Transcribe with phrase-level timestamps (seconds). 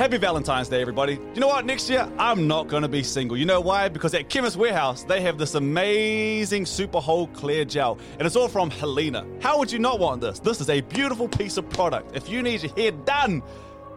[0.00, 1.18] Happy Valentine's Day, everybody.
[1.34, 1.66] You know what?
[1.66, 3.36] Next year, I'm not going to be single.
[3.36, 3.90] You know why?
[3.90, 8.48] Because at Chemist Warehouse, they have this amazing Super Hold Clear Gel, and it's all
[8.48, 9.26] from Helena.
[9.42, 10.40] How would you not want this?
[10.40, 12.16] This is a beautiful piece of product.
[12.16, 13.42] If you need your hair done,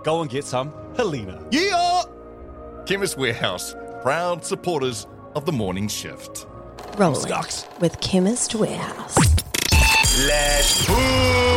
[0.04, 1.42] go and get some Helena.
[1.52, 2.04] Yeah!
[2.86, 6.48] Chemist Warehouse, proud supporters of the morning shift.
[6.98, 7.66] Rolling Skocks.
[7.80, 9.16] with Chemist Warehouse.
[10.28, 11.53] Let's push.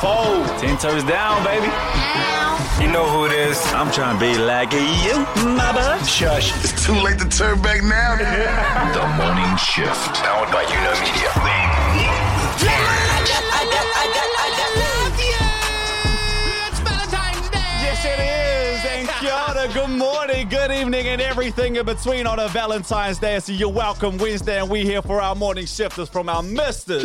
[0.00, 0.46] Fold.
[0.58, 1.68] Ten toes down, baby.
[2.80, 3.60] You know who it is.
[3.74, 5.16] I'm trying to be like you,
[5.54, 6.04] my bud.
[6.06, 6.52] Shush.
[6.64, 8.16] It's too late to turn back now.
[8.16, 10.14] The morning shift.
[10.24, 11.69] Powered by You Media.
[19.60, 23.38] Kia good morning, good evening, and everything in between on a Valentine's Day.
[23.40, 27.04] So you're welcome Wednesday, and we here for our morning shifters from our misters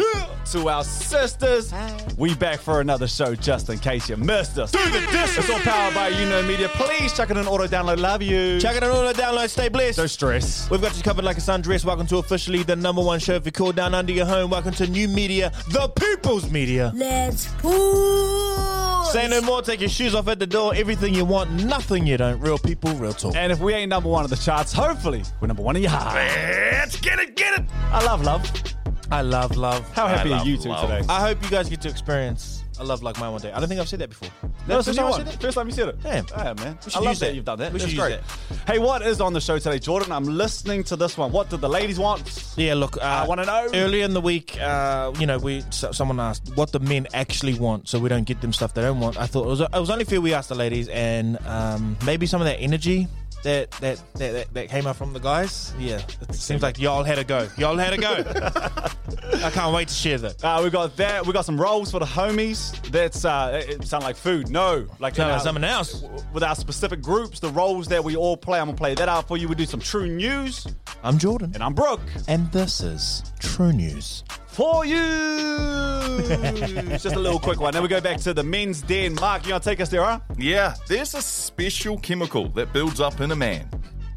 [0.52, 1.74] to our sisters.
[2.18, 4.72] We back for another show just in case you missed us.
[4.72, 5.38] Do the disc.
[5.38, 6.70] It's all powered by You Know Media.
[6.70, 8.00] Please check it in auto download.
[8.00, 8.60] Love you.
[8.60, 9.50] Check it out on the download.
[9.50, 9.98] Stay blessed.
[9.98, 10.70] No stress.
[10.70, 11.84] We've got you covered like a sundress.
[11.84, 14.50] Welcome to officially the number one show if you call down under your home.
[14.50, 16.92] Welcome to new media, the people's media.
[16.96, 18.86] Let's push.
[19.12, 19.62] Say no more.
[19.62, 20.74] Take your shoes off at the door.
[20.76, 22.40] Everything you want, nothing you don't.
[22.46, 23.36] Real people, real talk.
[23.36, 25.90] And if we ain't number one of the charts, hopefully we're number one in your
[25.90, 26.14] heart.
[26.14, 27.66] Let's get it, get it.
[27.92, 28.48] I love love.
[29.10, 29.90] I love love.
[29.94, 30.88] How happy I are you two love.
[30.88, 31.04] today?
[31.10, 33.52] I hope you guys get to experience a love like mine one day.
[33.52, 34.30] I don't think I've said that before.
[34.68, 35.26] No, That's it's the new first time I one.
[35.26, 35.42] said it?
[35.42, 36.04] First time you said it.
[36.04, 36.26] Damn.
[36.28, 36.78] Yeah, man.
[36.86, 37.36] We should I love that that.
[37.36, 37.74] you've done that.
[37.74, 38.20] We should That's great.
[38.68, 40.12] Hey, what is on the show today, Jordan?
[40.12, 41.32] I'm listening to this one.
[41.32, 42.54] What did the ladies want?
[42.58, 43.70] Yeah, look, uh, I wanna know.
[43.74, 47.54] Earlier in the week, uh, you know, we so, someone asked what the men actually
[47.56, 49.18] want, so we don't get them stuff they don't want.
[49.18, 52.26] I thought it was, it was only fair we asked the ladies, and um, maybe
[52.26, 53.08] some of that energy
[53.46, 55.74] that that, that that that came out from the guys.
[55.80, 57.48] Yeah, it seems like y'all had a go.
[57.58, 58.24] Y'all had a go.
[59.46, 60.44] I can't wait to share that.
[60.44, 61.26] Uh, we got that.
[61.26, 62.74] We got some rolls for the homies.
[62.92, 64.50] That's uh, it it sound like food.
[64.50, 66.04] No, like Sound in like our- something else.
[66.34, 68.60] With our specific groups, the roles that we all play.
[68.60, 69.48] I'm gonna play that out for you.
[69.48, 70.68] We do some true news,
[71.04, 74.24] I'm Jordan, and I'm Brooke and this is True News.
[74.56, 74.96] For you.
[76.18, 77.74] it's just a little quick one.
[77.74, 79.16] Then we go back to the men's den.
[79.16, 80.20] Mark, you gonna take us there, huh?
[80.38, 83.70] Yeah, there's a special chemical that builds up in a man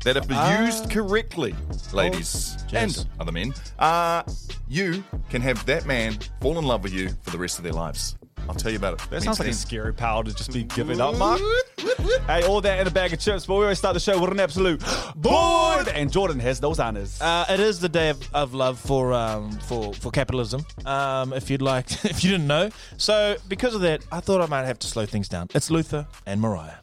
[0.04, 0.30] that, if
[0.64, 1.54] used correctly,
[1.92, 4.22] ladies and other men, uh,
[4.68, 7.72] you can have that man fall in love with you for the rest of their
[7.72, 8.16] lives.
[8.48, 9.10] I'll tell you about it.
[9.10, 11.40] That sounds like a scary power to just be giving up, Mark.
[12.26, 14.30] Hey, all that in a bag of chips, but we always start the show with
[14.30, 14.82] an absolute
[15.16, 15.88] board.
[15.88, 17.20] And Jordan has those honors.
[17.22, 20.64] Uh, it is the day of, of love for um, for for capitalism.
[20.84, 22.68] Um, if you'd like, if you didn't know,
[22.98, 25.48] so because of that, I thought I might have to slow things down.
[25.54, 26.74] It's Luther and Mariah.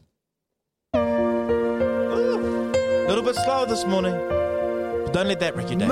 [0.95, 0.99] A
[3.07, 5.85] little bit slower this morning, but don't let that wreck your day.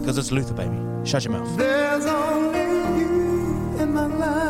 [0.00, 0.76] Because it's Luther, baby.
[1.04, 1.56] Shut your mouth.
[1.58, 4.43] There's only you in my life.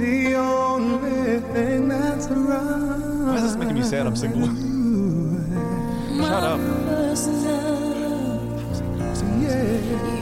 [0.00, 3.26] The only thing that's right.
[3.26, 4.06] Why is this making me sad?
[4.06, 4.46] I'm single.
[6.16, 6.60] Shut up.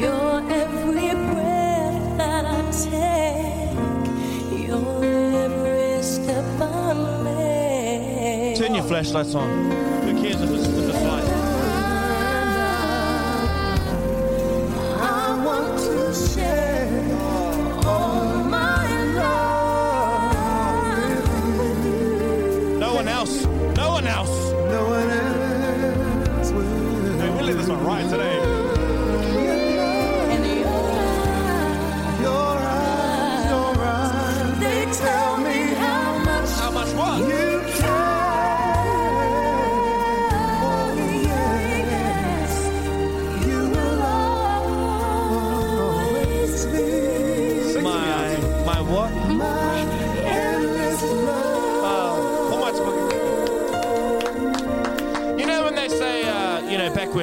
[0.00, 8.56] Your every breath that I take, your every step I make.
[8.58, 9.70] Turn your flashlights on.
[10.02, 10.77] Who cares if it's,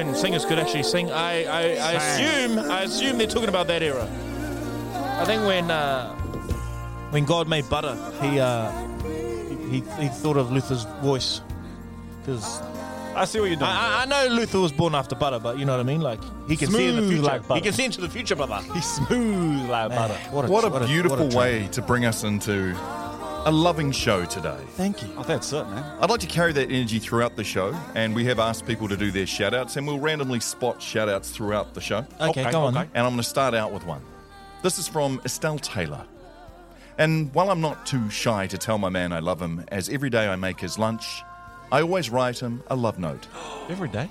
[0.06, 3.26] you know, back when singers could actually sing, I, I, I assume I assume they're
[3.26, 4.04] talking about that era.
[5.20, 6.14] I think when uh,
[7.10, 8.70] when God made butter, he uh,
[9.70, 11.40] he, he thought of Luther's voice
[12.20, 12.60] because
[13.14, 13.70] I see what you're doing.
[13.70, 16.00] I, I- I know Luther was born after butter, but you know what I mean.
[16.02, 17.22] Like he can see in the Smooth future.
[17.22, 17.54] like butter.
[17.58, 18.60] he can see into the future, brother.
[18.74, 20.14] He's smooth like butter.
[20.30, 21.38] What What a what beautiful what a treat.
[21.38, 22.74] way to bring us into
[23.46, 24.58] a loving show today.
[24.70, 25.08] Thank you.
[25.16, 25.84] Oh, that's it, man.
[26.00, 28.96] I'd like to carry that energy throughout the show, and we have asked people to
[28.96, 31.98] do their shout outs, and we'll randomly spot shout outs throughout the show.
[32.20, 32.76] Okay, Okay, go on.
[32.76, 32.88] okay.
[32.94, 34.02] And I'm going to start out with one.
[34.62, 36.04] This is from Estelle Taylor.
[36.98, 40.10] And while I'm not too shy to tell my man I love him, as every
[40.10, 41.22] day I make his lunch,
[41.70, 43.26] I always write him a love note.
[43.68, 44.08] Every day.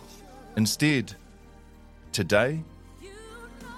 [0.57, 1.13] Instead,
[2.11, 2.61] today,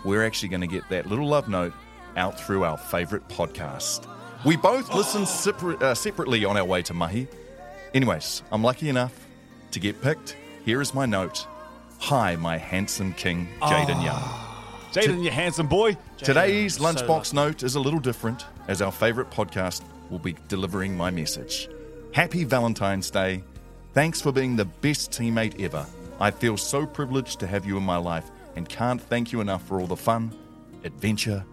[0.04, 1.74] we're actually going to get that little love note
[2.15, 4.07] out through our favourite podcast.
[4.45, 7.28] We both listen separ- uh, separately on our way to Mahi.
[7.94, 9.13] Anyways, I'm lucky enough
[9.72, 10.36] to get picked.
[10.63, 11.48] Here is my note.
[12.00, 14.22] Hi, my handsome king, Jaden Young.
[14.92, 15.98] Jaden, you handsome boy.
[16.18, 21.10] Today's lunchbox note is a little different, as our favourite podcast will be delivering my
[21.10, 21.69] message.
[22.13, 23.44] Happy Valentine's Day.
[23.94, 25.86] Thanks for being the best teammate ever.
[26.19, 29.63] I feel so privileged to have you in my life and can't thank you enough
[29.68, 30.33] for all the fun,
[30.83, 31.44] adventure,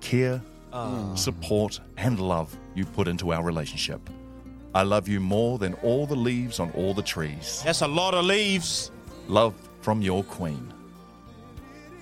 [0.00, 1.18] care, Mm.
[1.18, 4.00] support, and love you put into our relationship.
[4.74, 7.62] I love you more than all the leaves on all the trees.
[7.64, 8.92] That's a lot of leaves.
[9.26, 10.72] Love from your queen.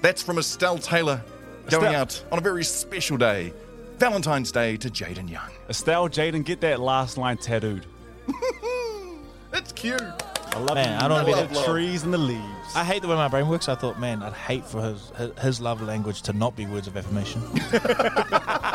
[0.03, 1.23] That's from Estelle Taylor
[1.70, 3.53] going out on a very special day,
[3.99, 5.50] Valentine's Day to Jaden Young.
[5.69, 7.87] Estelle, Jaden, get that last line tattooed.
[9.50, 10.03] That's cute.
[10.52, 11.00] I love Man.
[11.02, 12.74] I don't Love love the trees and the leaves.
[12.74, 13.68] I hate the way my brain works.
[13.68, 16.86] I thought, man, I'd hate for his his, his love language to not be words
[16.86, 17.42] of affirmation.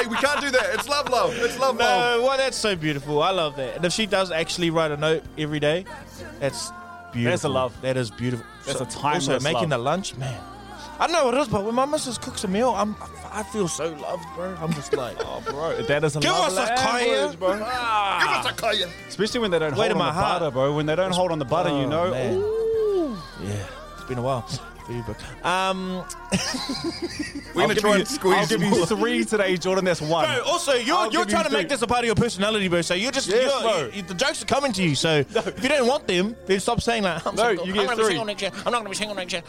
[0.00, 0.70] Hey, we can't do that.
[0.74, 1.34] It's love, love.
[1.36, 2.18] It's love, love.
[2.20, 3.22] No, well, that's so beautiful.
[3.22, 3.76] I love that.
[3.76, 5.84] And if she does actually write a note every day,
[6.38, 6.70] that's
[7.12, 7.30] beautiful.
[7.32, 7.78] That's a love.
[7.82, 8.46] That is beautiful.
[8.66, 9.70] That's a time Also, making love.
[9.70, 10.40] the lunch, man.
[10.98, 12.94] I don't know what it is, but when my missus cooks a meal, I'm
[13.32, 14.56] I feel so loved, bro.
[14.60, 17.36] I'm just like, oh, bro, that is a Give love us a language, kaya.
[17.38, 17.60] bro.
[17.62, 18.20] Ah.
[18.44, 18.88] Give us a kaya.
[19.08, 20.40] Especially when they don't Way hold to on my the heart.
[20.40, 20.74] butter, bro.
[20.74, 22.10] When they don't hold on the butter, you Oh, know.
[22.10, 22.34] man.
[22.36, 23.16] Ooh.
[23.42, 25.04] yeah, it's been a while for you.
[25.48, 26.04] Um,
[27.54, 28.86] We're going to try you- and squeeze I'll give you more.
[28.86, 29.84] three today, Jordan.
[29.84, 30.28] That's one.
[30.28, 31.74] No, also you're I'll you're give trying you to make three.
[31.76, 32.82] this a part of your personality, bro.
[32.82, 33.90] So you're just Yes, you're, bro.
[33.92, 34.94] you- the jokes are coming to you.
[34.94, 37.24] So if you don't want them, then stop saying that.
[37.26, 37.66] I'm No, single.
[37.66, 38.10] you I'm get gonna be three.
[38.10, 38.50] single next year.
[38.54, 39.42] I'm not going to be single next year.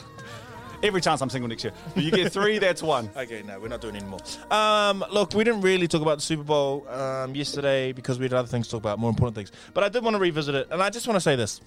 [0.83, 1.73] Every chance I'm single next year.
[1.93, 3.09] But you get three, that's one.
[3.21, 4.19] Okay, no, we're not doing anymore.
[4.49, 8.33] Um, look, we didn't really talk about the Super Bowl um, yesterday because we had
[8.33, 9.51] other things to talk about, more important things.
[9.73, 11.61] But I did want to revisit it, and I just want to say this: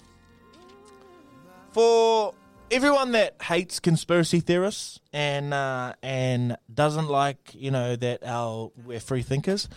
[1.71, 2.33] for
[2.71, 8.99] everyone that hates conspiracy theorists and uh, and doesn't like, you know, that our we're
[8.99, 9.69] free thinkers,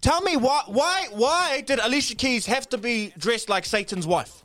[0.00, 4.44] tell me why why why did Alicia Keys have to be dressed like Satan's wife?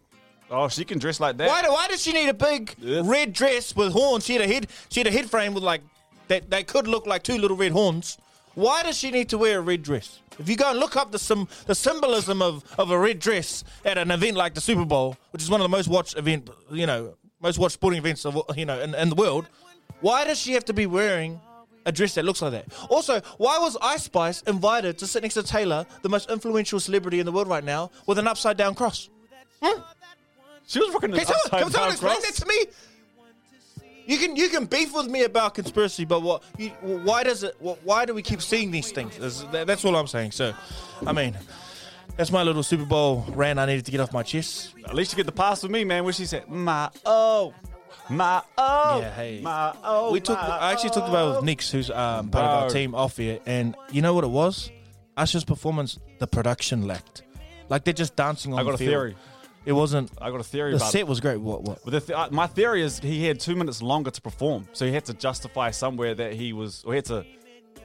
[0.49, 1.47] Oh, she can dress like that.
[1.47, 3.05] Why, do- why does she need a big Yes.
[3.05, 4.25] red dress with horns?
[4.25, 4.67] She had a head.
[4.89, 5.81] She had a head frame with like
[6.29, 6.49] that.
[6.49, 8.17] They could look like two little red horns.
[8.55, 10.19] Why does she need to wear a red dress?
[10.39, 13.63] If you go and look up the sim, the symbolism of, of a red dress
[13.85, 16.49] at an event like the Super Bowl, which is one of the most watched event,
[16.71, 19.47] you know, most watched sporting events of you know in, in the world,
[20.01, 21.39] why does she have to be wearing
[21.85, 22.65] a dress that looks like that?
[22.89, 27.19] Also, why was Ice Spice invited to sit next to Taylor, the most influential celebrity
[27.19, 29.09] in the world right now, with an upside down cross?
[30.67, 32.65] She was rocking Can someone, can someone explain that to me?
[34.05, 36.43] You can you can beef with me about conspiracy, but what?
[36.57, 37.55] You, why does it?
[37.59, 39.17] wh- Why do we keep seeing these things?
[39.51, 40.31] That's, all I'm saying.
[40.31, 40.53] So,
[41.05, 41.37] I mean,
[42.15, 43.59] that's my little Super Bowl rant.
[43.59, 44.73] I needed to get off my chest.
[44.85, 46.05] At least you get the pass with me, man.
[46.05, 47.53] Where she said, "My oh,
[48.09, 49.41] my oh, Yeah, hey.
[49.41, 50.37] my oh." we took.
[50.37, 53.17] I actually talked about it with oh." Nix, who's um, part of our team off
[53.17, 54.71] here, and you know what it was?
[55.17, 57.23] Usher's performance, the production lacked.
[57.67, 58.89] Like they're just dancing on I got the a field.
[58.89, 59.15] theory.
[59.67, 60.09] It wasn't.
[60.21, 61.07] I got a theory The about set it.
[61.07, 61.39] was great.
[61.41, 61.61] What?
[61.63, 61.79] What?
[61.83, 64.85] But the th- uh, my theory is he had two minutes longer to perform, so
[64.85, 67.25] he had to justify somewhere that he was, or he had to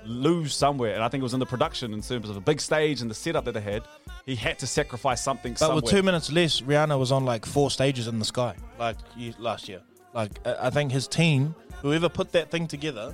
[0.05, 0.94] lose somewhere.
[0.94, 3.11] And I think it was in the production in terms of the big stage and
[3.11, 3.82] the setup that they had.
[4.26, 5.76] He had to sacrifice something But somewhere.
[5.82, 9.35] with two minutes less, Rihanna was on like four stages in the sky, like ye-
[9.38, 9.81] last year.
[10.14, 13.12] Like I I think his team, whoever put that thing together,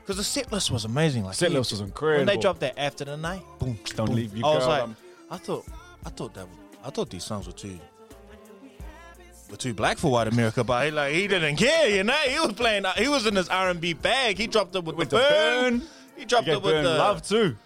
[0.00, 1.24] because the set list was amazing.
[1.24, 2.26] Like Set he- list was When incredible.
[2.32, 4.14] they dropped that after the night, boom, Don't boom.
[4.16, 4.96] leave your I was girl, like, um,
[5.32, 5.66] I thought,
[6.06, 6.46] I thought that,
[6.84, 7.78] I thought these songs were too,
[9.50, 10.64] were too black for white America.
[10.64, 12.12] But he like he didn't care, you know.
[12.14, 14.38] He was playing, he was in his R and B bag.
[14.38, 15.78] He dropped it with, with the, the burn.
[15.78, 17.56] burn, He dropped it with the love too.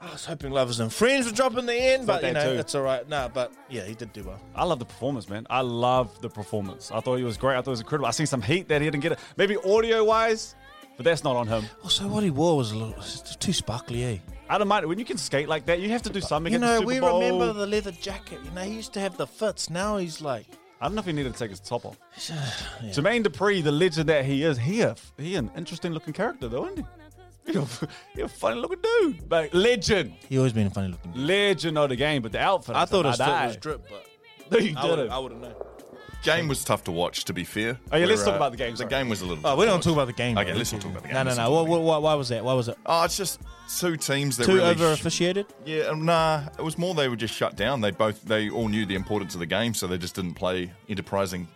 [0.00, 2.58] I was hoping Lovers and Friends would drop in the end, but you know too.
[2.58, 3.08] it's all right.
[3.08, 4.40] Nah, but yeah, he did do well.
[4.52, 5.46] I love the performance, man.
[5.48, 6.90] I love the performance.
[6.90, 7.54] I thought he was great.
[7.54, 8.06] I thought it was incredible.
[8.06, 9.20] I seen some heat that he didn't get it.
[9.36, 10.56] Maybe audio wise,
[10.96, 11.64] but that's not on him.
[11.82, 12.94] Also, what he wore was a little
[13.40, 14.18] too sparkly, eh?
[14.48, 15.80] I don't mind when you can skate like that.
[15.80, 16.52] You have to do something.
[16.52, 17.20] You know, we Bowl.
[17.20, 18.38] remember the leather jacket.
[18.44, 19.70] You know, he used to have the fits.
[19.70, 20.46] Now he's like,
[20.80, 21.96] I don't know if he needed to take his top off.
[22.18, 26.64] Jermaine Dupri, the legend that he is, he a, he an interesting looking character though,
[26.66, 26.84] isn't he?
[27.52, 27.66] He a,
[28.14, 31.10] he a funny looking dude, but legend, he always been a funny looking.
[31.10, 31.22] dude.
[31.22, 32.22] legend of the game.
[32.22, 34.06] But the outfit, I thought his fit was drip, but
[34.52, 35.10] No, you I didn't.
[35.10, 35.54] I would have known.
[36.22, 37.78] Game was tough to watch, to be fair.
[37.90, 38.90] Oh, yeah, let's talk uh, about the game, The sorry.
[38.90, 39.44] game was a little.
[39.46, 40.38] Oh, we don't talk about the game.
[40.38, 40.56] Okay, though.
[40.58, 41.14] let's not talk about the game.
[41.14, 41.42] No, no, Let's no.
[41.44, 42.44] not What, about what, why was that?
[42.44, 42.78] Why was it?
[42.86, 43.40] Oh, it's just
[43.78, 44.68] two teams that Too really.
[44.70, 45.46] over sh- officiated.
[45.64, 46.44] yeah, um, nah.
[46.58, 47.80] It was more they were just shut down.
[47.80, 50.70] They both they all knew the importance of the game, so they just didn't play
[50.88, 51.48] enterprising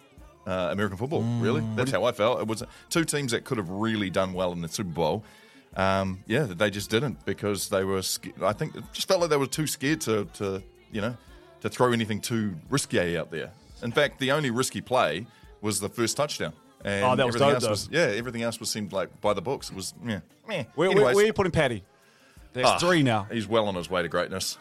[0.46, 1.22] uh, American football.
[1.22, 2.40] Really, that's how I felt.
[2.40, 5.24] It was two teams that could have really done well in the Super Bowl.
[5.76, 8.02] Um, yeah, they just didn't because they were.
[8.02, 11.16] sca- I think it just felt like they were too scared to, to you know,
[11.60, 13.52] to throw anything too risky out there.
[13.86, 15.26] In fact, the only risky play
[15.62, 16.52] was the first touchdown,
[16.84, 17.70] And Oh, that was everything dope, else though.
[17.70, 18.18] was yeah.
[18.18, 19.70] Everything else was seemed like by the books.
[19.70, 20.20] It was yeah.
[20.46, 20.64] Meh.
[20.74, 21.82] Where, where, Anyways, where are you putting Paddy?
[22.52, 23.26] There's ah, three now.
[23.30, 24.58] He's well on his way to greatness.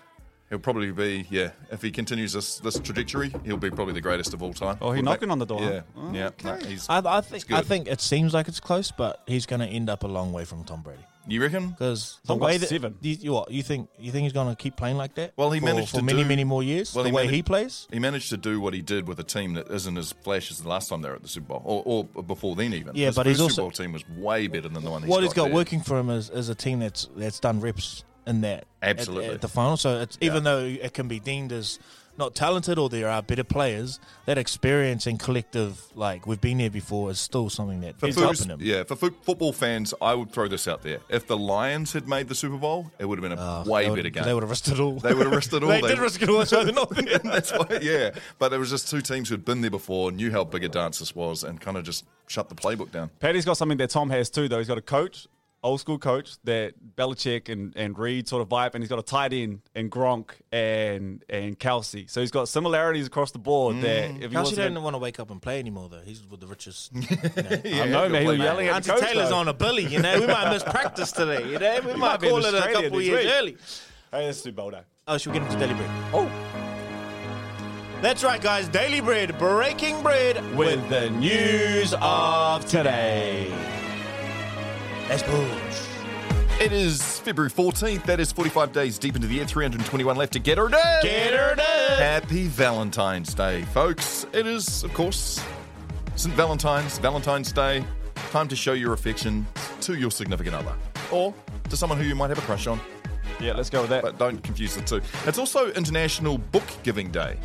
[0.50, 1.51] He'll probably be yeah.
[1.72, 4.77] If he continues this this trajectory, he'll be probably the greatest of all time.
[4.79, 5.03] Oh, he Quarterback.
[5.05, 5.62] knocking on the door.
[5.62, 6.27] Yeah, Oh, yeah.
[6.27, 6.48] okay.
[6.48, 7.51] no, he's, I, I think.
[7.51, 10.32] I think it seems like it's close, but he's going to end up a long
[10.34, 11.03] way from Tom Brady.
[11.27, 11.70] You reckon?
[11.70, 12.96] Because the Tom got way that seven.
[13.01, 15.34] You, you what you think you think he's going to keep playing like that?
[15.38, 16.94] Well, he for, managed for to many do- many more years.
[16.94, 17.88] Well, the he way managed- he plays.
[17.91, 20.60] He managed to do what he did with a team that isn't as flash as
[20.62, 22.96] the last time they were at the Super Bowl, or, or before then even.
[22.96, 25.01] Yeah, His but his Super Bowl team was way better than the one.
[25.03, 25.53] He's what he's got there.
[25.53, 29.36] working for him is, is a team that's that's done reps in that Absolutely.
[29.36, 29.77] at, the final.
[29.77, 31.79] So it's even though it can be deemed as
[32.17, 36.69] not talented or there are better players, that experience and collective like we've been there
[36.69, 38.60] before is still something that For is foos- helping him.
[38.62, 41.00] yeah, for fo- football fans, I would throw this out there.
[41.10, 43.89] If the Lions had made the Super Bowl, it would have been a Oh, way
[43.89, 44.24] would- better game.
[44.24, 44.95] They would have risked it all.
[45.00, 45.69] They would have risked it all.
[45.69, 46.45] they, did risk it all.
[46.45, 47.19] So they're not there.
[47.19, 48.12] That's why, yeah.
[48.39, 51.00] But there was just two teams who'd been there before, knew how big a dance
[51.00, 53.10] this was, and kind of just shut the playbook down.
[53.19, 54.57] Paddy's got something that Tom has too, though.
[54.57, 55.27] He's got a coach,
[55.65, 59.03] old school coach that Belichick and, and Reid sort of vibe, and he's got a
[59.03, 62.10] tight end and Gronk and and Kelce.
[62.10, 63.75] So he's got similarities across the board.
[63.77, 63.81] Mm.
[63.81, 66.01] That if he Kelce wasn't- don't want to wake up and play anymore though.
[66.05, 66.91] He's with the richest.
[67.65, 67.81] You know.
[67.81, 68.22] I know, man.
[68.22, 69.12] He was yelling at the Auntie coach.
[69.12, 69.36] Taylor's though.
[69.38, 70.19] on a bully, you know.
[70.19, 71.79] We might miss practice today, you know.
[71.84, 73.34] We might might call it a couple years week.
[73.34, 73.57] early.
[74.12, 74.81] Hey, that's Super Bowl day.
[75.07, 75.89] Oh, should we get into Daily Bread?
[76.13, 76.31] Oh,
[78.01, 78.67] That's right, guys.
[78.67, 83.51] Daily Bread, breaking bread with the news of today.
[85.09, 85.88] Let's push.
[86.62, 88.03] It is February 14th.
[88.05, 91.03] That is 45 days deep into the year, 321 left to get her done.
[91.03, 92.00] Get her done.
[92.00, 94.25] Happy Valentine's Day, folks.
[94.33, 95.43] It is, of course,
[96.15, 96.33] St.
[96.35, 97.85] Valentine's, Valentine's Day.
[98.31, 99.45] Time to show your affection
[99.81, 100.74] to your significant other
[101.12, 101.33] or
[101.69, 102.79] to someone who you might have a crush on,
[103.39, 104.01] Yeah, let's go with that.
[104.01, 105.01] but don't confuse the two.
[105.25, 107.38] It's also International Book Giving Day.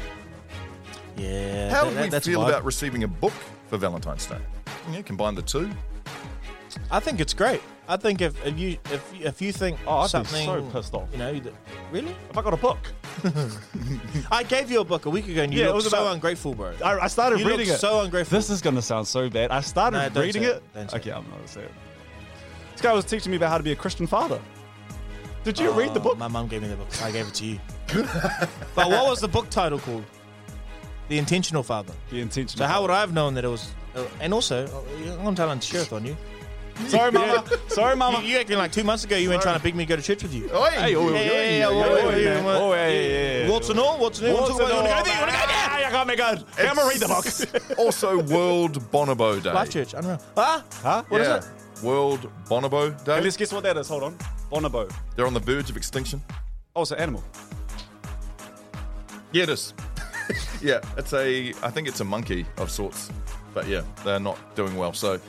[1.17, 1.71] Yeah.
[1.71, 3.33] How that- do we that's feel about receiving a book
[3.69, 4.39] for Valentine's Day?
[4.91, 5.71] Yeah, combine the two.
[6.91, 7.61] I think it's great.
[7.89, 10.63] I think if, if you if you- if you think Oh, I'd be something, so
[10.73, 11.09] pissed off.
[11.13, 11.53] You know, that-
[11.91, 12.15] really?
[12.31, 12.79] if I got a book,
[14.31, 16.03] I gave you a book a week ago, and you Yeah, it looked was so
[16.03, 16.73] about- ungrateful, bro.
[16.85, 17.79] I, I started You reading it.
[17.79, 18.39] so ungrateful.
[18.39, 19.51] This is going to sound so bad.
[19.51, 20.57] I started No, don't reading say it.
[20.57, 20.63] it.
[20.75, 21.15] Don't say okay, it.
[21.17, 21.73] I'm not going to say it.
[22.73, 24.41] This guy was teaching me about how to be a Christian father.
[25.43, 26.19] Did you read the Oh, book?
[26.19, 26.89] My mum gave me the book.
[27.03, 27.59] I gave it to you.
[28.75, 30.05] but what was the book title called?
[31.09, 31.93] The Intentional Father.
[32.11, 32.57] The intention.
[32.57, 33.73] So how would I have known that it was?
[33.97, 36.17] Uh, and also, uh, I'm telling sheriff on you.
[36.89, 37.45] Sorry, mama.
[37.69, 38.21] Sorry, mama.
[38.21, 39.97] You, you acting like two months ago you went trying to beg me to go
[39.97, 40.49] to church with you.
[40.49, 43.51] Hey, oh, Yeah, yeah, yeah, yeah, yeah, yeah, yeah, oh, yeah, yeah, yeah.
[43.51, 43.99] What's and all?
[43.99, 44.41] What's and all?
[44.41, 45.21] What's Wanna talk it about- all wanna go there?
[45.21, 45.67] Wanna go there?
[45.71, 46.45] Ah, you got me good.
[46.59, 47.79] I'm gonna read the book.
[47.79, 49.53] also, World Bonobo Day.
[49.53, 49.95] Life Church.
[49.95, 50.19] I don't know.
[50.37, 50.63] Huh?
[50.83, 51.03] huh?
[51.09, 51.37] What is yeah.
[51.37, 51.83] it?
[51.83, 53.17] World Bonobo Day.
[53.17, 53.89] Hey, let's guess what that is.
[53.89, 54.19] Hold on.
[54.51, 54.91] Bonobo.
[55.17, 56.21] They're on the verge of extinction.
[56.77, 57.25] Oh, it's an animal.
[59.33, 59.75] Yeah, it is.
[60.63, 61.53] yeah, it's a.
[61.63, 63.11] I think it's a monkey of sorts.
[63.55, 64.93] But yeah, they're not doing well.
[64.93, 65.21] So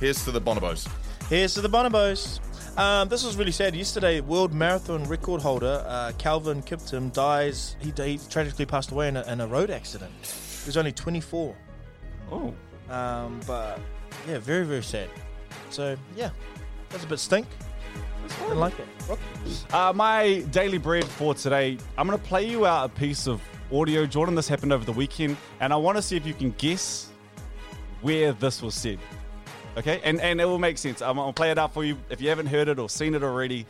[0.00, 0.90] here's to the bonobos.
[1.28, 2.40] Here's to the bonobos.
[2.78, 3.74] Um, this was really sad.
[3.76, 7.76] Yesterday, world marathon record holder uh, Kelvin Kiptum dies.
[7.80, 10.12] He, he tragically passed away in a, in a road accident.
[10.22, 11.54] He was only 24.
[12.32, 12.54] Oh.
[12.88, 13.78] Um, but
[14.28, 15.08] yeah, very very sad.
[15.70, 16.30] So yeah,
[16.88, 17.46] that's a bit stink.
[18.24, 19.74] I didn't like it.
[19.74, 23.40] Uh, my daily bread for today, I'm going to play you out a piece of
[23.72, 24.06] audio.
[24.06, 27.08] Jordan, this happened over the weekend, and I want to see if you can guess
[28.02, 28.98] where this was said.
[29.76, 30.00] Okay?
[30.04, 31.02] And, and it will make sense.
[31.02, 31.96] I'm going to play it out for you.
[32.10, 33.66] If you haven't heard it or seen it already,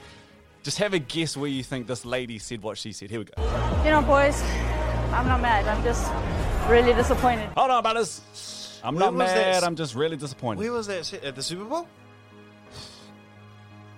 [0.63, 3.11] just have a guess where you think this lady said what she said.
[3.11, 3.43] Here we go.
[3.85, 4.41] You know, boys,
[5.13, 5.67] I'm not mad.
[5.67, 6.11] I'm just
[6.71, 7.49] really disappointed.
[7.57, 8.81] Hold on, brothers.
[8.83, 9.55] I'm Where not was mad.
[9.57, 9.63] this?
[9.63, 10.61] I'm just really disappointed.
[10.61, 11.87] Where was that at the Super Bowl?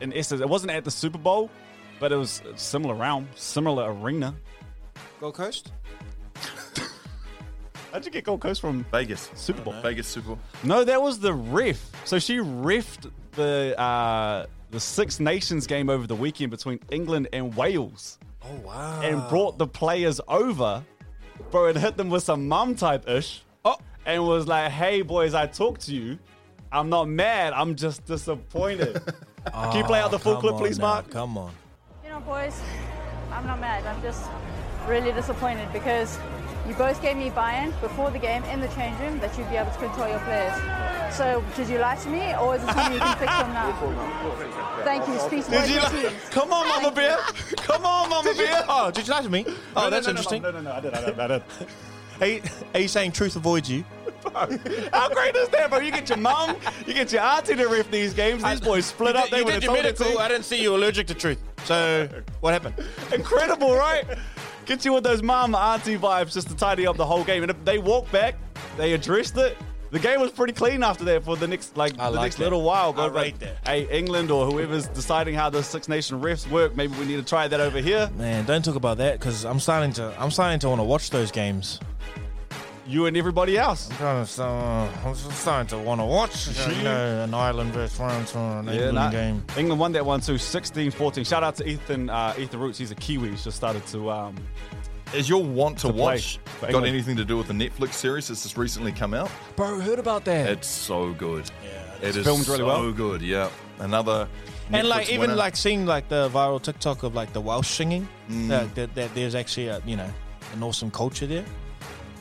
[0.00, 1.50] In essence, it wasn't at the Super Bowl,
[2.00, 4.35] but it was a similar realm, similar arena.
[5.21, 5.73] Gold Coast.
[7.93, 9.31] How'd you get Gold Coast from Vegas.
[9.35, 9.75] Super Bowl?
[9.83, 10.39] Vegas Super Bowl.
[10.65, 11.91] No, that was the ref.
[12.07, 17.55] So she refed the uh, the Six Nations game over the weekend between England and
[17.55, 19.01] Wales, Oh wow!
[19.03, 20.83] and brought the players over.
[21.51, 23.43] Bro, it hit them with some mum type ish.
[23.65, 23.77] Oh.
[24.07, 26.19] and was like, "Hey boys, I talked to you.
[26.73, 27.53] I'm not mad.
[27.53, 29.03] I'm just disappointed."
[29.53, 31.11] Can you play out the full clip, please, now, Mark?
[31.11, 31.53] Come on.
[32.05, 32.59] You know, boys,
[33.33, 33.85] I'm not mad.
[33.85, 34.31] I'm just
[34.87, 36.17] really disappointed because
[36.69, 39.57] you both gave me buy-in before the game in the change room that you'd be
[39.57, 40.54] able to control your players.
[41.14, 44.83] So did you lie to me, or is it something you can fix from now?
[44.85, 45.19] Thank you.
[45.19, 45.92] Speak to Did you your like?
[45.92, 46.28] teams.
[46.31, 47.16] Come on, Mama Bear.
[47.57, 48.64] Come on, Mama Bear.
[48.69, 49.45] Oh, did you lie to me?
[49.76, 50.42] Oh, that's interesting.
[50.42, 51.42] No, no, no, I did, I did, I did.
[52.21, 52.42] Are you,
[52.75, 53.85] are you saying truth avoids you?
[54.33, 55.81] How great is that, bro?
[55.81, 58.45] You get your mum, you get your auntie to ref these games.
[58.45, 59.28] These boys split up.
[59.31, 60.23] They you would did have your told it to medical.
[60.23, 61.42] I didn't see you allergic to truth.
[61.64, 62.09] So
[62.40, 62.75] what happened?
[63.12, 64.04] Incredible, right?
[64.66, 67.42] Get you with those mum auntie vibes just to tidy up the whole game.
[67.42, 68.37] And if they walked back,
[68.76, 69.57] they addressed it.
[69.90, 72.37] the game was pretty clean after that for the next like I the like next
[72.37, 72.45] that.
[72.45, 72.90] little while.
[72.92, 73.69] I But rate like, that.
[73.69, 77.23] Hey, England or whoever's deciding how the Six Nation refs work, maybe we need to
[77.25, 78.09] try that over here.
[78.16, 81.11] Man, don't talk about that because I'm starting to I'm starting to want to watch
[81.11, 81.81] those games.
[82.85, 83.89] You and everybody else.
[83.93, 87.73] I'm kind of uh, I'm just starting to want to watch you know, an Ireland
[87.73, 89.11] versus France or an England nah.
[89.11, 89.45] game.
[89.57, 91.25] England won that one too, 16-14.
[91.25, 92.79] Shout out to Ethan uh, Ethan Roots.
[92.79, 93.31] He's a Kiwi.
[93.31, 94.35] He's just started to um,
[95.15, 98.43] Is your want to, To watch got anything to do with the Netflix series that's
[98.43, 99.31] just recently come out?
[99.55, 100.51] Bro, heard about that.
[100.51, 101.49] It's so good.
[101.65, 102.93] Yeah, It is filmed really so well.
[102.93, 103.23] good.
[103.23, 103.49] Yeah,
[103.79, 104.27] another.
[104.73, 105.35] and like even winner.
[105.37, 108.49] like seeing like the viral TikTok of like the Welsh singing, Mm.
[108.49, 110.11] that, that, that there's actually a, you know
[110.53, 111.45] an awesome culture there.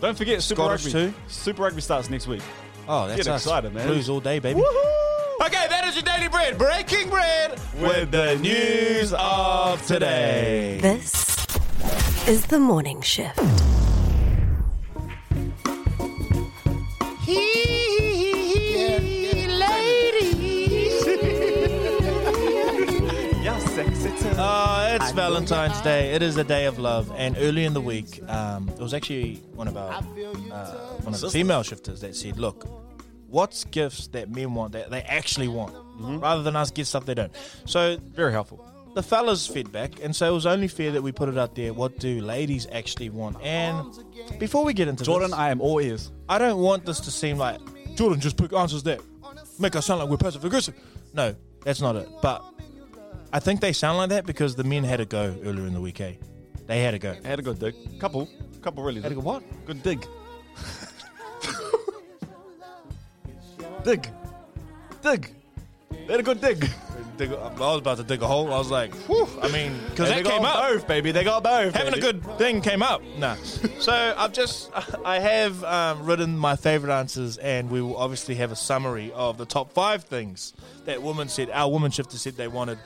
[0.01, 1.11] Don't forget Super Scottish Rugby.
[1.11, 1.13] too.
[1.27, 2.41] Super Rugby starts next week.
[2.87, 3.45] Oh, that's Get us.
[3.45, 3.87] excited, man.
[3.87, 4.59] Blues all day, baby.
[4.59, 6.57] Okay, that is your daily bread.
[6.57, 10.79] Breaking bread with the news of today.
[10.81, 11.47] This
[12.27, 13.39] is the morning shift.
[17.27, 17.80] Yeah,
[24.17, 24.35] sexy.
[24.39, 26.11] Oh, it's Valentine's Day.
[26.13, 27.11] It is a day of love.
[27.15, 30.01] And early in the week, um, it was actually one of our uh,
[31.03, 32.65] one of the female shifters that said, "Look,
[33.27, 37.13] what's gifts that men want that they actually want, rather than us get stuff they
[37.15, 37.31] don't."
[37.65, 38.65] So Very helpful.
[38.95, 41.73] the fellas feedback, and so it was only fair that we put it out there.
[41.73, 43.41] What do ladies actually want?
[43.41, 43.85] And
[44.39, 46.11] before we get into Jordan, this, I am all ears.
[46.29, 47.59] I don't want this to seem like
[47.95, 49.01] Jordan just pick answers that
[49.59, 50.75] make us sound like we're passive aggressive.
[51.13, 52.07] No, that's not it.
[52.21, 52.43] But
[53.33, 55.81] I think they sound like that because the men had a go earlier in the
[55.81, 56.01] week.
[56.01, 56.13] Eh?
[56.67, 57.15] They had a go.
[57.23, 57.99] Had a good dig.
[57.99, 58.29] Couple.
[58.61, 59.01] Couple really.
[59.01, 59.23] Had a Did.
[59.23, 59.65] go what?
[59.65, 60.05] Good dig.
[63.83, 64.09] dig.
[65.01, 65.33] Dig.
[65.89, 66.69] They had a good dig.
[67.17, 68.53] Dig, I was about to dig a hole.
[68.53, 69.27] I was like, whew.
[69.41, 70.71] I mean, because that they came got up.
[70.73, 71.11] both, baby.
[71.11, 71.73] They got both.
[71.73, 73.01] Having a good thing came up.
[73.17, 73.35] Nah.
[73.79, 74.71] So I've just,
[75.05, 79.37] I have um, written my favorite answers, and we will obviously have a summary of
[79.37, 80.53] the top five things
[80.85, 82.77] that women said, our woman shifter said they wanted.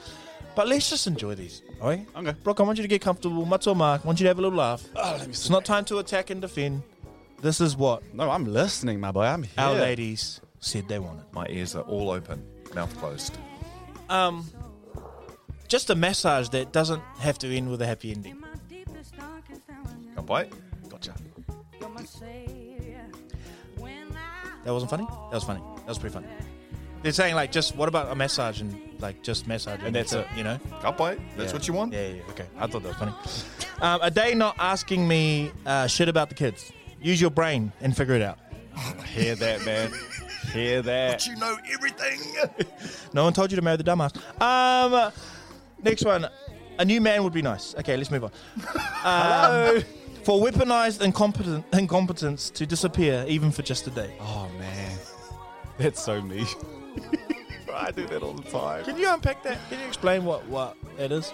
[0.56, 2.08] But let's just enjoy these, all right?
[2.16, 2.34] Okay.
[2.44, 3.46] Brooke, I want you to get comfortable.
[3.46, 4.84] Matzo Mark, I want you to have a little laugh.
[4.96, 6.82] Oh, let me It's sit not time to attack and defend.
[7.42, 9.24] This is what No, I'm listening, my boy.
[9.26, 9.52] I'm here.
[9.58, 11.26] our ladies said they wanted.
[11.34, 12.42] my ears are all open,
[12.74, 13.38] mouth closed.
[14.10, 14.50] Um,
[15.68, 18.42] just a massage that doesn't have to end with a happy ending.
[20.16, 20.54] Can't wait.
[20.90, 21.14] Gotcha.
[24.64, 25.06] That wasn't funny.
[25.06, 25.62] That was funny.
[25.78, 26.28] That was pretty funny.
[27.06, 30.26] They're saying like, just what about a massage and like just massage And that's it.
[30.36, 30.58] You know?
[30.82, 31.20] Can't wait.
[31.38, 31.54] That's Yeah.
[31.56, 31.94] what you want.
[31.94, 32.22] Yeah, yeah.
[32.32, 33.14] Okay, I thought that was funny.
[33.80, 36.72] Um, a day not asking me uh, shit about the kids.
[37.00, 38.40] Use your brain and figure it out.
[39.06, 39.92] Hear that, man.
[40.52, 41.12] Hear that.
[41.12, 42.20] But you know everything.
[43.14, 44.12] No one told you to marry the dumbass.
[44.42, 45.12] Um,
[45.84, 46.28] next one.
[46.80, 47.76] A new man would be nice.
[47.76, 48.32] Okay, let's move on.
[49.06, 49.84] Um,
[50.24, 54.18] for weaponized incompetent, incompetence to disappear, even for just a day.
[54.20, 54.98] Oh man,
[55.78, 56.46] that's so me.
[57.74, 58.86] I do that all the time.
[58.86, 59.58] Can you unpack that?
[59.70, 61.34] Can you explain what what it is?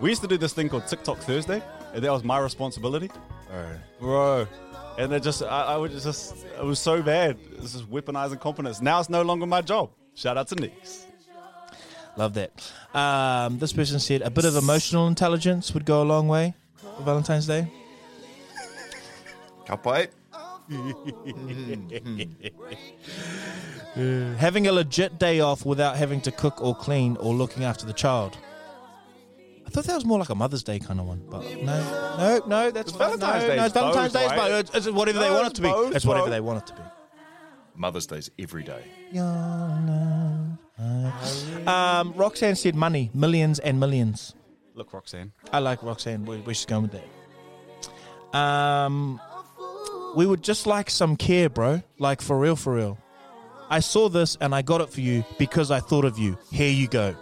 [0.00, 3.10] We used to do this thing called TikTok Thursday, and that was my responsibility,
[3.98, 4.46] bro.
[4.98, 7.38] And it just, I, I would just, it was so bad.
[7.52, 8.82] It's just weaponizing confidence.
[8.82, 9.90] Now it's no longer my job.
[10.14, 11.06] Shout out to Nix.
[12.16, 12.72] Love that.
[12.92, 17.02] Um, this person said a bit of emotional intelligence would go a long way for
[17.04, 17.70] Valentine's Day.
[19.66, 19.84] Can't
[23.96, 24.36] wait.
[24.38, 27.92] Having a legit day off without having to cook or clean or looking after the
[27.92, 28.36] child.
[29.66, 32.40] I thought that was more like a Mother's Day kind of one, but no, no,
[32.46, 33.18] no, that's fine.
[33.18, 34.36] Valentine's no, Day, No, it's it's Valentine's both, Day, right?
[34.36, 35.68] but it's, it's whatever they want it to be.
[35.68, 36.30] both, It's whatever bro.
[36.34, 36.82] they want it to be.
[37.76, 38.82] Mother's Day's every day.
[41.66, 44.34] Um, Roxanne said money, millions and millions.
[44.74, 45.32] Look, Roxanne.
[45.52, 46.24] I like Roxanne.
[46.24, 46.92] We, we should go with
[48.32, 48.36] that.
[48.38, 49.20] Um,
[50.16, 51.82] we would just like some care, bro.
[51.98, 52.98] Like for real, for real.
[53.70, 56.38] I saw this and I got it for you because I thought of you.
[56.50, 57.14] Here you go.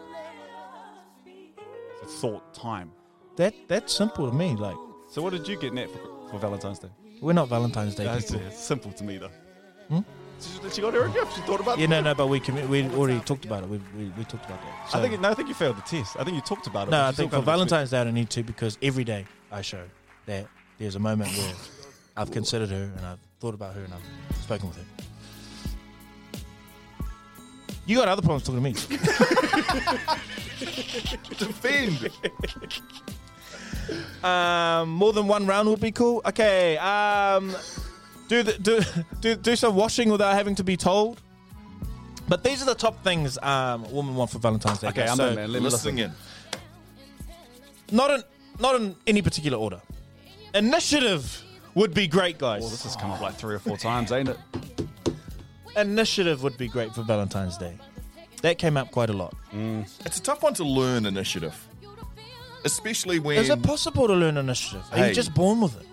[1.26, 2.92] It's a thought time.
[3.36, 4.54] That that's simple to me.
[4.54, 4.76] Like
[5.10, 6.88] So what did you get, Nat, for, for Valentine's Day?
[7.20, 8.46] we're not Valentine's Day That's people.
[8.46, 9.30] it's simple to me, though.
[9.88, 10.00] Hmm?
[10.38, 11.34] She, she got her a gift.
[11.34, 13.70] She thought about Yeah, no, no, but we commi- we already talked about it.
[13.70, 14.90] We, we, we talked about that.
[14.90, 16.16] So- I think no, I think you failed the test.
[16.18, 16.90] I think you talked about it.
[16.90, 19.04] no, I think for come to expect- Valentine's Day I don't need to because every
[19.04, 19.82] day I show
[20.26, 20.46] that
[20.78, 21.54] there's a moment where
[22.18, 24.84] I've considered her and I've thought about her and I've spoken with her.
[27.86, 28.72] You got other problems talking to me.
[31.38, 32.10] Defend.
[34.24, 36.20] Um, more than one round would be cool.
[36.26, 36.76] Okay.
[36.78, 37.54] Um,
[38.26, 38.80] do the, do
[39.20, 41.20] do do some washing without having to be told.
[42.28, 44.88] But these are the top things um, women want for Valentine's Day.
[44.88, 45.10] Okay, guys.
[45.10, 45.52] I'm so in, man.
[45.52, 45.94] Let me listen.
[45.96, 46.12] Listening
[47.90, 47.96] in.
[47.96, 48.24] not in
[48.58, 49.80] not in any particular order.
[50.54, 51.44] Initiative
[51.74, 52.64] would be great, guys.
[52.64, 54.38] Oh, this has come up like three or four times, ain't it?
[55.76, 57.76] Initiative would be great for Valentine's Day.
[58.42, 59.34] That came up quite a lot.
[59.52, 61.54] It's a tough one to learn initiative,
[62.64, 64.82] especially when Is it possible to learn initiative?
[64.92, 65.08] Are Hey.
[65.08, 65.86] you just born with it?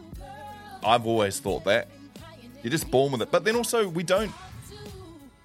[0.86, 1.89] I've always thought that
[2.62, 3.32] you're just born with it.
[3.32, 4.32] But then also we don't.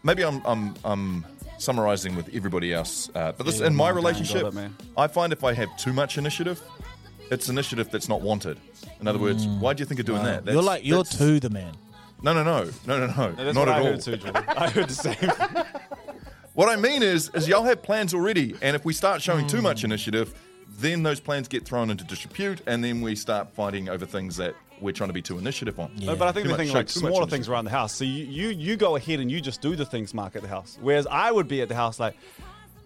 [0.02, 1.24] Maybe I'm I'm I'm
[1.58, 3.10] summarizing with everybody else.
[3.14, 4.70] Uh, but this Yeah, in my no, I don't relationship, it.
[4.96, 6.60] I find if I have too much initiative,
[7.30, 8.58] it's initiative that's not wanted.
[9.00, 10.46] In other words, why do you think of doing that?
[10.46, 11.74] you're like you're that's- too the man.
[12.22, 13.84] No, no, no, no, no, no, That's not what at I all.
[13.84, 14.44] heard too, Jordan.
[14.48, 15.64] I heard the same.
[16.54, 19.62] What I mean is, is y'all have plans already, and if we start showing too
[19.62, 20.34] much initiative,
[20.80, 24.56] then those plans get thrown into disrepute, and then we start fighting over things that
[24.80, 25.92] we're trying to be too initiative on.
[26.00, 27.30] No, but I think Too the much- thing show like too much smaller initiative.
[27.30, 27.92] things around the house.
[27.94, 30.48] So you, you you go ahead and you just do the things, Mark, at the
[30.48, 30.78] house.
[30.80, 32.16] Whereas I would be at the house like,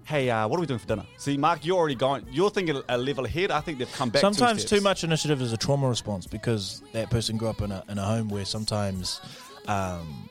[0.05, 1.05] hey, uh, what are we doing for dinner?
[1.19, 2.27] See, Mark, you're already going.
[2.31, 3.51] You're thinking a level ahead.
[3.51, 4.21] I think they've come back.
[4.21, 7.83] Sometimes too much initiative is a trauma response because that person grew up in a
[7.89, 9.21] in a home where sometimes
[9.69, 10.29] um,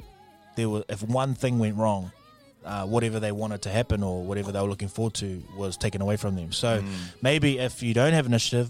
[0.55, 2.11] there was if one thing went wrong,
[2.65, 6.01] uh, whatever they wanted to happen or whatever they were looking forward to was taken
[6.01, 6.51] away from them.
[6.51, 6.87] So Mm.
[7.21, 8.69] maybe if you don't have initiative,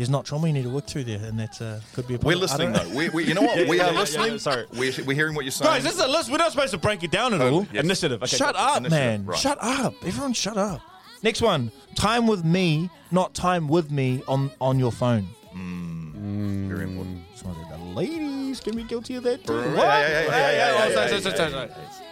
[0.00, 2.14] there's not trauma you need to work through there, and that uh, could be.
[2.14, 2.38] A We're problem.
[2.38, 2.96] I listening though.
[2.96, 3.58] We, we, you know what?
[3.60, 4.38] Yeah, we yeah, are yeah, listening.
[4.38, 4.64] sorry.
[4.72, 5.70] We're, we're hearing what you're saying.
[5.70, 6.30] Guys, this is a list.
[6.30, 7.66] We're not supposed to break it down at all.
[7.70, 7.84] yes.
[7.84, 8.22] Initiative.
[8.22, 9.26] Okay, Shut up, Initiative, man.
[9.26, 9.38] right.
[9.38, 9.92] Shut up.
[10.02, 10.80] Everyone shut up.
[11.22, 11.70] Next one.
[11.96, 15.28] Time with me, not time with me on, on your phone.
[15.54, 16.68] Mm.
[16.68, 17.18] Very important.
[17.42, 19.52] The ladies can be guilty of that too.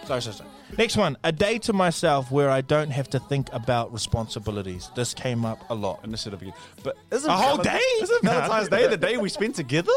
[0.05, 1.17] Sorry, sorry, sorry, Next one.
[1.23, 4.89] A day to myself where I don't have to think about responsibilities.
[4.95, 6.03] This came up a lot.
[6.03, 6.53] Initiative again.
[6.83, 7.79] But isn't A whole day?
[8.01, 9.91] Isn't Valentine's Day the day we spend together?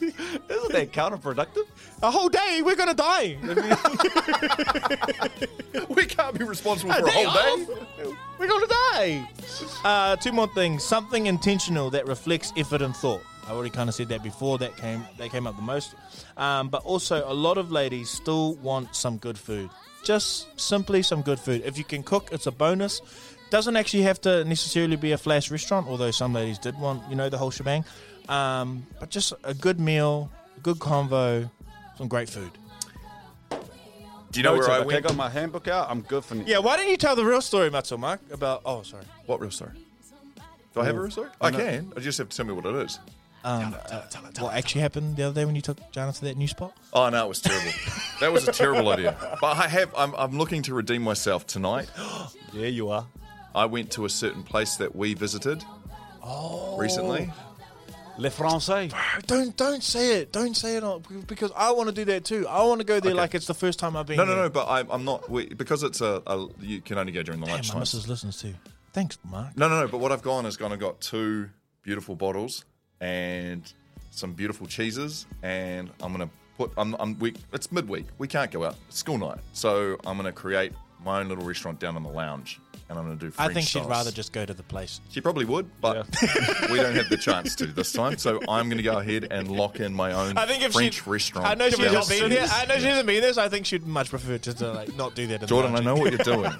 [0.00, 1.64] isn't that counterproductive?
[2.02, 3.36] A whole day, we're gonna die.
[5.88, 7.66] We can't be responsible for a whole day.
[8.38, 9.28] We're gonna die.
[9.84, 10.84] Uh, two more things.
[10.84, 13.22] Something intentional that reflects effort and thought.
[13.46, 14.58] I already kind of said that before.
[14.58, 15.94] That came they came up the most.
[16.36, 19.70] Um, but also, a lot of ladies still want some good food.
[20.04, 21.62] Just simply some good food.
[21.64, 23.00] If you can cook, it's a bonus.
[23.50, 27.16] Doesn't actually have to necessarily be a flash restaurant, although some ladies did want, you
[27.16, 27.84] know, the whole shebang.
[28.28, 31.50] Um, but just a good meal, a good convo,
[31.98, 32.52] some great food.
[34.30, 35.90] Do you know where I okay, I got my handbook out.
[35.90, 38.62] I'm good for Yeah, why don't you tell the real story, Matsu Mark, about?
[38.64, 39.02] Oh, sorry.
[39.26, 39.72] What real story?
[40.72, 41.30] Do I have a real story?
[41.40, 41.92] I can.
[41.96, 43.00] I just have to tell me what it is.
[43.42, 44.02] Um, uh,
[44.38, 46.76] what actually happened the other day when you took Jana to that new spot?
[46.92, 47.70] Oh no, it was terrible.
[48.20, 49.16] that was a terrible idea.
[49.40, 49.94] But I have.
[49.96, 51.90] I'm, I'm looking to redeem myself tonight.
[52.52, 53.06] Yeah, you are.
[53.54, 55.62] I went to a certain place that we visited
[56.20, 56.76] oh.
[56.76, 57.30] recently.
[58.18, 58.92] Le Français.
[59.28, 60.32] Don't don't say it.
[60.32, 62.46] Don't say it on, because I want to do that too.
[62.48, 64.16] I want to go there like it's the first time I've been.
[64.16, 64.42] No, no, there.
[64.42, 64.50] no.
[64.50, 66.48] But I'm, I'm not we, because it's a, a.
[66.60, 67.78] You can only go during the Damn, my lunchtime.
[67.78, 68.54] missus listens too.
[68.92, 69.56] Thanks, Mark.
[69.56, 69.88] No, no, no.
[69.88, 71.50] But what I've gone is gone and got two
[71.82, 72.64] beautiful bottles
[73.00, 73.72] and
[74.10, 76.72] some beautiful cheeses, and I'm gonna put.
[76.76, 76.94] I'm.
[76.98, 78.06] I'm we, it's midweek.
[78.18, 78.76] We can't go out.
[78.88, 80.72] It's school night, so I'm gonna create
[81.04, 83.32] my own little restaurant down in the lounge, and I'm gonna do.
[83.38, 83.88] I think she'd sauce.
[83.88, 85.00] rather just go to the place.
[85.10, 86.06] She probably would, but
[86.70, 88.18] we don't have the chance to this time.
[88.18, 91.02] So I'm going to go ahead and lock in my own I think if French
[91.02, 91.46] she, restaurant.
[91.46, 92.46] I know she down hasn't been there.
[92.46, 92.52] Cities.
[92.62, 94.94] I know she hasn't been there, so I think she'd much prefer just to like
[94.96, 95.34] not do that.
[95.34, 96.52] In the Jordan, I know what you're doing.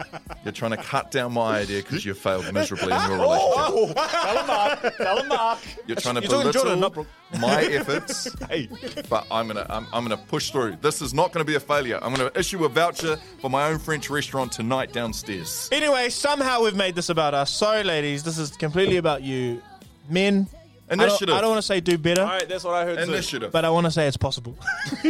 [0.45, 3.89] You're trying to cut down my idea because you failed miserably in your oh!
[3.89, 3.97] relationship.
[4.21, 4.97] Tell him Mark.
[4.97, 5.59] Tell him Mark.
[5.87, 7.07] You're trying to You're to belittle Jordan, not Brooke.
[7.41, 8.69] my efforts, Hey.
[9.09, 10.77] but I'm gonna I'm, I'm gonna push through.
[10.81, 11.99] This is not going to be a failure.
[12.03, 15.69] I'm going to issue a voucher for my own French restaurant tonight downstairs.
[15.73, 17.51] Anyway, somehow we've made this about us.
[17.51, 18.23] Sorry, ladies.
[18.23, 19.63] This is completely about you,
[20.09, 20.47] men.
[20.91, 21.35] I don't- Initiative.
[21.35, 23.13] I don't, want to say do better, All right, that's what I heard too.
[23.13, 23.53] Initiative.
[23.53, 24.57] but I want to say it's possible.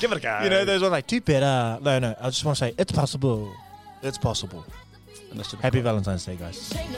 [0.00, 0.40] Give it a go.
[0.42, 1.78] You know, those ones like do better.
[1.80, 2.14] No, no.
[2.20, 3.54] I just want to say it's possible.
[4.02, 4.64] It's possible.
[5.32, 5.60] Initiative.
[5.60, 6.72] Happy Valentine's Day, guys.
[6.72, 6.90] Hey!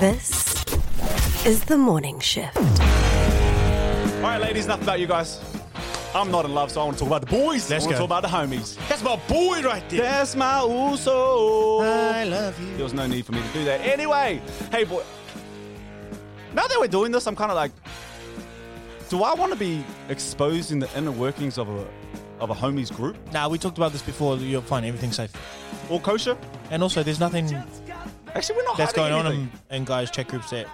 [0.00, 0.64] This
[1.46, 2.58] is the morning shift.
[4.24, 5.38] All right, ladies, enough about you guys.
[6.14, 7.68] I'm not in love, so I want to talk about the boys.
[7.68, 8.06] Let's I want go.
[8.06, 8.88] to talk about the homies.
[8.88, 10.00] That's my boy right there.
[10.00, 11.80] That's my uso.
[11.80, 12.74] I love you.
[12.76, 13.82] There was no need for me to do that.
[13.82, 14.40] Anyway,
[14.72, 15.02] hey, boy.
[16.54, 17.72] Now that we're doing this, I'm kind of like,
[19.10, 21.86] do I want to be exposed in the inner workings of a
[22.40, 23.18] of a homies group?
[23.30, 24.38] Now we talked about this before.
[24.38, 24.86] You're fine.
[24.86, 25.32] Everything's safe.
[25.90, 26.38] All kosher?
[26.70, 27.54] And also, there's nothing
[28.34, 28.76] Actually, we're not having anything.
[28.78, 29.60] that's going hiding on anything.
[29.68, 30.66] in, in guys' chat groups that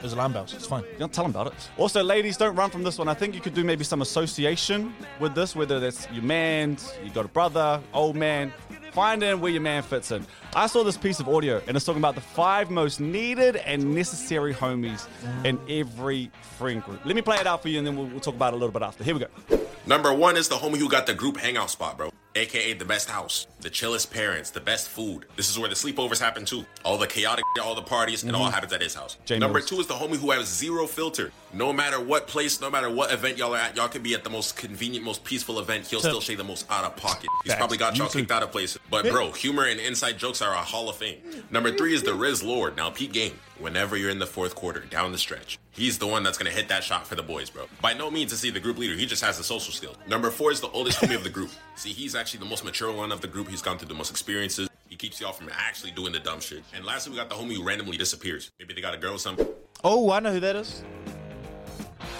[0.00, 0.54] there's alarm bells.
[0.54, 0.84] It's fine.
[0.98, 1.70] Don't tell them about it.
[1.76, 3.08] Also, ladies, don't run from this one.
[3.08, 7.10] I think you could do maybe some association with this, whether that's your man, you
[7.10, 8.52] got a brother, old man.
[8.92, 10.26] Find in where your man fits in.
[10.54, 13.94] I saw this piece of audio, and it's talking about the five most needed and
[13.94, 15.06] necessary homies
[15.44, 17.04] in every friend group.
[17.04, 18.58] Let me play it out for you, and then we'll, we'll talk about it a
[18.58, 19.04] little bit after.
[19.04, 19.60] Here we go.
[19.86, 22.12] Number one is the homie who got the group hangout spot, bro.
[22.34, 25.26] aka the best house, the chillest parents, the best food.
[25.36, 26.64] This is where the sleepovers happen too.
[26.84, 28.52] All the chaotic, all the parties, it all Mhm.
[28.54, 29.16] happens at his house.
[29.30, 31.32] Number two is the homie who has zero filter.
[31.52, 34.22] No matter what place, no matter what event y'all are at, y'all could be at
[34.24, 35.86] the most convenient, most peaceful event.
[35.86, 37.28] He'll still say the most out of pocket.
[37.42, 37.58] He's Facts.
[37.58, 38.78] probably got y'all kicked out of places.
[38.88, 41.18] But bro, humor and inside jokes are a hall of fame.
[41.50, 42.76] Number three is the Riz Lord.
[42.76, 43.38] Now Pete game.
[43.58, 46.68] Whenever you're in the fourth quarter, down the stretch, he's the one that's gonna hit
[46.68, 47.68] that shot for the boys, bro.
[47.82, 48.94] By no means is he the group leader.
[48.94, 49.96] He just has the social skills.
[50.08, 51.50] Number four is the oldest homie of the group.
[51.76, 53.48] See, he's actually the most mature one of the group.
[53.50, 54.68] He's gone through the most experiences.
[54.88, 56.62] He keeps y'all from actually doing the dumb shit.
[56.74, 58.50] And lastly, we got the homie who randomly disappears.
[58.58, 59.46] Maybe they got a girl or something.
[59.82, 60.84] Oh, I know who that is.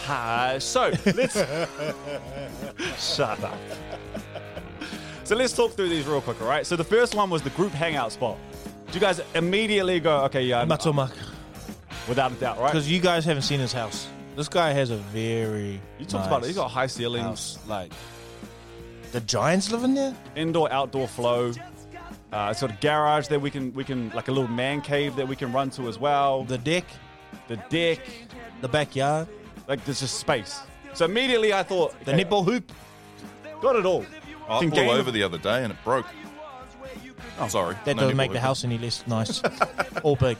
[0.06, 0.58] Hi.
[0.58, 1.34] So let's
[3.16, 3.58] shut up.
[5.24, 6.66] So let's talk through these real quick, all right?
[6.66, 8.36] So the first one was the group hangout spot.
[8.86, 11.12] Did you guys immediately go, okay, yeah, Matomak.
[12.08, 12.72] without a doubt, right?
[12.72, 14.08] Because you guys haven't seen his house.
[14.34, 15.80] This guy has a very.
[16.00, 16.46] You talked about it.
[16.46, 17.92] He's got high ceilings, like
[19.12, 20.14] the Giants live in there.
[20.36, 21.52] indoor outdoor flow.
[22.32, 25.26] Uh, sort of garage that we can we can like a little man cave that
[25.26, 26.44] we can run to as well.
[26.44, 26.84] The deck,
[27.48, 28.00] the deck,
[28.60, 29.26] the backyard.
[29.66, 30.60] Like there's just space.
[30.94, 32.70] So immediately I thought The netball hoop.
[33.60, 34.04] got it all.
[34.48, 36.06] I Can flew game- over the other day and it broke.
[37.38, 37.74] Oh, sorry.
[37.84, 38.44] That No doesn't make the hoop.
[38.46, 39.40] house any less nice
[40.02, 40.36] or big.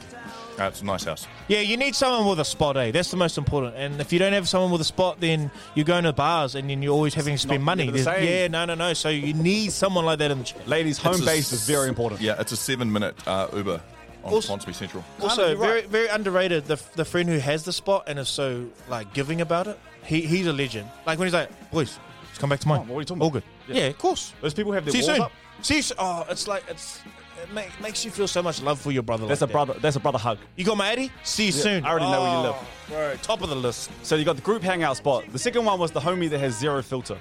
[0.69, 1.27] It's a nice house.
[1.49, 2.91] Yeah, you need someone with a spot, eh?
[2.91, 3.77] That's the most important.
[3.77, 6.69] And if you don't have someone with a spot, then you're going to bars and
[6.71, 7.87] then you're always having to spend not money.
[7.87, 8.29] never the There's- same.
[8.29, 8.93] Yeah, no, no, no.
[8.95, 10.69] So you need someone like that in the chat.
[10.69, 12.21] Ladies, home It's a base is very important.
[12.21, 13.81] Yeah, it's a seven minute uh, Uber
[14.25, 15.05] on Also- Swansea Central.
[15.23, 15.89] Also, you're very right.
[15.89, 16.67] very underrated.
[16.67, 19.79] The the friend who has the spot and is so like giving about it.
[20.05, 20.89] He he's a legend.
[21.07, 22.81] Like when he's like, boys, let's come back to mine.
[22.81, 23.43] Oh, what are you talking All about?
[23.67, 23.77] good.
[23.77, 24.33] Yeah, of course.
[24.43, 25.25] Those people have their See you walls soon.
[25.25, 25.33] up.
[25.63, 25.83] See you.
[25.83, 27.01] So- oh, it's like it's
[27.43, 29.27] it make, makes you feel so much love for your brother.
[29.27, 29.75] That's like a brother.
[29.81, 30.39] That's a brother hug.
[30.57, 31.11] You got my Eddie?
[31.25, 31.85] See you Yeah, soon.
[31.85, 32.55] I already know where you oh, live.
[32.57, 33.91] Oh, Bro, top of the list.
[34.03, 35.25] So you got the group hangout spot.
[35.31, 37.19] The second one was the homie that has zero filter.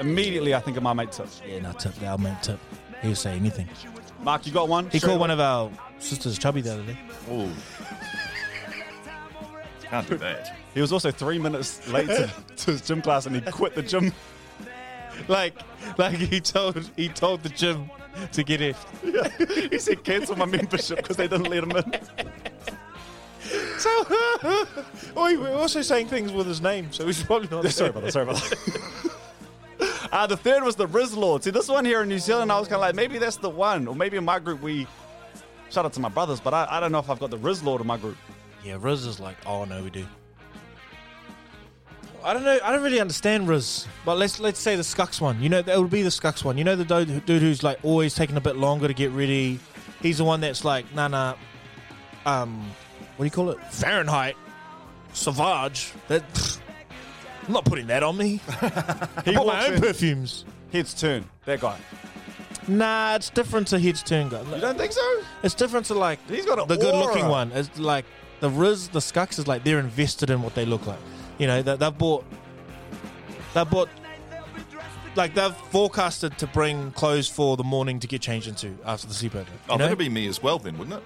[0.00, 1.28] Immediately, I think of my mate Tip.
[1.46, 2.00] Yeah, no tip.
[2.02, 2.58] Our mate tip.
[3.02, 3.68] He'll say anything.
[4.22, 4.88] Mark, you got one?
[4.90, 6.98] He Straight called one of our sisters chubby the other day.
[7.30, 7.50] Oh.
[9.82, 10.56] Can't do that.
[10.74, 13.82] He was also three minutes late to, to his gym class, and he quit the
[13.82, 14.12] gym.
[15.28, 15.54] Like,
[15.98, 17.90] like he told he told the gym
[18.32, 18.76] to get it.
[19.70, 22.28] he said cancel my membership because they didn't let him in.
[23.78, 23.90] So,
[25.16, 27.66] oh, we're also saying things with his name, so he's probably not.
[27.72, 28.12] sorry about that.
[28.12, 29.10] Sorry about that.
[30.12, 31.42] Uh, the third was the Riz Lord.
[31.42, 33.48] See, this one here in New Zealand, I was kind of like, maybe that's the
[33.48, 33.88] one.
[33.88, 34.86] Or maybe in my group, we.
[35.70, 37.62] Shout out to my brothers, but I, I don't know if I've got the Riz
[37.62, 38.18] Lord in my group.
[38.62, 40.06] Yeah, Riz is like, oh no, we do.
[42.24, 42.58] I don't know.
[42.62, 45.42] I don't really understand Riz, but let's let's say the Skux one.
[45.42, 46.56] You know, that would be the Skux one.
[46.58, 49.58] You know, the dude, dude who's like always taking a bit longer to get ready.
[50.00, 51.34] He's the one that's like, nah, nah.
[52.26, 52.60] Um,
[53.16, 53.62] what do you call it?
[53.72, 54.36] Fahrenheit,
[55.12, 55.92] Savage.
[56.08, 56.24] That
[57.46, 58.40] I'm not putting that on me.
[59.24, 60.44] he bought my own in- perfumes.
[60.72, 61.24] Heads turn.
[61.44, 61.78] That guy.
[62.68, 64.42] Nah, it's different to heads turn guy.
[64.54, 65.22] You don't think so?
[65.42, 67.50] It's different to like He's got the good looking one.
[67.52, 68.04] It's like
[68.40, 70.98] the Riz, the Skux is like they're invested in what they look like.
[71.42, 72.24] You know, they, they've bought,
[73.52, 73.88] they've bought,
[75.16, 79.12] like they've forecasted to bring clothes for the morning to get changed into after the
[79.12, 79.46] sleepover.
[79.48, 79.84] You Oh, know?
[79.86, 81.02] that'd be me as well then, wouldn't it?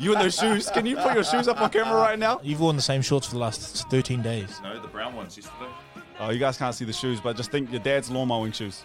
[0.00, 0.68] You in those shoes?
[0.70, 2.40] Can you put your shoes up on camera right now?
[2.42, 4.60] You've worn the same shorts for the last 13 days.
[4.60, 5.70] No, the brown ones yesterday.
[6.18, 8.82] Oh, you guys can't see the shoes, but just think your dad's lawn mowing shoes.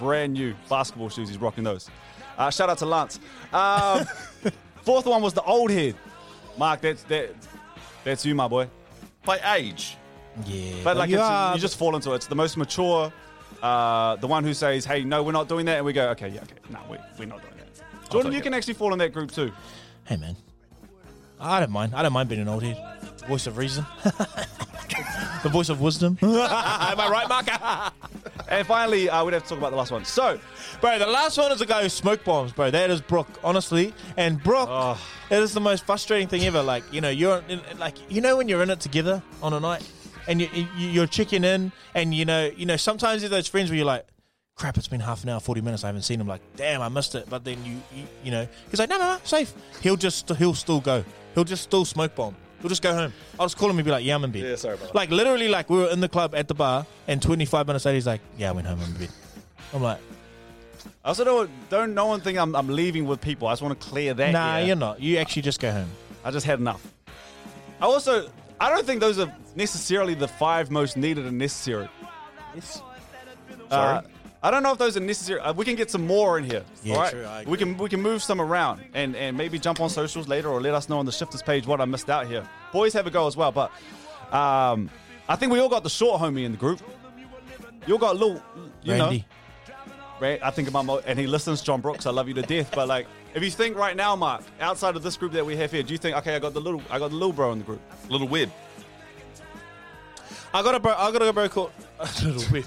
[0.00, 1.28] Brand new basketball shoes.
[1.28, 1.88] He's rocking those.
[2.36, 3.20] Uh, shout out to Lance.
[3.52, 4.04] Um,
[4.82, 5.94] fourth one was the old head.
[6.58, 7.30] Mark, that's that,
[8.02, 8.68] that's you, my boy.
[9.24, 9.96] By age.
[10.46, 12.16] Yeah, But like you, it's, are- you just fall into it.
[12.16, 13.12] It's the most mature.
[13.62, 16.28] Uh, the one who says, "Hey, no, we're not doing that," and we go, "Okay,
[16.30, 19.12] yeah, okay, no, we, we're not doing that." Jordan, you can actually fall in that
[19.12, 19.52] group too.
[20.04, 20.36] Hey man,
[21.38, 21.94] I don't mind.
[21.94, 22.82] I don't mind being an old head.
[23.28, 23.86] Voice of reason.
[25.42, 26.18] the voice of wisdom.
[26.22, 27.92] Am I right, Mark?
[28.52, 30.04] And finally, uh, we'd have to talk about the last one.
[30.04, 30.38] So,
[30.80, 32.70] Bro, the last one is the guy who smoke bombs, bro.
[32.70, 33.94] That is Brooke, honestly.
[34.16, 34.98] And Brooke, Oh.
[35.30, 36.62] it is the most frustrating thing ever.
[36.62, 39.60] Like, you know, you're in, like, you know, when you're in it together on a
[39.60, 39.88] night,
[40.28, 43.70] and you, you, you're checking in, and you know, you know, sometimes there's those friends
[43.70, 44.06] where you're like,
[44.54, 46.26] crap, it's been half an hour, forty minutes, I haven't seen him.
[46.28, 47.28] Like, damn, I missed it.
[47.30, 49.54] But then you, you, you know, he's like, no, no, no, safe.
[49.80, 51.04] He'll just, he'll still go.
[51.34, 52.36] He'll just still smoke bomb.
[52.62, 53.12] He'll just go home.
[53.38, 54.44] I'll just call him and be like, yeah, I'm in bed.
[54.44, 54.94] Yeah, sorry about that.
[54.94, 57.94] Like literally, like we were in the club at the bar, and 25 minutes later,
[57.94, 59.08] he's like, yeah, I went home, I'm in bed.
[59.74, 59.98] I'm like,
[61.04, 63.48] I also don't, don't no one think I'm, I'm leaving with people.
[63.48, 64.32] I just want to clear that.
[64.32, 64.66] nah, air.
[64.66, 65.00] you're not.
[65.00, 65.90] You actually just go home.
[66.24, 66.86] I just had enough.
[67.80, 71.88] I also, I don't think those are necessarily the five most needed and necessary.
[72.54, 72.80] Yes.
[73.70, 74.02] Uh,
[74.44, 75.38] I don't know if those are necessary.
[75.40, 76.64] Uh, we can get some more in here.
[76.82, 77.10] Yeah, all right?
[77.12, 80.48] true, we can we can move some around and and maybe jump on socials later
[80.48, 82.48] or let us know on the shifters page what I missed out here.
[82.72, 83.70] Boys have a go as well, but
[84.32, 84.90] um,
[85.28, 86.80] I think we all got the short homie in the group.
[87.86, 88.42] You all got little,
[88.82, 89.18] you Randy.
[89.18, 89.74] know,
[90.20, 90.40] right?
[90.42, 92.06] I think about, mo- and he listens, John Brooks.
[92.06, 92.70] I love you to death.
[92.74, 95.70] But like, if you think right now, Mark, outside of this group that we have
[95.72, 97.58] here, do you think, okay, I got the little, I got the little bro in
[97.58, 98.50] the group, Little Web.
[100.54, 100.94] I got a bro.
[100.94, 102.66] I got a bro called a little whip.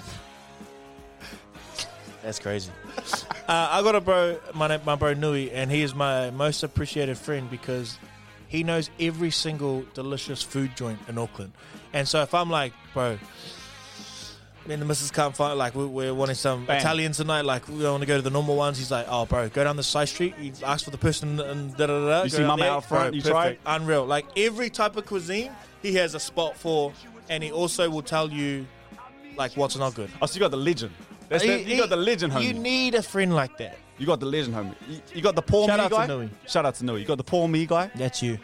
[2.26, 2.72] That's crazy.
[3.48, 6.64] uh, I got a bro, my na- my bro Nui, and he is my most
[6.64, 7.98] appreciated friend because
[8.48, 11.52] he knows every single delicious food joint in Auckland.
[11.92, 13.16] And so if I'm like, bro,
[14.66, 16.80] me and the missus can't find like we- we're wanting some Bang.
[16.80, 18.76] Italian tonight, like we don't want to go to the normal ones.
[18.76, 20.34] He's like, oh, bro, go down the side street.
[20.40, 22.22] You ask for the person and da da da.
[22.24, 22.72] You see down Mama there.
[22.72, 23.56] out front, Bro, you try.
[23.66, 24.04] Unreal.
[24.04, 26.92] Like every type of cuisine, he has a spot for,
[27.30, 28.66] and he also will tell you
[29.36, 30.10] like what's not good.
[30.20, 30.92] oh, so you got the legend.
[31.28, 32.44] That's He- that, you he- got the legend, homie.
[32.44, 33.78] You need a friend like that.
[33.98, 34.74] You got the legend, homie.
[34.88, 35.76] You, you got the poor me guy.
[35.76, 36.06] Shout me out to guy.
[36.06, 36.30] Nui.
[36.46, 37.00] Shout out to Nui.
[37.00, 37.90] You got the poor me guy.
[37.94, 38.38] That's you.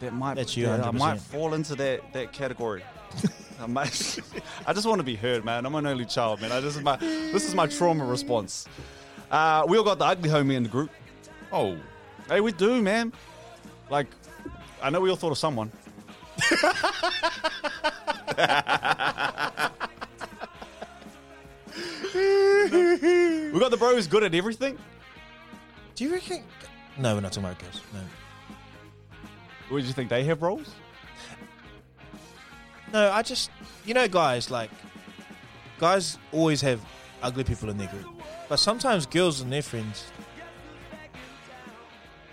[0.00, 0.92] That might, That's you, yeah, I 100%.
[0.94, 2.82] might fall into that that category.
[3.60, 4.18] I might.
[4.66, 5.66] I just want to be heard, man.
[5.66, 6.52] I'm an only child, man.
[6.52, 8.66] I just my this is my trauma response.
[9.30, 10.90] Uh, we all got the ugly homie in the group.
[11.52, 11.76] Oh,
[12.28, 13.12] Hey, we do, man.
[13.90, 14.06] Like,
[14.80, 15.72] I know we all thought of someone.
[23.52, 24.78] we got the bro who's good at everything.
[25.94, 26.42] Do you reckon?
[26.98, 27.80] No, we're not talking about girls.
[27.92, 28.00] No.
[29.68, 30.74] What do you think they have roles?
[32.92, 33.50] No, I just
[33.84, 34.70] you know, guys like
[35.78, 36.80] guys always have
[37.22, 38.06] ugly people in their group,
[38.48, 40.04] but sometimes girls and their friends.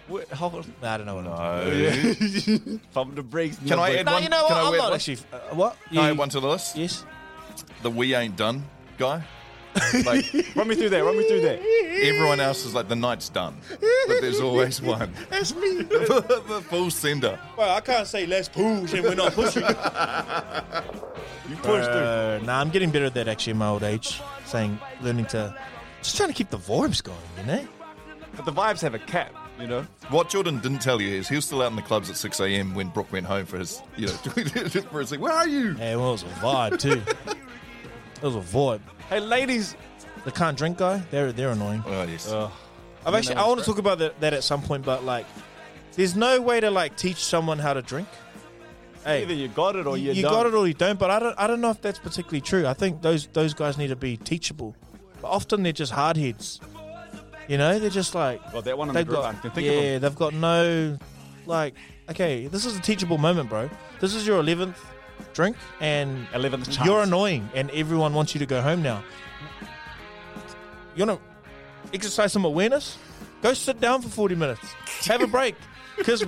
[0.08, 0.48] What, how,
[0.82, 2.80] Nah, I don't know what I'm talking no.
[2.94, 3.58] Pump the brakes.
[3.58, 4.24] Can I add No, one?
[4.24, 4.64] you know can what?
[4.64, 4.94] I I'm add not one?
[4.94, 5.18] actually.
[5.34, 5.78] Uh, what?
[5.90, 6.78] Can I add one to the list?
[6.78, 7.06] Yes.
[7.82, 8.64] The we ain't done
[8.98, 9.22] guy.
[10.06, 11.04] Like Run me through that.
[11.04, 11.60] Run me through that.
[12.04, 15.12] everyone else is like the night's done, but there's always one.
[15.30, 15.82] That's me.
[15.84, 17.40] the full sender.
[17.58, 19.64] Well, I can't say let's push and we're not pushing.
[19.64, 22.02] You pushed through.
[22.02, 24.22] Uh, nah, I'm getting better at that actually in my old age.
[24.46, 25.56] Saying, learning to,
[26.02, 27.68] just trying to keep the vibes going, you know.
[28.36, 29.86] But the vibes have a cap, you know.
[30.10, 32.40] What Jordan didn't tell you is he was still out in the clubs at 6
[32.42, 32.76] a.m.
[32.76, 34.14] when Brooke went home for his, you know,
[34.92, 35.76] for his like, where are you?
[35.80, 37.02] Yeah, well, it was a vibe too.
[38.18, 38.82] It was a vibe.
[39.10, 39.76] Hey, ladies.
[40.26, 41.84] The can't drink guy, they're they're annoying.
[41.86, 42.30] Oh, yes.
[42.30, 42.50] Uh,
[43.06, 45.26] I've actually I want to talk about that, that at some point, but like,
[45.94, 48.08] there's no way to like teach someone how to drink.
[49.06, 50.32] Hey, Either you got it or you, you don't.
[50.34, 51.00] got it or you don't.
[51.00, 52.68] But I don't I don't know if that's particularly true.
[52.68, 54.76] I think those those guys need to be teachable.
[55.22, 56.60] But often they're just hard heads.
[57.48, 59.22] You know, they're just like Got that one in the they've group.
[59.22, 60.02] got I can think yeah, of them.
[60.02, 60.98] they've got no
[61.46, 61.76] like.
[62.10, 63.70] Okay, this is a teachable moment, bro.
[64.02, 64.84] This is your eleventh
[65.34, 66.86] drink, and 11th chance.
[66.86, 69.04] you're annoying, and everyone wants you to go home now.
[70.96, 72.98] You want to exercise some awareness?
[73.42, 74.74] Go sit down for 40 minutes.
[75.06, 75.56] Have a break.
[75.98, 76.24] Because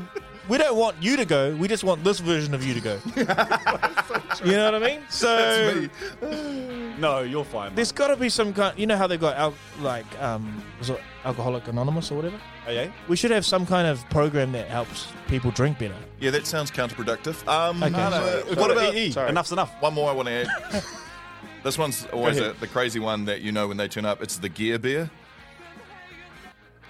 [0.47, 1.55] we don't want you to go.
[1.55, 2.99] We just want this version of you to go.
[3.15, 5.01] you know what I mean?
[5.09, 5.87] So
[6.97, 7.75] No, you're fine.
[7.75, 8.75] there's got to be some kind.
[8.79, 12.39] You know how they've got al- like um, was it Alcoholic Anonymous or whatever?
[12.67, 12.89] Oh, yeah?
[13.07, 15.95] We should have some kind of program that helps people drink better.
[16.19, 17.45] Yeah, that sounds counterproductive.
[17.47, 17.93] Um, Okay.
[17.95, 19.11] uh, We've what got about EE.
[19.11, 19.29] Sorry.
[19.29, 19.71] Enough's enough.
[19.81, 20.83] one more I want to add?
[21.63, 22.55] this one's always ahead.
[22.55, 24.21] a, the crazy one that you know when they turn up.
[24.23, 25.09] It's the gear beer.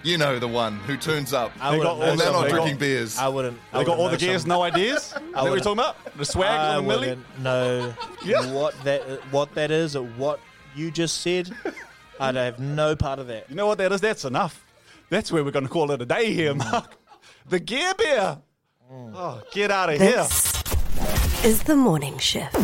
[0.02, 2.32] You know the one who turns up I They got wouldn't all know and they're
[2.32, 3.18] not they some- drinking beers.
[3.18, 3.58] I wouldn't.
[3.72, 4.96] I They got wouldn't all the know gears, some- no ideas?
[5.04, 6.16] Is that what you're wouldn't- talking about?
[6.16, 6.98] The swag I on the milli?
[7.00, 8.50] wouldn't know Yeah.
[8.52, 10.40] what that what that is or what
[10.74, 11.50] you just said.
[12.20, 13.48] I'd have no part of that.
[13.48, 14.00] You know what that is?
[14.02, 14.62] That's enough.
[15.08, 16.96] That's where we're going to call it a day here, Mark.
[17.48, 18.38] The gear beer.
[18.92, 20.16] Oh, get out of here.
[20.16, 22.54] This is the morning shift.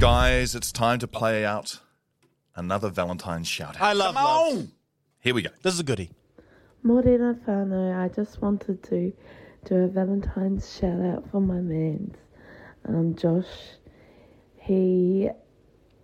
[0.00, 1.80] Guys, it's time to play out
[2.56, 3.82] another Valentine's shout out.
[3.82, 4.52] I love Come love.
[4.54, 4.72] on.
[5.20, 5.50] Here we go.
[5.62, 6.10] This is a goodie.
[6.82, 9.12] Morena whānau, I just wanted to
[9.66, 12.14] do a Valentine's shout out for my man,
[12.88, 13.44] um, Josh.
[14.56, 15.28] He,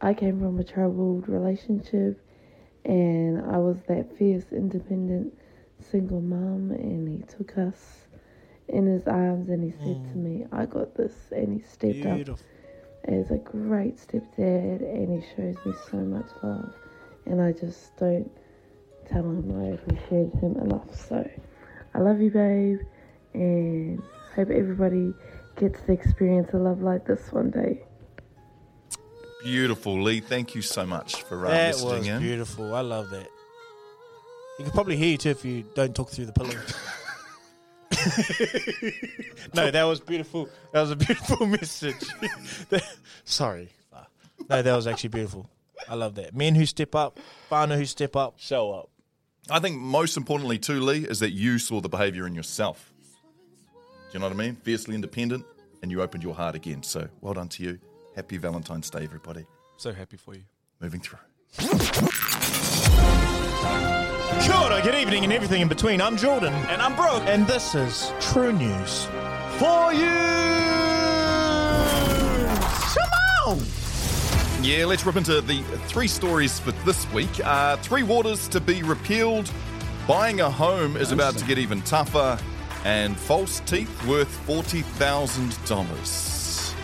[0.01, 2.23] I came from a troubled relationship
[2.85, 5.35] and I was that fierce, independent,
[5.81, 8.07] single mom and he took us
[8.69, 10.41] in his arms and he said to mm.
[10.41, 12.39] me, I got this and he stepped up
[13.05, 16.75] as a great stepdad and he shows me so much love
[17.27, 18.31] and I just don't
[19.07, 20.95] tell him I appreciate him enough.
[20.95, 21.29] So
[21.95, 22.81] I love you babe
[23.35, 24.03] and
[24.35, 25.13] hope everybody
[25.57, 27.83] gets to experience a love like this one day.
[29.43, 30.21] Beautiful, Lee.
[30.21, 32.21] Thank you so much for uh, That messaging was in.
[32.21, 32.75] beautiful.
[32.75, 33.29] I love that.
[34.59, 36.51] You can probably hear you too if you don't talk through the pillow.
[39.55, 40.49] no, that was beautiful.
[40.73, 41.97] That was a beautiful message.
[43.25, 43.69] Sorry.
[44.49, 45.49] No, that was actually beautiful.
[45.89, 46.35] I love that.
[46.35, 47.19] Men who step up,
[47.51, 48.35] whānau who step up.
[48.39, 48.91] Show up.
[49.51, 52.93] I think most importantly, too, Lee, is that you saw the behaviour in yourself.
[53.75, 53.81] Do
[54.13, 54.57] you know what I mean?
[54.57, 55.45] Fiercely independent,
[55.83, 56.83] and you opened your heart again.
[56.83, 57.79] So well done to you.
[58.21, 59.47] Happy Valentine's Day, everybody.
[59.79, 60.43] So happy for you.
[60.79, 61.21] Moving through.
[64.43, 66.03] Kia ora, good evening, and everything in between.
[66.03, 66.53] I'm Jordan.
[66.69, 67.23] And I'm Brooke.
[67.25, 69.07] And this is True News.
[69.57, 70.05] For you!
[72.93, 73.11] Come
[73.47, 73.59] on!
[74.63, 77.41] Yeah, let's rip into the three stories for this week.
[77.43, 79.51] Uh, three waters to be repealed.
[80.07, 82.39] Buying a home is about to get even tougher.
[82.85, 86.40] And false teeth worth $40,000.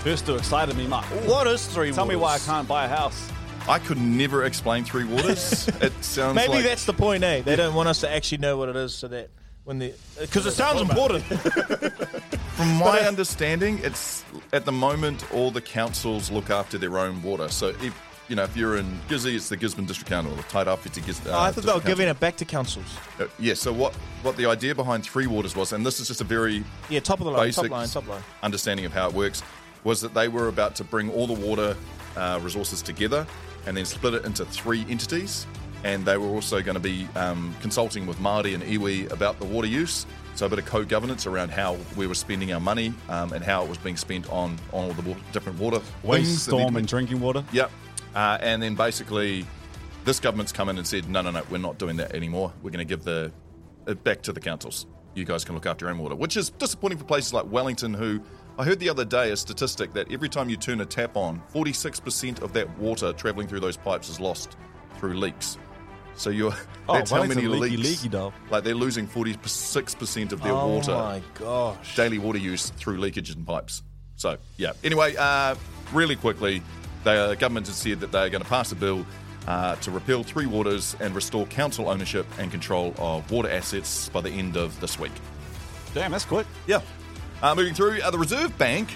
[0.06, 1.04] First two excited me, Mark.
[1.26, 3.28] What is three Tell me why I can't buy a house.
[3.68, 5.66] I could never explain three waters.
[5.80, 7.40] it sounds Maybe like that's the point, eh?
[7.40, 9.30] They don't want us to actually know what it is, so that
[9.64, 11.24] when the because it sounds important.
[12.54, 17.48] From my understanding, it's at the moment all the councils look after their own water.
[17.48, 20.42] So if you know if you're in Gizzy, it's the Gisborne District Council, or the
[20.44, 21.18] Tairāwhiti Gis.
[21.26, 22.96] Uh, Oh, I thought they were District giving it back to councils.
[23.18, 23.54] Uh, yeah.
[23.54, 23.92] So what
[24.22, 27.18] what the idea behind Three Waters was, and this is just a very Yeah, top
[27.18, 28.22] of the line, top line, top line.
[28.44, 29.42] understanding of how it works,
[29.84, 31.76] was that they were about to bring all the water
[32.16, 33.26] uh, resources together
[33.66, 35.46] and then split it into three entities.
[35.84, 39.44] And they were also going to be um, consulting with Māori and iwi about the
[39.44, 40.06] water use.
[40.34, 43.62] So a bit of co-governance around how we were spending our money um, and how
[43.62, 46.60] it was being spent on, on all the different water Waste, things that need to
[46.60, 47.44] storm, be- and drinking water.
[47.52, 47.70] Yep.
[48.14, 49.46] Uh, and then basically,
[50.04, 52.52] this government's come in and said, no, no, no, we're not doing that anymore.
[52.62, 53.32] We're going to give the
[53.86, 54.86] it back to the councils.
[55.14, 57.94] You guys can look after your own water, which is disappointing for places like Wellington,
[57.94, 58.20] who
[58.58, 61.42] I heard the other day a statistic that every time you turn a tap on,
[61.54, 64.56] 46% of that water traveling through those pipes is lost
[64.98, 65.58] through leaks.
[66.14, 66.54] So you're
[66.88, 68.02] Oh, that's how many leaky, leaks.
[68.02, 68.32] leaky, dog.
[68.50, 71.96] Like they're losing 46% of their oh water Oh my gosh!
[71.96, 73.82] daily water use through leakage in pipes.
[74.14, 74.72] So, yeah.
[74.82, 75.56] Anyway, uh,
[75.92, 76.62] really quickly,
[77.04, 79.04] the government has said that they're going to pass a bill
[79.46, 84.22] uh, to repeal three waters and restore council ownership and control of water assets by
[84.22, 85.12] the end of this week.
[85.92, 86.46] Damn, that's quick.
[86.66, 86.80] Yeah.
[87.42, 88.88] Uh, moving through, uh, the Reserve Bank.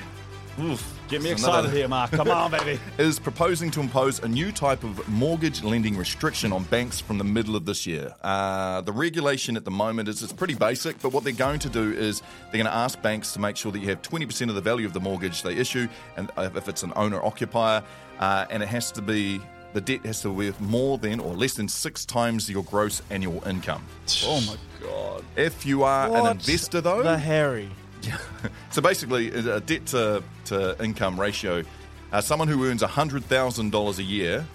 [0.59, 2.11] Oof, Get me excited another- here, Mark.
[2.11, 2.79] Come on, baby.
[2.99, 7.25] is proposing to impose a new type of mortgage lending restriction on banks from the
[7.25, 8.15] middle of this year.
[8.23, 11.69] Uh, the regulation at the moment is it's pretty basic, but what they're going to
[11.69, 12.21] do is
[12.51, 14.87] they're going to ask banks to make sure that you have 20% of the value
[14.87, 17.83] of the mortgage they issue, and if it's an owner occupier,
[18.19, 19.41] uh, and it has to be
[19.73, 23.03] the debt has to be worth more than or less than six times your gross
[23.11, 23.85] annual income.
[24.25, 25.25] Oh my god.
[25.37, 27.71] If you are an investor, though, the Harry.
[28.71, 31.63] so basically, a debt to, to income ratio,
[32.13, 34.47] uh, someone who earns $100,000 a year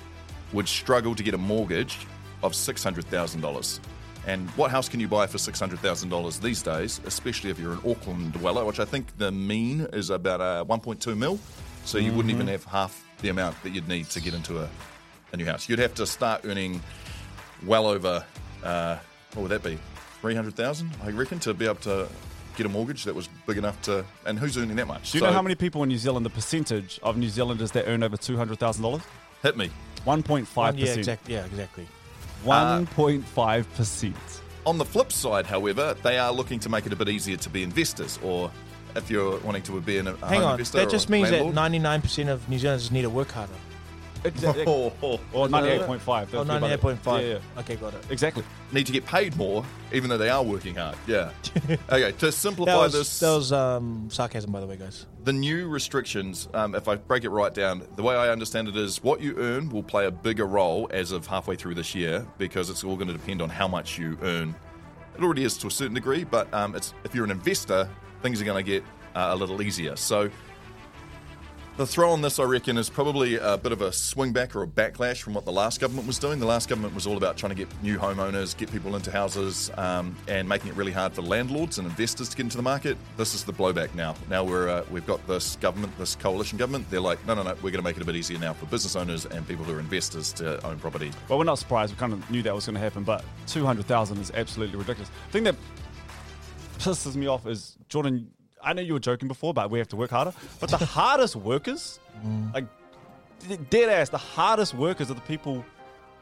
[0.54, 2.06] would struggle to get a mortgage
[2.44, 3.80] of $600,000.
[4.28, 8.34] And what house can you buy for $600,000 these days, especially if you're an Auckland
[8.34, 11.40] dweller, which I think the mean is about uh, 1.2 mil.
[11.86, 14.70] So you wouldn't even have half the amount that you'd need to get into a,
[15.32, 15.70] a new house.
[15.70, 16.82] You'd have to start earning
[17.66, 18.26] well over,
[18.64, 18.98] uh,
[19.34, 19.78] what would that be?
[20.22, 22.08] 300,000, I reckon, to be able to
[22.56, 24.06] get a mortgage that was big enough to.
[24.26, 25.12] And who's earning that much?
[25.12, 27.72] Do you So, know how many people in New Zealand, the percentage of New Zealanders
[27.72, 29.02] that earn over $200,000?
[29.44, 29.70] Hit me.
[30.06, 30.78] 1.5%.
[30.78, 31.34] Yeah, exactly.
[31.34, 31.88] Yeah, exactly.
[32.44, 34.14] 1.5%.
[34.66, 37.50] On the flip side, however, they are looking to make it a bit easier to
[37.50, 38.50] be investors, or
[38.96, 41.54] if you're wanting to be an, a Hang on, investor that just means landlord.
[41.54, 43.54] that ninety-nine percent of New Zealanders need to work harder.
[44.26, 44.66] Exactly.
[44.68, 45.82] Oh, oh, Or Is that it?
[45.82, 46.28] 98.5.
[46.34, 46.82] Oh, That's about it.
[46.82, 47.22] 98.5.
[47.22, 47.60] Yeah, yeah.
[47.62, 48.06] Okay, got it.
[48.10, 48.44] Exactly.
[48.72, 50.98] need to get paid more, even though they are working hard.
[51.08, 51.32] Yeah.
[51.90, 55.06] okay, to simplify That was, this, that was um, sarcasm, by the way, guys.
[55.24, 58.76] the new restrictions, um, if I break it right down, the way I understand it
[58.76, 62.26] is what you earn will play a bigger role as of halfway through this year
[62.38, 64.56] because it's all going to depend on how much you earn.
[65.18, 67.90] It already is to a certain degree, but um, it's if you're an investor,
[68.22, 68.84] things are going to get
[69.16, 69.96] uh, a little easier.
[69.96, 70.30] So
[71.78, 74.64] the throw on this, I reckon, is probably a bit of a swing back or
[74.64, 76.40] a backlash from what the last government was doing.
[76.40, 79.70] The last government was all about trying to get new homeowners, get people into houses,
[79.78, 82.98] um, and making it really hard for landlords and investors to get into the market.
[83.18, 84.16] This is the blowback now.
[84.30, 86.90] Now we're uh, we've got this government, this coalition government.
[86.90, 88.68] They're like, no, no, no, we're going to make it a bit easier now for
[88.68, 91.12] business owners and people who are investors to own property.
[91.28, 91.94] Well, we're not surprised.
[91.94, 95.10] We kind of knew that was going to happen, but 200,000 is absolutely ridiculous.
[95.28, 95.56] The thing that
[96.80, 98.30] pisses me off is, Jordan,
[98.66, 100.34] I know you were joking before, but we have to work harder.
[100.60, 102.00] But the hardest workers,
[102.54, 102.66] like
[103.70, 105.64] dead ass, the hardest workers are the people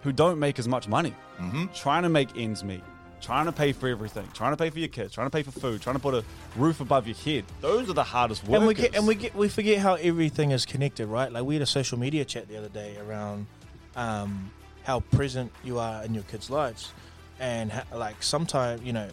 [0.01, 1.65] who don't make as much money, mm-hmm.
[1.73, 2.83] trying to make ends meet,
[3.21, 5.51] trying to pay for everything, trying to pay for your kids, trying to pay for
[5.51, 6.23] food, trying to put a
[6.57, 7.45] roof above your head.
[7.61, 8.57] Those are the hardest workers.
[8.57, 11.31] And we get and we get we forget how everything is connected, right?
[11.31, 13.47] Like we had a social media chat the other day around
[13.95, 14.51] um,
[14.83, 16.91] how present you are in your kids' lives,
[17.39, 19.09] and how, like sometimes you know,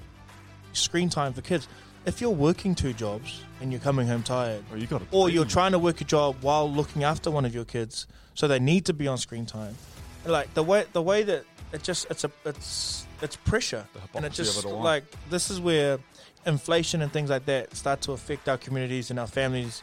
[0.73, 1.69] screen time for kids.
[2.07, 5.45] If you're working two jobs and you're coming home tired, or you got, or you're
[5.45, 8.87] trying to work a job while looking after one of your kids, so they need
[8.87, 9.77] to be on screen time,
[10.25, 14.33] like the way the way that it just it's a it's it's pressure, and it
[14.33, 15.99] just it like this is where
[16.47, 19.83] inflation and things like that start to affect our communities and our families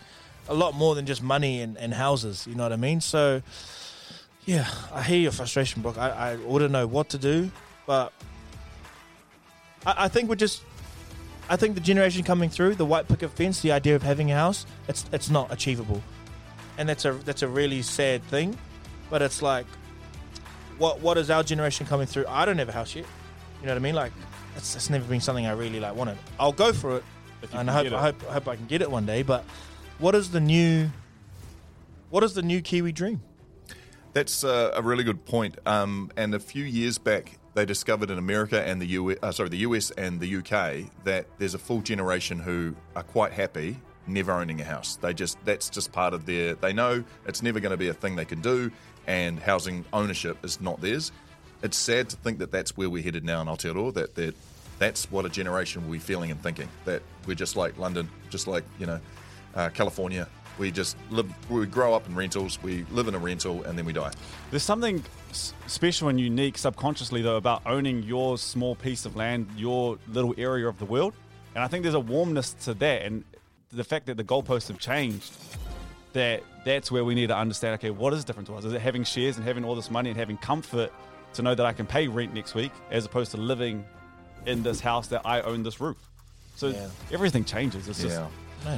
[0.49, 2.47] a lot more than just money and, and houses.
[2.47, 3.01] You know what I mean?
[3.01, 3.41] So,
[4.45, 5.97] yeah, I hear your frustration, Brooke.
[5.97, 7.51] I, I wouldn't know what to do.
[7.85, 8.11] but
[9.85, 10.61] I, I think we're just.
[11.49, 14.35] I think the generation coming through, the white picket fence, the idea of having a
[14.35, 16.03] house, it's it's not achievable,
[16.77, 18.57] and that's a that's a really sad thing.
[19.09, 19.65] But it's like,
[20.77, 22.25] what what is our generation coming through?
[22.27, 23.05] I don't have a house yet.
[23.61, 23.95] You know what I mean?
[23.95, 24.11] Like,
[24.55, 26.17] it's, it's never been something I really like wanted.
[26.39, 27.03] I'll go for it,
[27.53, 29.23] and I hope I hope I hope I can get it one day.
[29.23, 29.45] But
[29.99, 30.89] what is the new?
[32.09, 33.21] What is the new Kiwi dream?
[34.13, 35.57] That's uh, a really good point.
[35.65, 39.49] Um, and a few years back, they discovered in America and the US, uh, sorry,
[39.49, 44.31] the US and the UK that there's a full generation who are quite happy never
[44.31, 44.95] owning a house.
[44.97, 46.53] They just that's just part of their.
[46.53, 48.71] They know it's never going to be a thing they can do,
[49.07, 51.11] and housing ownership is not theirs.
[51.63, 53.91] It's sad to think that that's where we're headed now in Aotearoa.
[53.95, 54.35] That that
[54.77, 56.69] that's what a generation will be feeling and thinking.
[56.85, 58.99] That we're just like London, just like you know,
[59.55, 60.27] uh, California.
[60.57, 61.31] We just live.
[61.49, 62.61] We grow up in rentals.
[62.63, 64.11] We live in a rental, and then we die.
[64.49, 69.99] There's something special and unique subconsciously, though, about owning your small piece of land, your
[70.07, 71.13] little area of the world.
[71.53, 73.03] And I think there's a warmness to that.
[73.03, 73.23] And
[73.71, 75.33] the fact that the goalposts have changed,
[76.13, 78.65] that that's where we need to understand okay, what is different to us?
[78.65, 80.91] Is it having shares and having all this money and having comfort
[81.33, 83.85] to know that I can pay rent next week as opposed to living
[84.45, 85.97] in this house that I own this roof?
[86.55, 86.87] So Yeah.
[87.11, 87.87] everything changes.
[87.87, 88.19] It's just.
[88.65, 88.77] Yeah.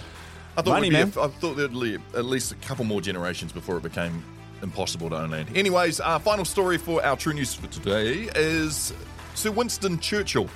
[0.57, 1.13] I thought, Money, man.
[1.19, 4.23] I thought there'd be at least a couple more generations before it became
[4.61, 5.55] impossible to own land.
[5.55, 8.93] Anyways, our final story for our true news for today is
[9.35, 10.49] Sir Winston Churchill.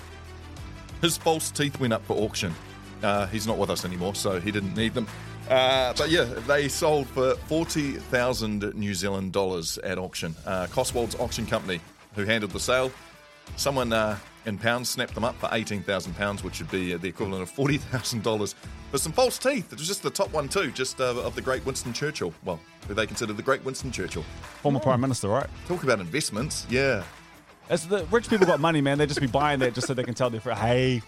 [1.02, 2.54] His false teeth went up for auction.
[3.02, 5.08] Uh, he's not with us anymore, so he didn't need them.
[5.50, 10.36] Uh, but yeah, they sold for forty thousand New Zealand dollars at auction.
[10.46, 11.82] Uh, Cotswold's auction company,
[12.16, 12.92] who handled the sale,
[13.58, 16.98] someone uh, in pounds snapped them up for eighteen thousand pounds, which would be uh,
[16.98, 18.56] the equivalent of forty thousand dollars
[18.92, 19.72] for some false teeth.
[19.72, 22.34] It was just the top one too, just uh, of the great Winston Churchill.
[22.44, 24.24] Well, who they consider the great Winston Churchill.
[24.62, 25.48] Former Prime Minister, right?
[25.68, 27.04] Talk about investments, yeah.
[27.70, 30.04] As the rich people got money, man, they just be buying that just so they
[30.04, 31.02] can tell their friend, hey,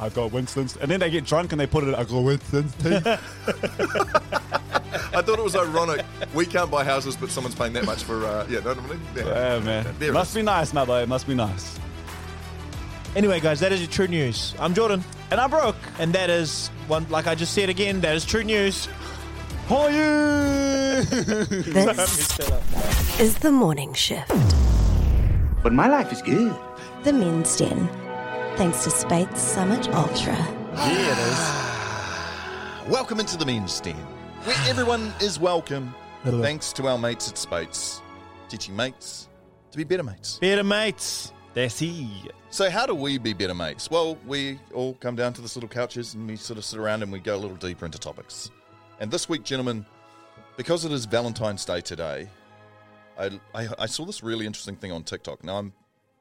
[0.00, 0.76] I got Winston's.
[0.78, 3.06] And then they get drunk and they put it, I got Winston's teeth.
[5.14, 6.04] I thought it was ironic.
[6.34, 8.24] We can't buy houses, but someone's paying that much for.
[8.24, 9.00] Uh, yeah, what I mean?
[9.14, 9.94] Yeah, yeah, man.
[9.98, 10.36] There must is.
[10.36, 10.72] be nice.
[10.72, 11.78] It must be nice.
[13.14, 14.54] Anyway, guys, that is your true news.
[14.58, 15.04] I'm Jordan.
[15.30, 15.76] And I'm Brooke.
[15.98, 18.88] And that is one, like I just said again, that is true news.
[21.02, 22.38] This
[23.20, 24.28] is the morning shift.
[25.62, 26.54] But my life is good.
[27.04, 27.88] The Men's Den.
[28.56, 30.34] Thanks to Speight's Summit Ultra.
[30.34, 32.88] Here it is.
[32.90, 33.94] Welcome into the men's den,
[34.44, 35.94] where everyone is welcome.
[36.24, 38.02] Thanks to our mates at Speight's,
[38.48, 39.28] teaching mates
[39.70, 40.38] to be better mates.
[40.38, 41.32] Better mates.
[41.54, 42.28] That's he.
[42.52, 43.90] So, how do we be better mates?
[43.90, 47.02] Well, we all come down to this little couches and we sort of sit around
[47.02, 48.50] and we go a little deeper into topics.
[49.00, 49.86] And this week, gentlemen,
[50.58, 52.28] because it is Valentine's Day today,
[53.18, 55.42] I, I, I saw this really interesting thing on TikTok.
[55.42, 55.72] Now, I'm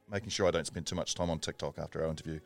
[0.09, 2.39] making sure I don't spend too much time on TikTok after our interview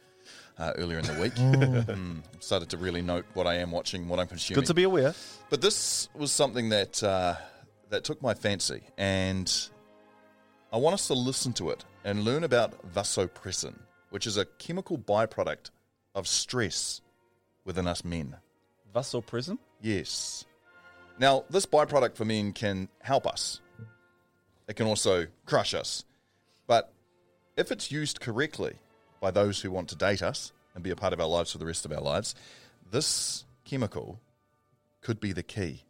[0.57, 1.35] uh, earlier in the week.
[1.35, 4.61] Mm, started to really note what I am watching, what I'm consuming.
[4.61, 5.13] Good to be aware.
[5.51, 7.35] But this was something that uh,
[7.91, 9.69] that took my fancy, and
[10.73, 13.73] I want us to listen to it and learn about vasopressin,
[14.11, 15.71] which is a chemical byproduct
[16.13, 17.01] of stress
[17.65, 18.37] within us men.
[18.95, 19.57] Vasopressin?
[19.81, 20.45] Yes.
[21.17, 23.59] Now, this byproduct for men can help us.
[24.67, 26.05] It can also crush us.
[26.67, 26.93] But
[27.57, 28.75] if it's used correctly
[29.19, 31.57] by those who want to date us and be a part of our lives for
[31.57, 32.35] the rest of our lives,
[32.91, 34.19] this chemical
[35.01, 35.83] could be the key.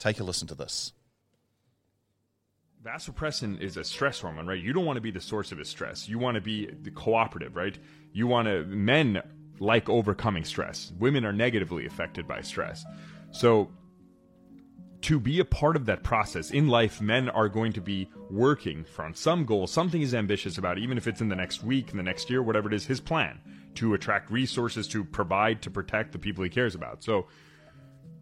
[0.00, 0.92] Take a listen to this.
[2.84, 4.60] Vasopressin is a stress hormone, right?
[4.60, 6.08] You don't want to be the source of his stress.
[6.08, 7.78] You want to be the cooperative, right?
[8.12, 9.22] You want to, men
[9.60, 10.92] like overcoming stress.
[10.98, 12.84] Women are negatively affected by stress.
[13.30, 13.70] So,
[15.02, 18.84] to be a part of that process in life, men are going to be working
[18.84, 21.96] from some goal, something he's ambitious about, even if it's in the next week, in
[21.96, 23.40] the next year, whatever it is, his plan
[23.74, 27.02] to attract resources, to provide, to protect the people he cares about.
[27.02, 27.26] So,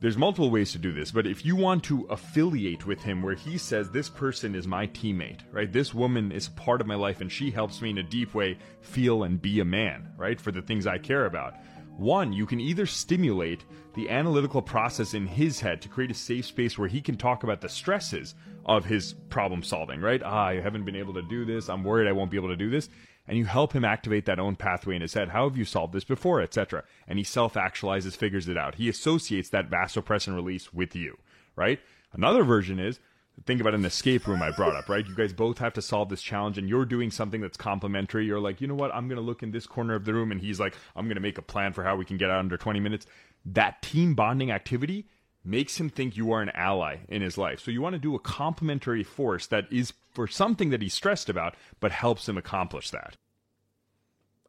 [0.00, 3.34] there's multiple ways to do this, but if you want to affiliate with him where
[3.34, 5.70] he says, This person is my teammate, right?
[5.70, 8.56] This woman is part of my life and she helps me in a deep way
[8.80, 10.40] feel and be a man, right?
[10.40, 11.54] For the things I care about.
[11.98, 16.46] One, you can either stimulate the analytical process in his head to create a safe
[16.46, 18.34] space where he can talk about the stresses
[18.64, 20.22] of his problem solving, right?
[20.24, 21.68] Ah, I haven't been able to do this.
[21.68, 22.88] I'm worried I won't be able to do this.
[23.26, 25.28] And you help him activate that own pathway in his head.
[25.28, 26.82] How have you solved this before, etc.
[27.06, 28.74] And he self actualizes, figures it out.
[28.76, 31.18] He associates that vasopressin release with you,
[31.54, 31.78] right?
[32.12, 32.98] Another version is
[33.46, 35.06] think about an escape room I brought up, right?
[35.06, 38.26] You guys both have to solve this challenge and you're doing something that's complementary.
[38.26, 38.94] You're like, you know what?
[38.94, 40.30] I'm going to look in this corner of the room.
[40.30, 42.38] And he's like, I'm going to make a plan for how we can get out
[42.38, 43.06] under 20 minutes.
[43.46, 45.06] That team bonding activity
[45.44, 47.60] makes him think you are an ally in his life.
[47.60, 51.28] So you want to do a complementary force that is for something that he's stressed
[51.28, 53.16] about, but helps him accomplish that.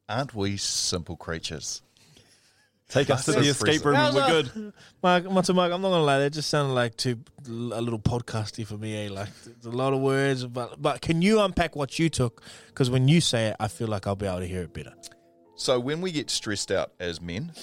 [0.10, 1.82] Aren't we simple creatures?
[2.89, 4.74] Take us to the escape room and we're good.
[5.02, 7.18] Mark, Mata Mark, I'm not gonna lie, that just sounded like too
[7.48, 9.06] a little podcasty for me.
[9.06, 9.10] Eh?
[9.10, 12.44] Like there's a lot of words, but but can you unpack what you took?
[12.68, 14.94] Because when you say it, I feel like I'll be able to hear it better.
[15.56, 17.54] So when we get stressed out as men,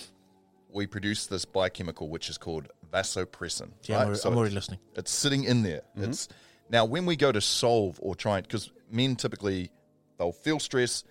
[0.70, 3.70] we produce this biochemical which is called vasopressin.
[3.84, 4.80] Yeah, I'm already- So I'm already listening.
[4.94, 5.82] It's sitting in there.
[5.96, 6.08] Mhm.
[6.08, 6.28] It's
[6.68, 9.70] now when we go to solve or try because men typically
[10.18, 11.04] they'll feel stress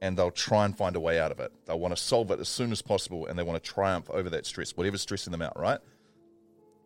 [0.00, 1.52] and they'll try and find a way out of it.
[1.66, 4.28] They'll want to solve it as soon as possible and they want to triumph over
[4.30, 5.80] that stress, whatever's stressing them out, right?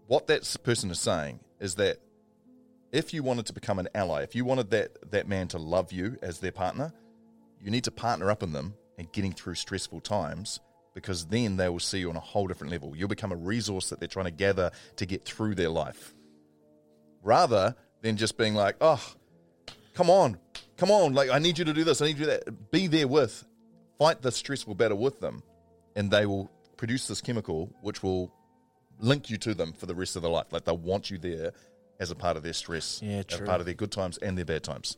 [0.06, 1.98] What that person is saying is that
[2.92, 5.92] if you wanted to become an ally, if you wanted that that man to love
[5.92, 6.92] you as their partner,
[7.60, 10.60] you need to partner up in them and getting through stressful times
[10.98, 12.96] because then they will see you on a whole different level.
[12.96, 16.12] You'll become a resource that they're trying to gather to get through their life.
[17.22, 19.02] Rather than just being like, oh,
[19.94, 20.38] come on,
[20.76, 22.70] come on, like I need you to do this, I need you to do that.
[22.72, 23.44] Be there with,
[23.98, 25.42] fight the stressful battle with them,
[25.94, 28.32] and they will produce this chemical which will
[28.98, 30.46] link you to them for the rest of their life.
[30.50, 31.52] Like they'll want you there
[32.00, 34.44] as a part of their stress, Yeah, as part of their good times and their
[34.44, 34.96] bad times.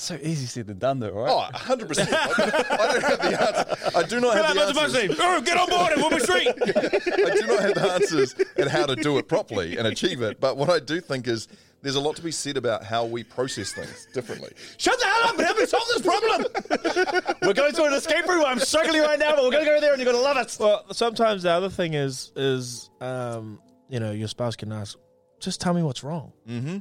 [0.00, 1.28] So easy said than done, though, right?
[1.28, 1.98] Oh, 100%.
[2.00, 3.98] I don't, I don't have the answer.
[3.98, 5.16] I do not have the answers.
[5.20, 6.48] Oh, get on board and we'll be straight.
[6.48, 10.40] I do not have the answers and how to do it properly and achieve it.
[10.40, 11.48] But what I do think is
[11.82, 14.52] there's a lot to be said about how we process things differently.
[14.76, 17.34] Shut the hell up and help me solve this problem.
[17.42, 18.44] we're going to an escape room.
[18.46, 20.36] I'm struggling right now, but we're going to go there and you're going to love
[20.36, 20.56] it.
[20.60, 24.96] Well, sometimes the other thing is is um, you know your spouse can ask,
[25.40, 26.78] just tell me what's wrong, mm-hmm.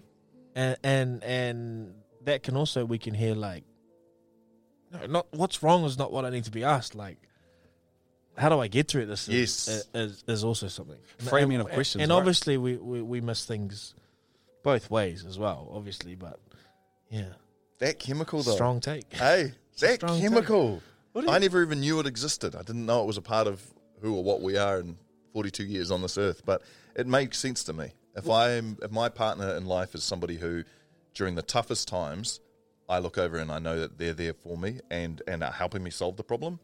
[0.55, 1.93] and and and
[2.27, 3.63] that can also we can hear like,
[4.91, 6.93] no, not what's wrong is not what I need to be asked.
[6.93, 7.17] Like,
[8.37, 9.27] how do I get through this?
[9.27, 9.87] is- Yes.
[9.93, 12.17] is, is also something Framing And- of questions, and right?
[12.17, 13.95] obviously we, we we miss things
[14.63, 15.69] both ways as well.
[15.73, 16.39] Obviously, but
[17.09, 17.29] yeah,
[17.79, 18.55] That chemical, though.
[18.55, 19.11] Strong take.
[19.13, 20.81] Hey, that chemical.
[21.15, 22.53] I never even knew it existed.
[22.55, 23.61] I didn't know it was a part of
[24.01, 24.97] who or what we are in
[25.33, 26.41] 42 years on this earth.
[26.45, 26.61] But
[26.95, 27.93] it makes sense to me.
[28.15, 30.63] If I'm, if my partner in life is somebody who,
[31.17, 32.39] during the toughest times,
[32.87, 35.83] I look over and I know that they're there for me and and are helping
[35.83, 36.59] me solve the problem,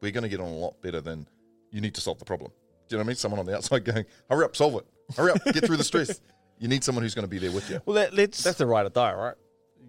[0.00, 1.28] we're going to get on a lot better than
[1.70, 2.50] you need to solve the problem.
[2.88, 3.16] Do you know what I mean?
[3.16, 4.86] Someone on the outside going, "Hurry up, solve it!
[5.16, 6.20] Hurry up, get through the stress."
[6.58, 7.82] You need someone who's going to be there with you.
[7.84, 8.42] Well, let, let's.
[8.42, 9.34] That's the right or die, right?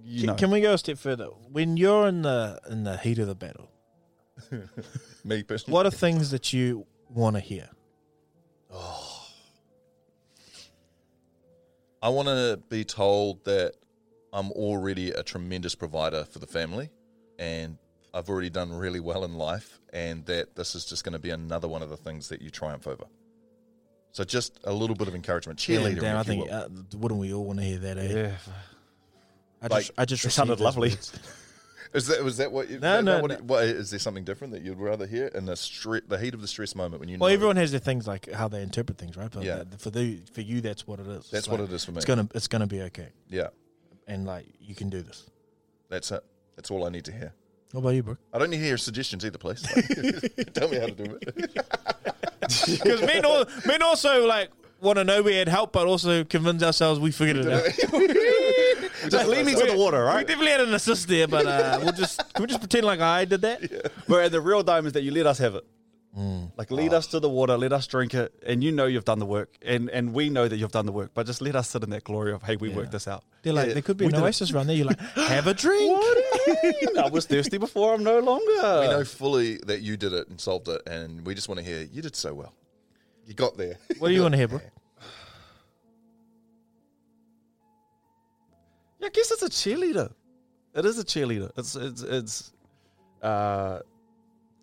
[0.04, 0.36] You Can, know.
[0.36, 1.28] can we go a step further?
[1.50, 3.72] When you're in the in the heat of the battle,
[5.24, 7.70] me personally, what are things that you want to hear?
[8.70, 9.07] Oh,
[12.02, 13.74] I want to be told that
[14.32, 16.90] I'm already a tremendous provider for the family
[17.40, 17.78] and
[18.14, 21.30] I've already done really well in life and that this is just going to be
[21.32, 23.06] another one of the things that you triumph over.
[24.12, 26.00] So just a little bit of encouragement, cheerleader.
[26.02, 27.98] Damn, I think uh, wouldn't we all want to hear that?
[27.98, 28.14] Eh?
[28.14, 28.32] Yeah.
[29.62, 30.92] I Like, just, I just it sounded lovely.
[31.94, 32.70] Is that was that what?
[32.70, 33.38] You, No, that- no, that what, no.
[33.46, 36.42] what- is there something different that you'd rather hear in the stre- the heat of
[36.42, 37.24] the stress moment when you know.
[37.26, 39.32] Well, everyone has their things like how they interpret things, right?
[39.32, 39.64] But Yeah.
[39.78, 41.18] for the for you, that's what it is.
[41.20, 41.98] It's That's what it is for me.
[41.98, 43.48] It's gonna it's gonna be okay, Yeah,
[44.08, 45.24] and like you can do this.
[45.90, 46.24] that's it.
[46.56, 47.34] That's all I need to hear.
[47.72, 48.18] What about you, bro?
[48.34, 49.64] I don't need to hear suggestions either, please.
[49.76, 49.86] Like,
[50.54, 51.66] tell me how to do it.
[52.42, 54.50] Because men, al- men also like
[54.82, 57.64] want to know we had help, but also convince ourselves we figured it out.
[59.10, 60.18] Just lead me to the water, right?
[60.18, 63.00] We definitely had an assist there, but uh, we'll just can we just pretend like
[63.00, 63.92] I did that?
[64.08, 65.66] Where the real diamonds that you let us have it.
[66.18, 66.52] Mm.
[66.58, 69.20] Like lead us to the water, let us drink it, and you know you've done
[69.20, 71.12] the work, and and we know that you've done the work.
[71.14, 73.24] But just let us sit in that glory of, hey, we worked this out.
[73.44, 74.26] They're like, Yeah, there could be we an did it.
[74.26, 74.76] oasis run there.
[74.76, 75.92] You're like, have a drink.
[76.98, 77.94] I was thirsty before.
[77.94, 78.82] I'm no longer.
[78.82, 81.66] we know fully that you did it and solved it, and we just want to
[81.66, 82.54] hear you did so well.
[83.28, 83.78] You got there.
[84.00, 84.62] What do you want to hear, bro?
[89.00, 90.14] Yeah, I guess it's a cheerleader.
[90.74, 91.52] It is a cheerleader.
[91.58, 92.54] It's it's it's
[93.22, 93.80] uh,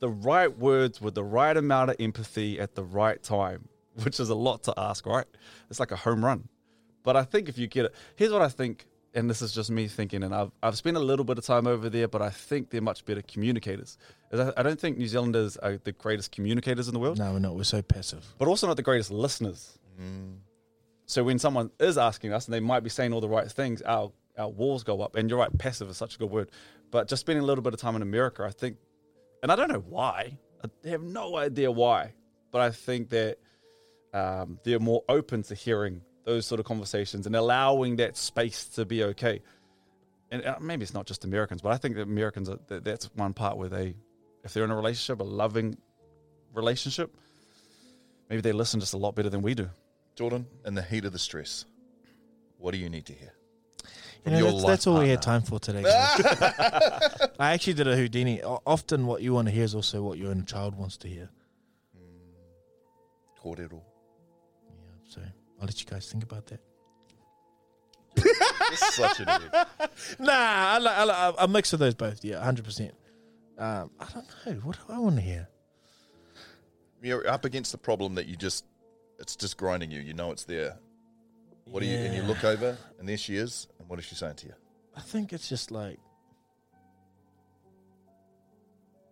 [0.00, 3.68] the right words with the right amount of empathy at the right time,
[4.02, 5.26] which is a lot to ask, right?
[5.68, 6.48] It's like a home run.
[7.02, 9.70] But I think if you get it, here's what I think, and this is just
[9.70, 12.30] me thinking, and I've I've spent a little bit of time over there, but I
[12.30, 13.98] think they're much better communicators.
[14.56, 17.54] I don't think New Zealanders are the greatest communicators in the world, No, we're not.
[17.56, 18.24] We're so passive.
[18.38, 19.78] but also not the greatest listeners.
[21.06, 23.82] So when someone is asking us, and they might be saying all the right things,
[23.82, 25.14] our our walls go up.
[25.14, 26.50] And you're right, passive is such a good word.
[26.90, 28.78] But just spending a little bit of time in America, I think,
[29.42, 30.38] and I don't know why.
[30.64, 32.14] I have no idea why,
[32.50, 33.38] but I think that
[34.12, 38.84] um, they're more open to hearing those sort of conversations and allowing that space to
[38.84, 39.40] be okay.
[40.30, 43.06] And uh, maybe it's not just Americans, but I think that Americans are, that that's
[43.14, 43.94] one part where they,
[44.44, 45.76] if they're in a relationship, a loving
[46.52, 47.14] relationship,
[48.28, 49.68] maybe they listen just a lot better than we do.
[50.14, 51.64] Jordan, in the heat of the stress,
[52.58, 53.32] what do you need to hear?
[54.24, 55.82] You know, that's, that's all we had time for today.
[57.38, 58.42] I actually did a Houdini.
[58.42, 61.28] Often, what you want to hear is also what your inner child wants to hear.
[61.94, 63.46] Hmm.
[63.46, 63.82] Kōrero.
[65.06, 65.20] So
[65.60, 66.60] I'll let you guys think about that.
[68.76, 69.66] Such an idiot.
[70.18, 72.24] Nah, I like, I like a mix of those both.
[72.24, 72.94] Yeah, hundred percent.
[73.58, 74.52] Um, I don't know.
[74.62, 75.48] What do I want to hear?
[77.02, 78.64] You're up against the problem that you just,
[79.18, 80.00] it's just grinding you.
[80.00, 80.78] You know it's there.
[81.66, 84.14] What do you, and you look over, and there she is, and what is she
[84.14, 84.54] saying to you?
[84.96, 85.98] I think it's just like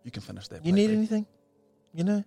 [0.05, 0.57] You can finish that.
[0.66, 0.97] you plate, need babe.
[0.99, 1.26] anything,
[1.95, 2.24] you know.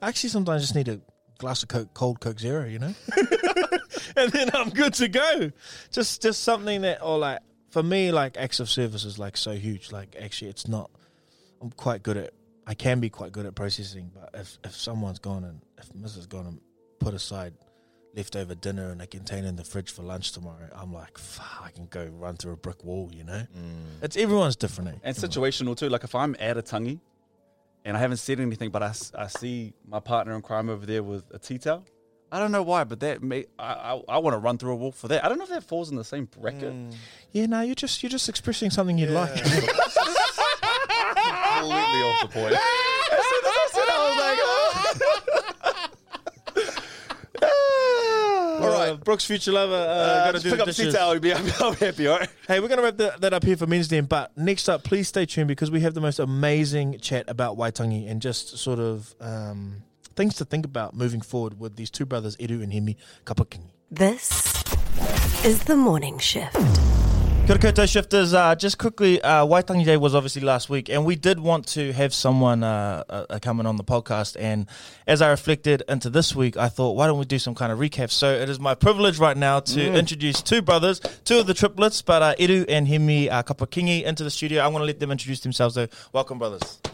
[0.00, 1.00] I actually sometimes just need a
[1.38, 2.94] glass of Coke, cold Coke Zero, you know,
[4.16, 5.50] and then I'm good to go.
[5.90, 7.40] Just just something that, or like
[7.70, 9.90] for me, like acts of service is like so huge.
[9.92, 10.90] Like actually, it's not.
[11.62, 12.34] I'm quite good at.
[12.66, 16.28] I can be quite good at processing, but if if someone's gone and if Mrs.
[16.28, 16.60] gone and
[16.98, 17.54] put aside
[18.14, 21.70] leftover dinner in a container in the fridge for lunch tomorrow, I'm like, fuck, I
[21.70, 23.42] can go run through a brick wall, you know.
[24.02, 24.98] It's everyone's different, eh?
[25.02, 25.88] And situational too.
[25.88, 27.00] Like if I'm at a tangi
[27.84, 31.02] and I haven't said anything, but I, I see my partner in crime over there
[31.02, 31.84] with a tea towel.
[32.30, 34.76] I don't know why, but that may I I, I want to run through a
[34.76, 35.24] wall for that.
[35.24, 36.72] I don't know if that falls in the same bracket.
[37.32, 39.34] Yeah, no, you're just you're just expressing something you'd like.
[41.92, 42.56] Completely off the point.
[48.62, 50.94] All right, Brooks, future lover, uh, Uh, gotta just do pick the up the dishes.
[50.94, 51.10] towel.
[51.10, 52.06] I'll be, I'll be happy.
[52.06, 52.28] All right.
[52.46, 54.04] Hey, we're gonna wrap the, that up here for men's then.
[54.04, 58.08] But next up, please stay tuned because we have the most amazing chat about Waitangi
[58.10, 59.82] and just sort of um,
[60.14, 63.70] things to think about moving forward with these two brothers, Eru and Heemi Kapa-Kingi.
[63.90, 64.30] This
[65.44, 66.54] is the morning shift.
[67.44, 68.32] Kia ora koutou shifters.
[68.34, 71.92] Uh, just quickly, uh, Waitangi Day was obviously last week, and we did want to
[71.92, 74.36] have someone uh, uh, coming on the podcast.
[74.38, 74.66] And
[75.08, 77.80] as I reflected into this week, I thought, why don't we do some kind of
[77.80, 78.10] recap?
[78.12, 79.96] So it is my privilege right now to Mm.
[79.98, 84.22] introduce two brothers, two of the triplets, but uh, Eru and Heemi uh, Kapa-Kingi into
[84.22, 84.62] the studio.
[84.64, 85.88] I'm going to let them introduce themselves, though.
[86.12, 86.80] Welcome, brothers.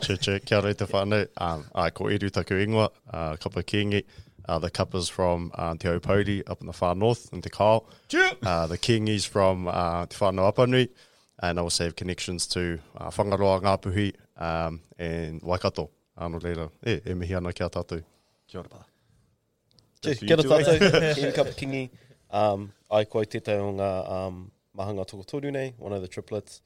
[0.00, 1.28] Che che, kia ora te whānau.
[1.36, 4.02] Um, ai, ko Eru taku ingoa, uh, Kapa-Kingi.
[4.50, 7.84] Uh, the Kappas from uh, Te Aupōuri up in the far north in Te Kao.
[8.42, 10.88] Uh, the Kingis from uh, Te Whanau Apanui.
[11.38, 15.90] And I also have connections to uh, Whangaroa, Ngāpuhi um, and Waikato.
[16.18, 18.02] Ano reira, e, e mihi ana kia tātou.
[18.48, 18.86] Kia ora, brother.
[20.02, 21.88] Kia kia ora tātou, Ian Kapa-Kingi.
[22.32, 26.60] Um, ai koe tētai o ngā um, mahanga tokotoru nei, one of the triplets.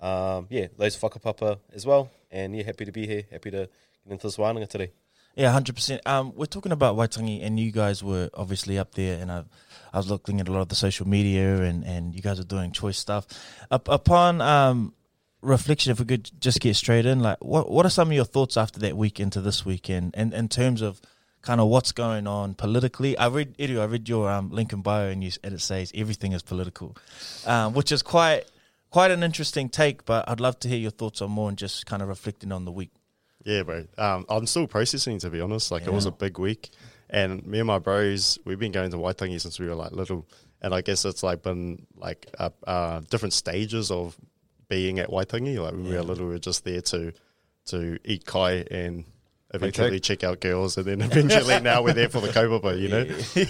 [0.00, 2.10] Um, yeah, those whakapapa as well.
[2.32, 4.90] And yeah, happy to be here, happy to get into this wānanga today.
[5.38, 6.02] Yeah, hundred percent.
[6.04, 9.44] Um, we're talking about Waitangi, and you guys were obviously up there, and I,
[9.92, 12.44] I was looking at a lot of the social media, and, and you guys are
[12.44, 13.24] doing choice stuff.
[13.70, 14.94] Up, upon um,
[15.40, 18.24] reflection, if we could just get straight in, like what what are some of your
[18.24, 21.00] thoughts after that week into this weekend, and in terms of
[21.42, 23.16] kind of what's going on politically?
[23.16, 26.42] I read I read your um, LinkedIn bio, and you and it says everything is
[26.42, 26.96] political,
[27.46, 28.42] um, which is quite
[28.90, 30.04] quite an interesting take.
[30.04, 32.64] But I'd love to hear your thoughts on more and just kind of reflecting on
[32.64, 32.90] the week.
[33.48, 33.86] Yeah, bro.
[33.96, 35.70] Um, I'm still processing, to be honest.
[35.70, 36.68] Like, it was a big week.
[37.08, 40.28] And me and my bros, we've been going to Waitangi since we were like little.
[40.60, 44.18] And I guess it's like been like uh, uh, different stages of
[44.68, 45.58] being at Waitangi.
[45.62, 47.14] Like, when we were little, we were just there to
[47.68, 49.06] to eat kai and
[49.54, 50.76] eventually check out girls.
[50.76, 53.06] And then eventually now we're there for the kaupapa, you know?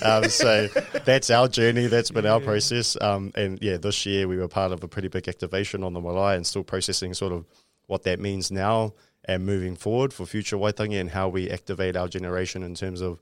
[0.08, 0.68] Um, so
[1.04, 1.88] that's our journey.
[1.88, 2.96] That's been our process.
[3.00, 6.00] Um, and yeah, this year we were part of a pretty big activation on the
[6.00, 7.46] Malai and still processing sort of
[7.88, 8.92] what that means now
[9.28, 13.20] and moving forward for future Waitangi and how we activate our generation in terms of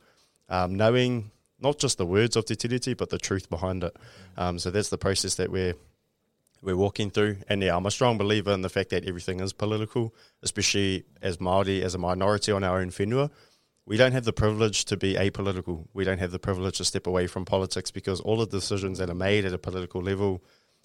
[0.48, 3.96] um, knowing not just the words of Te Tiriti, but the truth behind it.
[4.36, 5.74] Um, so that's the process that we're
[6.62, 7.36] we're walking through.
[7.48, 11.36] And yeah, I'm a strong believer in the fact that everything is political, especially as
[11.36, 13.30] Māori, as a minority on our own whenua.
[13.84, 15.86] We don't have the privilege to be apolitical.
[15.92, 19.11] We don't have the privilege to step away from politics because all the decisions that
[19.11, 20.42] are made at a political level,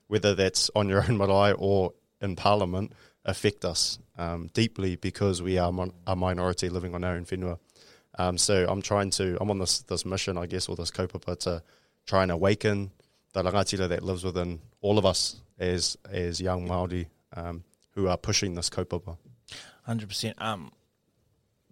[0.07, 2.91] whether that's on your own marae or in parliament,
[3.25, 7.59] affect us um, deeply because we are mon- a minority living on our own whenua.
[8.17, 11.39] Um, so I'm trying to, I'm on this this mission, I guess, or this kaupapa
[11.41, 11.63] to
[12.05, 12.91] try and awaken
[13.33, 18.17] the rangatira that lives within all of us as as young Māori um, who are
[18.17, 19.17] pushing this kaupapa.
[19.83, 20.35] Hundred percent.
[20.41, 20.71] Um,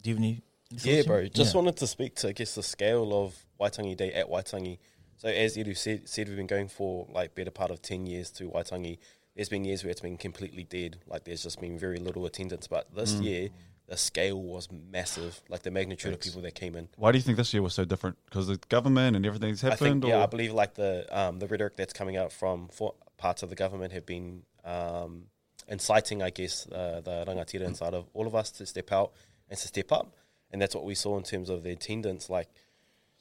[0.02, 0.41] do you have any?
[0.86, 1.28] any Yeah, bro.
[1.28, 1.60] Just Yeah.
[1.62, 4.78] wanted to speak to, I guess, the scale of Waitangi Day at Waitangi.
[5.18, 8.32] So, as Eru said, said, we've been going for like better part of 10 years
[8.32, 9.00] to Waitangi.
[9.40, 10.98] There's been years where it's been completely dead.
[11.08, 12.68] Like, there's just been very little attendance.
[12.68, 13.24] But this Mm.
[13.24, 13.50] year,
[13.88, 15.42] the scale was massive.
[15.48, 16.28] Like, the magnitude Thanks.
[16.28, 16.90] of people that came in.
[16.98, 18.18] Why do you think this year was so different?
[18.26, 20.02] Because the government and everything's I happened?
[20.02, 20.22] think, yeah.
[20.22, 22.70] I believe like the um, the rhetoric that's coming out from
[23.16, 25.28] parts of the government have been um,
[25.70, 29.14] inciting, I guess, uh, the rangatira inside of all of us to step out
[29.50, 30.14] and to step up.
[30.52, 32.30] and that's what we saw in terms of the attendance.
[32.30, 32.50] Like,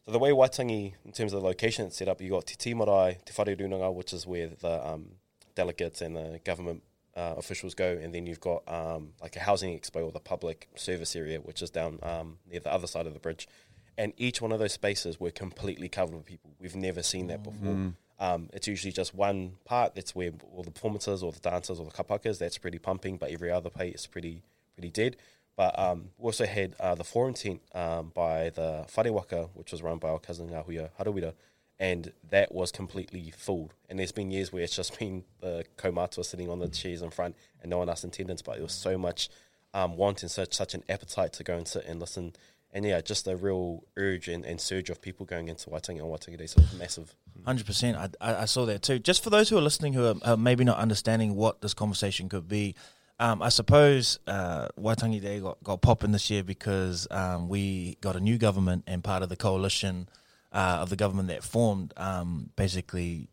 [0.05, 2.57] so the way Waitangi, in terms of the location it's set up, you got Te
[2.57, 5.11] Tii Marae, Te Whare Runanga, which is where the um,
[5.59, 6.83] delegates and the government
[7.17, 10.69] uh, officials go, and then you've got um, like a housing expo or the public
[10.77, 13.49] service area, which is down um, near the other side of the bridge.
[13.97, 16.53] And each one of those spaces were completely covered with people.
[16.61, 17.75] We've never seen that before.
[17.75, 17.95] Mm.
[18.21, 19.97] Um, it's usually just one part.
[19.97, 22.39] That's where all the performances or the dancers or the kapakas.
[22.39, 24.43] That's pretty pumping, but every other part is pretty
[24.77, 25.17] pretty dead.
[25.57, 29.83] But um, we also had uh, the forum tent um, by the Wharewaka, which was
[29.83, 31.33] run by our cousin Ngahuia Harawira,
[31.81, 33.71] and that was completely full.
[33.89, 37.11] And there's been years where it's just been the kaumātua sitting on the chairs in
[37.11, 39.29] front and no one else in attendance, but there was so much
[39.75, 42.35] um, want and such such an appetite to go and sit and listen.
[42.73, 46.09] And yeah, just a real urge and, and surge of people going into Waitangi on
[46.09, 47.15] Waitangi Day, so it was massive.
[47.47, 47.97] Hundred percent.
[48.21, 48.99] I, I saw that too.
[48.99, 52.47] Just for those who are listening who are maybe not understanding what this conversation could
[52.47, 52.75] be,
[53.21, 58.17] um, I suppose uh, Waitangi Day got, got popping this year because um, we got
[58.17, 60.09] a new government and part of the coalition
[60.53, 61.93] uh, of the government that formed.
[61.97, 63.29] Um, basically,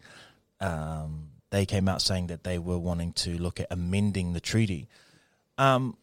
[0.59, 4.87] um, they came out saying that they were wanting to look at amending the treaty.
[5.57, 5.97] Um,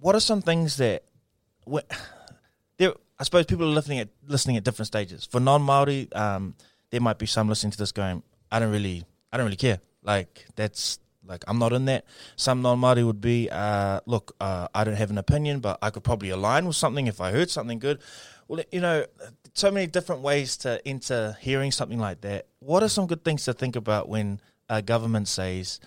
[0.00, 1.04] what are some things that
[2.76, 2.92] there?
[3.20, 5.24] I suppose people are listening at listening at different stages.
[5.24, 6.54] For non Maori, um,
[6.90, 9.80] there might be some listening to this going, "I don't really, I don't really care."
[10.02, 12.04] Like that's like I'm not in that.
[12.36, 15.90] Some non Maori would be, uh, "Look, uh, I don't have an opinion, but I
[15.90, 18.00] could probably align with something if I heard something good."
[18.46, 19.04] Well, you know,
[19.58, 22.46] so many different ways to enter hearing something like that.
[22.60, 25.80] What are some good things to think about when a government says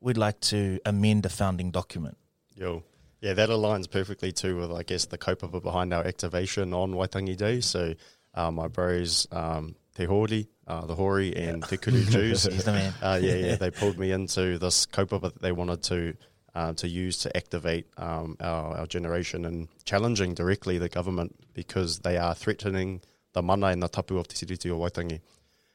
[0.00, 2.16] we'd like to amend a founding document?
[2.54, 2.84] Yo.
[3.20, 7.36] Yeah, that aligns perfectly too with, I guess, the kaupapa behind our activation on Waitangi
[7.36, 7.60] Day.
[7.60, 7.94] So,
[8.34, 12.44] uh, my bros, um, Te Hori, uh, the Hori, and Te Kuru Jews.
[12.44, 12.92] He's the man.
[13.02, 16.14] Uh, yeah, yeah, they pulled me into this kaupapa that they wanted to
[16.54, 22.00] uh, to use to activate um, our, our generation and challenging directly the government because
[22.00, 23.00] they are threatening
[23.36, 25.20] the mana and the tapu of Te Tiriti o Waitangi.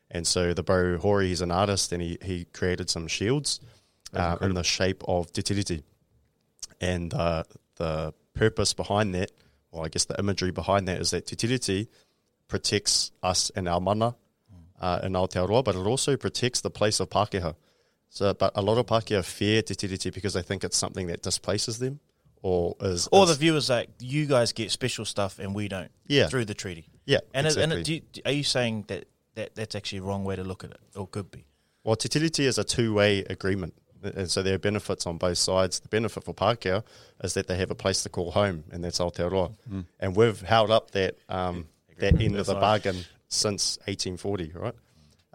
[0.10, 3.60] And so the bro Hori, he's an artist, and he, he created some shields
[4.14, 5.84] uh, in the shape of Te Tiriti
[6.82, 7.44] and uh,
[7.78, 9.32] the purpose behind that,
[9.72, 11.88] or I guess the imagery behind that, is that Te Tiriti
[12.48, 14.16] protects us and our mana
[14.82, 17.56] uh, in Aotearoa, but it also protects the place of Pākehā.
[18.10, 21.22] So, but a lot of Pākehā fear Te Tiriti because they think it's something that
[21.22, 22.00] displaces them,
[22.42, 25.92] or is Or is- the viewers like you guys get special stuff and we don't.
[26.08, 26.28] Yeah.
[26.28, 26.86] through the treaty.
[27.06, 30.24] Yeah, and it, and do you, are you saying that, that that's actually a wrong
[30.24, 31.46] way to look at it, or could be?
[31.84, 33.74] Well, Te Tiriti is a two-way agreement,
[34.04, 35.80] and so there are benefits on both sides.
[35.80, 36.84] The benefit for Pākehā
[37.24, 39.54] is that they have a place to call home, and that's Aotearoa.
[39.72, 39.86] Mm.
[40.00, 44.76] And we've held up that um, that end of the That's bargain since 1840, right?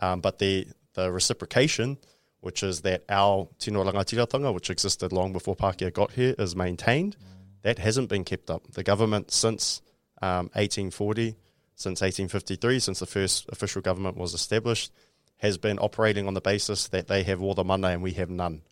[0.00, 1.98] Um, but the the reciprocation,
[2.40, 7.16] which is that our tino rangatiratanga, which existed long before Pākehā got here, is maintained.
[7.62, 8.70] That hasn't been kept up.
[8.72, 9.82] The government since
[10.22, 11.34] um, 1840,
[11.76, 14.90] since 1853, since the first official government was established,
[15.38, 18.30] has been operating on the basis that they have all the mana and we have
[18.30, 18.62] none.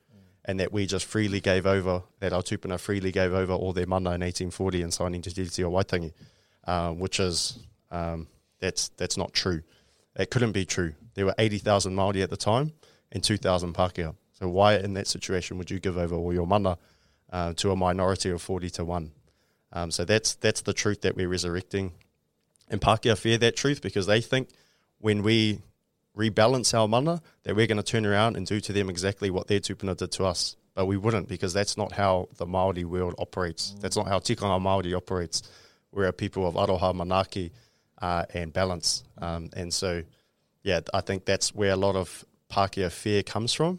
[0.47, 3.87] And that we just freely gave over, that our tupuna freely gave over all their
[3.87, 6.13] mana in 1840 and signing Te Tiriti o Waitangi,
[6.67, 7.59] um, which is,
[7.91, 8.27] um,
[8.61, 9.63] that's, that's not true.
[10.17, 10.95] It couldn't be true.
[11.15, 12.73] There were 80,000 Māori at the time
[13.13, 14.15] and 2,000 Pākehā.
[14.33, 16.79] So why in that situation would you give over all your mana
[17.33, 19.13] uh, to a minority of 40 to 1?
[19.73, 21.93] Um, so that's, that's the truth that we're resurrecting.
[22.75, 24.49] And Pākehā fear that truth because they think
[24.99, 25.61] when we
[26.19, 29.47] rebalance our mana that we're going to turn around and do to them exactly what
[29.47, 30.57] their tupuna did to us.
[30.75, 33.77] But we wouldn't because that's not how the Māori world operates.
[33.79, 35.45] That's not how tikanga Māori operates.
[35.93, 37.53] We're a people of aroha, manaki,
[38.03, 39.05] uh, and balance.
[39.19, 40.03] Um, and so,
[40.65, 43.79] yeah, I think that's where a lot of Pākehā fear comes from,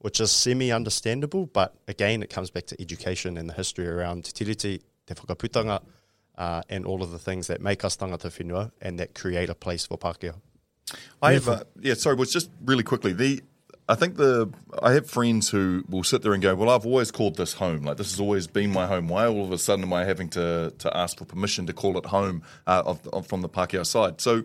[0.00, 1.46] which is semi-understandable.
[1.46, 5.80] But again, it comes back to education and the history around te tiriti, te whakaputanga,
[6.38, 9.54] uh, and all of the things that make us tangata whenua and that create a
[9.54, 10.34] place for Pākehā.
[11.20, 13.12] I have, uh, yeah, sorry, was just really quickly.
[13.12, 13.42] The
[13.90, 14.50] I think the
[14.82, 17.82] I have friends who will sit there and go, "Well, I've always called this home.
[17.82, 19.08] Like this has always been my home.
[19.08, 21.98] Why all of a sudden am I having to to ask for permission to call
[21.98, 24.44] it home uh, of, of, from the Pākehā side?" So,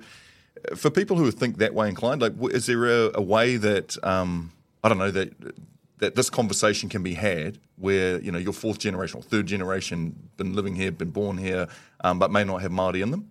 [0.76, 4.52] for people who think that way inclined, like, is there a, a way that um,
[4.84, 5.34] I don't know that
[6.00, 10.30] that this conversation can be had where you know your fourth generation or third generation
[10.38, 11.68] been living here, been born here,
[12.04, 13.30] um, but may not have Māori in them,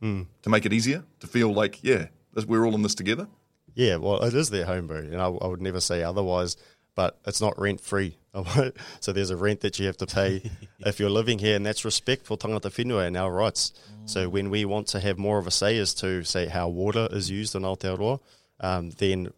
[0.00, 0.22] Hmm.
[0.42, 3.28] to make it easier to feel like, yeah, this- we're all in this together.
[3.74, 4.98] Yeah, well, it is their home, bro.
[4.98, 6.56] And I, I would never say otherwise.
[6.96, 8.18] But it's not rent free.
[9.00, 10.42] so there's a rent that you have to pay
[10.80, 13.72] if you're living here, and that's respect for tangata whenua and our rights.
[14.06, 17.08] So when we want to have more of a say as to say how water
[17.12, 18.18] is used in Aotearoa,
[18.58, 19.32] um, then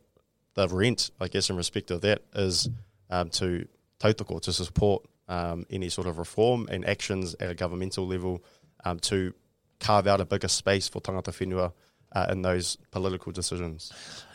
[0.55, 2.69] the rent, I guess, in respect of that, is
[3.11, 3.67] um, to
[4.01, 8.43] tautoko to support um, any sort of reform and actions at a governmental level
[8.85, 9.33] um, to
[9.81, 11.73] carve out a bigger space for tangata whenua
[12.13, 13.93] uh, in those political decisions.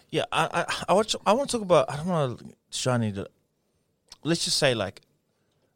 [0.10, 1.92] Yeah, I I, I want to, I want to talk about.
[1.92, 3.28] I don't want to shine To,
[4.24, 5.02] let's just say like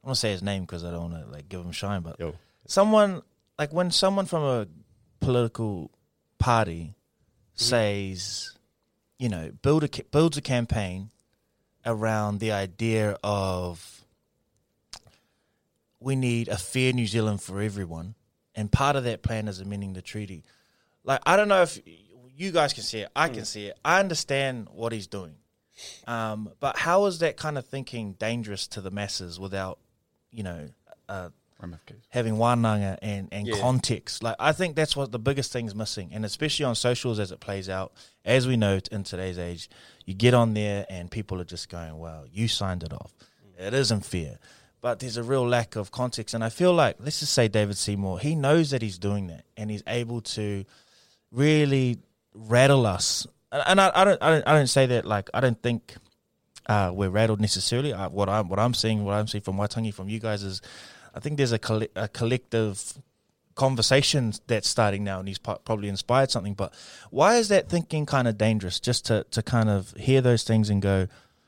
[0.04, 2.02] I want to say his name because I don't want to like give him shine,
[2.02, 2.36] but Yo.
[2.66, 3.22] someone
[3.60, 4.68] like when someone from a
[5.20, 5.92] political
[6.40, 6.96] party
[7.54, 8.58] says,
[9.22, 11.12] you know, build a builds a campaign
[11.86, 14.04] around the idea of
[16.00, 18.16] we need a fair New Zealand for everyone,
[18.56, 20.44] and part of that plan is amending the treaty.
[21.04, 21.80] Like I don't know if
[22.36, 23.78] you guys can see it, I can see it.
[23.86, 25.36] I understand what he's doing,
[26.08, 29.78] um, but how is that kind of thinking dangerous to the masses without,
[30.32, 30.68] you know,
[31.08, 31.30] uh,
[32.10, 33.60] having wānanga and, and Yeah.
[33.60, 34.24] context?
[34.24, 37.40] Like I think that's what the biggest thing's missing, and especially on socials as it
[37.40, 37.94] plays out.
[38.26, 39.70] As we know in today's age,
[40.06, 43.14] you get on there and people are just going, "Well, you signed it off.
[43.58, 44.40] It isn't fair."
[44.82, 47.78] But there's a real lack of context, and I feel like let's just say David
[47.78, 50.66] Seymour, he knows that he's doing that, and he's able to
[51.32, 52.00] really
[52.34, 53.28] rattle us.
[53.52, 55.96] And and I, I don't, I don't, I don't say that like I don't think
[56.68, 57.94] uh, we're rattled necessarily.
[57.94, 60.62] I, what I'm, what I'm seeing, what I'm seeing from Waitangi, from you guys is,
[61.14, 62.94] I think there's a, colle- a collective
[63.56, 66.54] conversation that's starting now, and he's probably inspired something.
[66.54, 66.74] But
[67.10, 68.80] why is that thinking kind of dangerous?
[68.80, 71.08] Just to to kind of hear those things and go,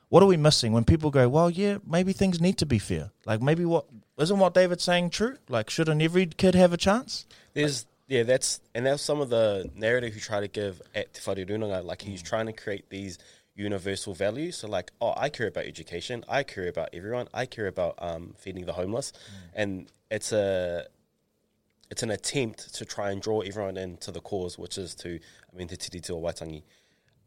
[0.10, 0.74] what are we missing?
[0.74, 3.12] When people go, well, yeah, maybe things need to be fair.
[3.26, 3.86] Like maybe what
[4.18, 5.38] isn't what David's saying true?
[5.50, 7.26] Like shouldn't every kid have a chance?
[7.54, 11.22] There's yeah, that's and that's some of the narrative you try to give at Te
[11.26, 11.84] Whare Runanga.
[11.84, 13.18] Like he's trying to create these
[13.56, 14.58] universal values.
[14.58, 16.24] So like, oh, I care about education.
[16.28, 17.28] I care about everyone.
[17.34, 19.50] I care about um, feeding the homeless, mm.
[19.56, 20.88] and it's a
[21.90, 25.20] it's an attempt to try and draw everyone into the cause, which is to
[25.54, 26.64] I mean, te tiriti o Waitangi.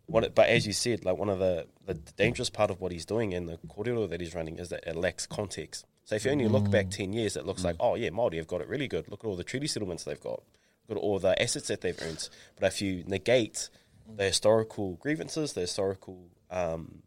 [0.07, 2.93] What it, but as you said, like one of the, the dangerous part of what
[2.93, 5.85] he's doing and the kōrero that he's running is that it lacks context.
[6.05, 6.91] So if you only look back mm.
[6.93, 7.67] ten years, it looks mm.
[7.67, 9.09] like, oh yeah, Maori have got it really good.
[9.09, 10.43] Look at all the treaty settlements they've got.
[10.89, 12.29] Look at all the assets that they've earned.
[12.61, 13.69] But if you negate
[14.15, 17.03] the historical grievances, the historical um,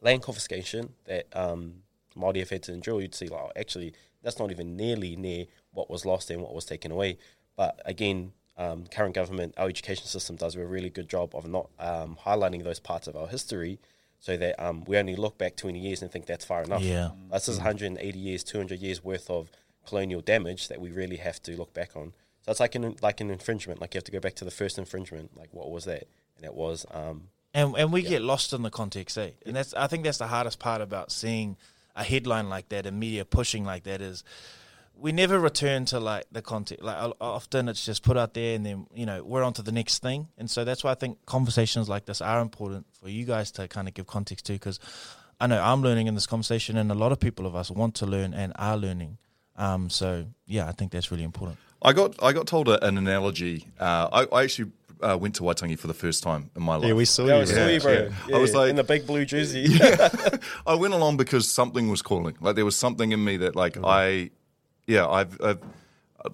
[0.00, 1.74] land confiscation that um,
[2.16, 5.46] Māori have had to endure, you'd see, like, oh, actually, that's not even nearly near
[5.72, 7.18] what was lost and what was taken away.
[7.56, 11.70] But again, um, current government, our education system does a really good job of not
[11.78, 13.78] um, highlighting those parts of our history
[14.20, 16.82] so that um, we only look back 20 years and think that's far enough.
[16.82, 17.10] Yeah.
[17.32, 19.50] This is 180 years, 200 years worth of
[19.86, 22.12] colonial damage that we really have to look back on.
[22.44, 23.80] So it's like an like an infringement.
[23.80, 25.36] Like you have to go back to the first infringement.
[25.36, 26.08] Like what was that?
[26.36, 29.30] And it was um, and and we get lost in the context, eh?
[29.46, 31.56] And that's I think that's the hardest part about seeing
[31.94, 34.24] a headline like that and media pushing like that is
[34.94, 36.82] we never return to like the context.
[36.82, 39.72] Like often it's just put out there and then you know we're on to the
[39.72, 40.28] next thing.
[40.38, 43.68] And so that's why I think conversations like this are important for you guys to
[43.68, 44.80] kind of give context to because
[45.40, 47.94] I know I'm learning in this conversation and a lot of people of us want
[47.96, 49.18] to learn and are learning.
[49.56, 51.58] Um, so yeah, I think that's really important.
[51.84, 53.66] I got I got told a, an analogy.
[53.78, 54.70] Uh, I, I actually
[55.02, 56.86] uh, went to Waitangi for the first time in my life.
[56.86, 57.40] Yeah, we saw that you.
[57.40, 58.10] was sweet, bro.
[58.32, 59.66] I was like in the big blue jersey.
[60.66, 62.36] I went along because something was calling.
[62.40, 64.30] Like there was something in me that like I,
[64.86, 65.58] yeah, I've I've,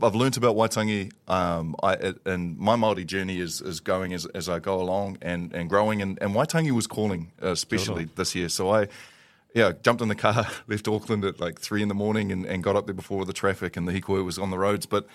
[0.03, 1.13] I've learnt about Waitangi.
[1.29, 5.53] Um, I and my Maori journey is is going as as I go along and
[5.55, 6.03] and growing.
[6.03, 8.49] And and Waitangi was calling, uh, especially this year.
[8.49, 8.89] So I.
[9.55, 12.63] Yeah, jumped in the car, left Auckland at like three in the morning, and, and
[12.63, 14.85] got up there before the traffic and the hikoi was on the roads.
[14.85, 15.07] But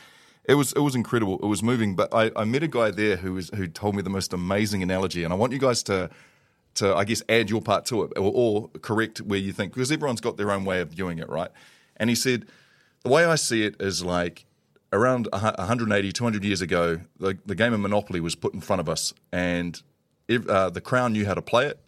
[0.46, 1.40] it was it was incredible.
[1.42, 1.96] It was moving.
[1.96, 4.84] But I, I met a guy there who was who told me the most amazing
[4.84, 6.10] analogy, and I want you guys to
[6.76, 9.92] to I guess add your part to it or, or correct where you think because
[9.92, 11.52] everyone's got their own way of viewing it, right?
[11.98, 12.46] And he said
[13.04, 14.46] the way I see it is like
[14.92, 18.88] around 180, 200 years ago, the, the game of Monopoly was put in front of
[18.88, 19.82] us, and
[20.30, 21.80] ev- uh, the Crown knew how to play it,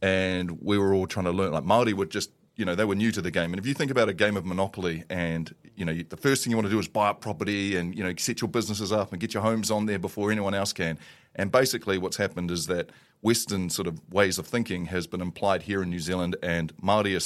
[0.00, 1.52] and we were all trying to learn.
[1.52, 3.52] Like Maori would just, you know, they were new to the game.
[3.52, 6.50] And if you think about a game of Monopoly, and you know, the first thing
[6.50, 9.12] you want to do is buy up property and you know set your businesses up
[9.12, 10.98] and get your homes on there before anyone else can.
[11.34, 12.90] And basically, what's happened is that
[13.22, 17.18] Western sort of ways of thinking has been implied here in New Zealand, and Maori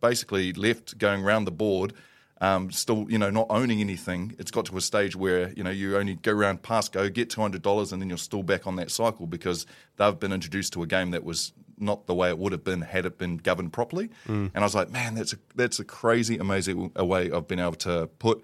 [0.00, 1.94] basically left going around the board
[2.40, 4.34] um, still, you know, not owning anything.
[4.38, 7.30] It's got to a stage where you know you only go around pass go, get
[7.30, 9.66] two hundred dollars, and then you're still back on that cycle because
[9.96, 11.52] they've been introduced to a game that was
[11.84, 14.08] not the way it would have been had it been governed properly.
[14.26, 14.50] Mm.
[14.54, 17.74] And I was like, man, that's a that's a crazy, amazing way of being able
[17.74, 18.42] to put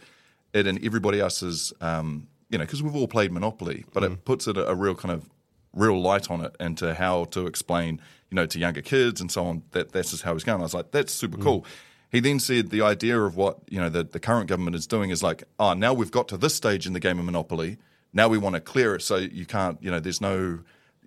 [0.53, 4.47] it in everybody else's, um, you know, because we've all played Monopoly, but it puts
[4.47, 5.29] it a, a real kind of
[5.73, 9.31] real light on it and to how to explain, you know, to younger kids and
[9.31, 10.61] so on that that's just how it's going.
[10.61, 11.65] I was like, that's super cool.
[12.11, 15.11] He then said the idea of what you know the, the current government is doing
[15.11, 17.79] is like, oh, now we've got to this stage in the game of Monopoly.
[18.13, 20.61] Now we want to clear it so you can't, you know, there's no,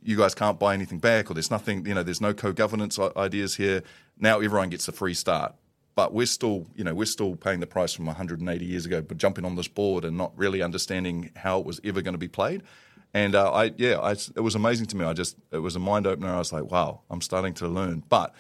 [0.04, 3.56] you guys can't buy anything back, or there's nothing, you know, there's no co-governance ideas
[3.56, 3.84] here.
[4.20, 5.54] Now everyone gets a free start,
[5.95, 9.18] but we're still, you know, we're still paying the price from 180 years ago, but
[9.18, 12.28] jumping on this board and not really understanding how it was ever going to be
[12.28, 12.64] played.
[13.14, 15.06] And uh, I, yeah, I, it was amazing to me.
[15.06, 16.34] I just, it was a mind opener.
[16.34, 18.04] I was like, wow, I'm starting to learn.
[18.10, 18.34] But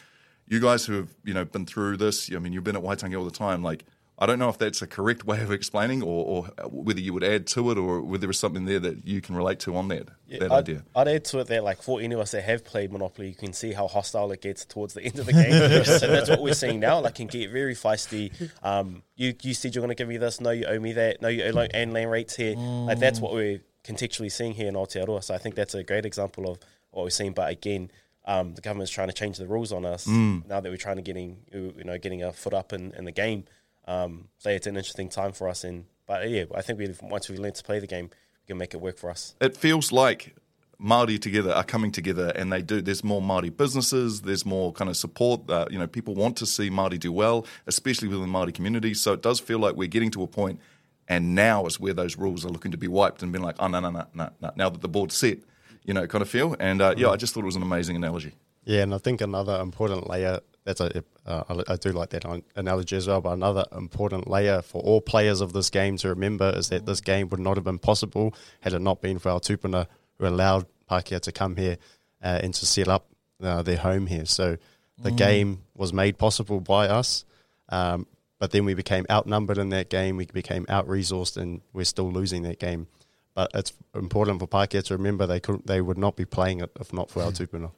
[0.47, 3.17] you guys who have, you know, been through this, I mean, you've been at Waitangi
[3.17, 3.61] all the time.
[3.61, 3.85] Like,
[4.23, 7.25] I don't know if that's a correct way of explaining, or, or whether you would
[7.25, 9.89] add to it, or whether there was something there that you can relate to on
[9.89, 10.83] that that I'd, idea.
[10.95, 13.35] I'd add to it that, like, for any of us that have played Monopoly, you
[13.35, 15.83] can see how hostile it gets towards the end of the game.
[15.99, 17.01] so that's what we're seeing now.
[17.01, 18.31] Like, can get very feisty.
[18.63, 20.39] Um, you you said you're going to give me this.
[20.39, 21.21] No, you owe me that.
[21.21, 22.55] No, you owe like, and land rates here.
[22.55, 25.21] Like, that's what we're contextually seeing here in Aotearoa.
[25.21, 26.59] So I think that's a great example of
[26.91, 27.33] what we're seeing.
[27.33, 27.91] But again,
[28.25, 30.47] um, the government's trying to change the rules on us Mm.
[30.47, 33.11] now that we're trying to getting you know getting a foot up in, in the
[33.11, 33.43] game.
[33.85, 35.63] Um, so it's an interesting time for us.
[35.63, 38.57] And but yeah, I think we once we learn to play the game, we can
[38.57, 39.35] make it work for us.
[39.41, 40.35] it feels like
[40.81, 42.81] Māori together are coming together, and they do.
[42.81, 44.21] There's more Māori businesses.
[44.21, 45.49] There's more kind of support.
[45.49, 48.93] Uh, you know, people want to see Māori do well, especially within the Māori community.
[48.93, 50.59] So it does feel like we're getting to a point,
[51.07, 53.67] and now is where those rules are looking to be wiped and being like, oh
[53.67, 54.51] no no no no no.
[54.55, 55.37] Now that the board's set,
[55.85, 56.55] you know, kind of feel.
[56.59, 58.33] And uh, yeah, I just thought it was an amazing analogy.
[58.65, 62.95] Yeah, and I think another important layer that's a uh, I do like that analogy
[62.95, 63.21] as well.
[63.21, 67.01] But another important layer for all players of this game to remember is that this
[67.01, 69.87] game would not have been possible had it not been for our tupuna
[70.19, 71.77] who allowed Pākehā to come here
[72.23, 73.07] uh, and to set up
[73.41, 74.25] uh, their home here.
[74.25, 74.57] So
[75.01, 75.17] the Mm.
[75.17, 77.25] game was made possible by us.
[77.69, 78.05] Um,
[78.39, 80.17] but then we became outnumbered in that game.
[80.17, 82.87] We became out resourced, and we're still losing that game.
[83.33, 86.69] But it's important for Pākehā to remember they couldn't, they would not be playing it
[86.79, 87.71] if not for our tupuna.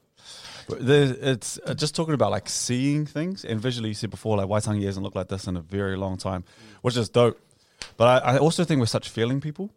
[0.70, 3.90] It's uh, just talking about like seeing things and visually.
[3.90, 6.44] You said before, like Waitangi hasn't looked like this in a very long time,
[6.82, 7.40] which is dope.
[7.98, 9.72] But I, I also think we're such feeling people.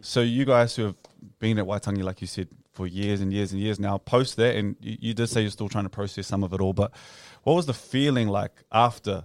[0.00, 0.96] So you guys who have
[1.38, 4.56] been at Waitangi, like you said, for years and years and years now, post that,
[4.56, 6.72] and you, you did say you're still trying to process some of it all.
[6.72, 6.92] But
[7.42, 9.24] what was the feeling like after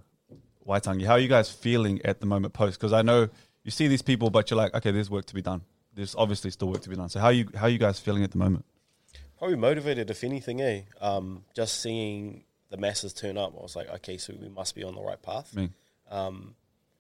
[0.68, 1.06] Waitangi?
[1.06, 2.80] How are you guys feeling at the moment post?
[2.80, 3.30] Because I know
[3.64, 5.62] you see these people, but you're like, okay, there's work to be done.
[5.96, 7.10] There's obviously still work to be done.
[7.10, 8.66] So how you how are you guys feeling at the moment?
[9.40, 10.82] Probably motivated, if anything, eh?
[11.00, 14.84] Um, just seeing the masses turn up, I was like, okay, so we must be
[14.84, 15.56] on the right path.
[15.56, 15.70] Me.
[16.12, 16.56] Um,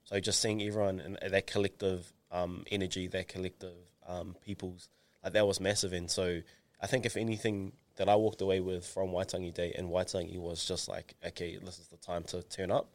[0.06, 3.74] so just seeing everyone and that collective um, energy, that collective
[4.08, 4.90] um, people's,
[5.24, 5.92] like that was massive.
[5.92, 6.42] And so
[6.82, 10.66] I think if anything that I walked away with from Waitangi Day and Waitangi was
[10.66, 12.88] just like, okay, this is the time to turn up.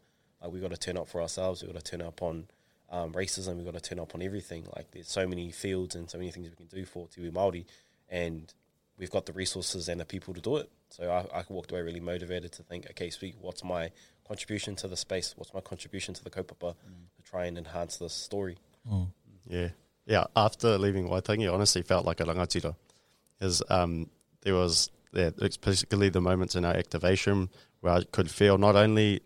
[0.42, 1.62] Like we got to turn up for ourselves.
[1.62, 2.47] We got to turn up on
[2.90, 3.59] um, racism.
[3.59, 4.66] We got to turn up on everything.
[4.74, 7.66] Like there's so many fields and so many things we can do for Te Māori,
[8.09, 8.53] and
[8.99, 10.70] we've got the resources and the people to do it.
[10.90, 13.90] So I, I walked away really motivated to think, okay, sweet, what's my
[14.26, 15.34] contribution to the space?
[15.36, 16.74] What's my contribution to the kaupapa
[17.16, 18.57] to try and enhance this story?
[19.47, 19.68] Yeah.
[20.07, 20.24] Yeah.
[20.36, 22.76] After leaving Waitangi, I honestly felt like a rangatira.
[23.40, 24.09] Is um,
[24.42, 27.49] there was yeah, it's particularly the moments in our activation
[27.80, 29.20] where I could feel not only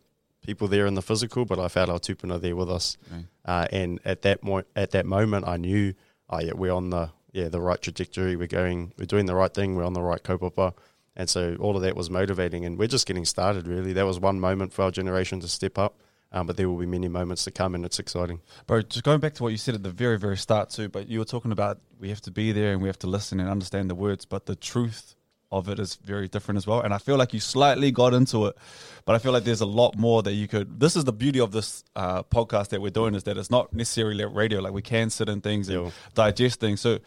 [0.45, 2.97] people there in the physical, but I felt our tupuna there with us.
[3.45, 5.95] Uh, and at that mo- at that moment, I knew,
[6.31, 8.37] oh yeah, we're on the yeah the right trajectory.
[8.37, 9.77] We're going, we're doing the right thing.
[9.77, 10.75] We're on the right kaupapa.
[11.17, 13.67] And so all of that was motivating, and we're just getting started.
[13.67, 16.01] Really, that was one moment for our generation to step up.
[16.31, 18.41] Um, but there will be many moments to come, and it's exciting.
[18.67, 21.09] Bro, just going back to what you said at the very, very start too, but
[21.09, 23.49] you were talking about we have to be there and we have to listen and
[23.49, 25.17] understand the words, but the truth
[25.51, 26.81] of it is very different as well.
[26.81, 28.57] And I feel like you slightly got into it,
[29.05, 30.79] but I feel like there's a lot more that you could.
[30.79, 33.73] This is the beauty of this uh, podcast that we're doing is that it's not
[33.73, 34.61] necessarily radio.
[34.61, 36.81] Like we can sit in things and digest things.
[36.81, 36.99] So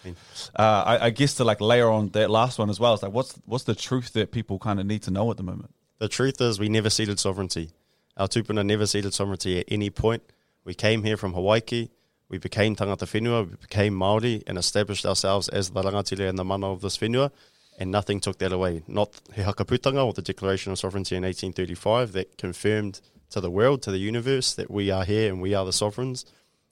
[0.55, 3.13] uh, I, I guess to like layer on that last one as well, it's like
[3.13, 5.73] what's what's the truth that people kind of need to know at the moment?
[5.99, 7.69] The truth is, we never ceded sovereignty.
[8.17, 10.23] Our tupuna never ceded sovereignty at any point.
[10.63, 11.89] We came here from Hawaiki.
[12.27, 13.49] We became tangata whenua.
[13.49, 17.31] We became Māori and established ourselves as the rangatira and the mana of this whenua.
[17.81, 18.83] And nothing took that away.
[18.87, 23.01] Not He Whakaputanga or the Declaration of Sovereignty in 1835 that confirmed
[23.31, 26.23] to the world, to the universe, that we are here and we are the sovereigns.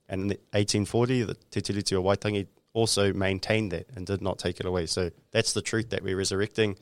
[0.08, 4.60] And in 1840, the Te Tiriti o Waitangi also maintained that and did not take
[4.60, 4.86] it away.
[4.86, 6.78] So that's the truth that we're resurrecting.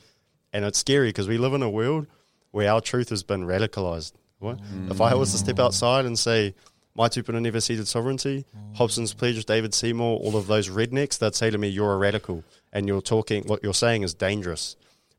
[0.52, 2.08] And it's scary because we live in a world
[2.52, 4.12] where our truth has been radicalized.
[4.40, 4.60] What?
[4.90, 6.54] If I was to step outside and say,
[6.96, 8.76] my tupuna never ceded sovereignty, mm.
[8.76, 12.44] Hobson's Pledge, David Seymour, all of those rednecks, they'd say to me, you're a radical.
[12.74, 14.76] And you're talking, what you're saying is dangerous.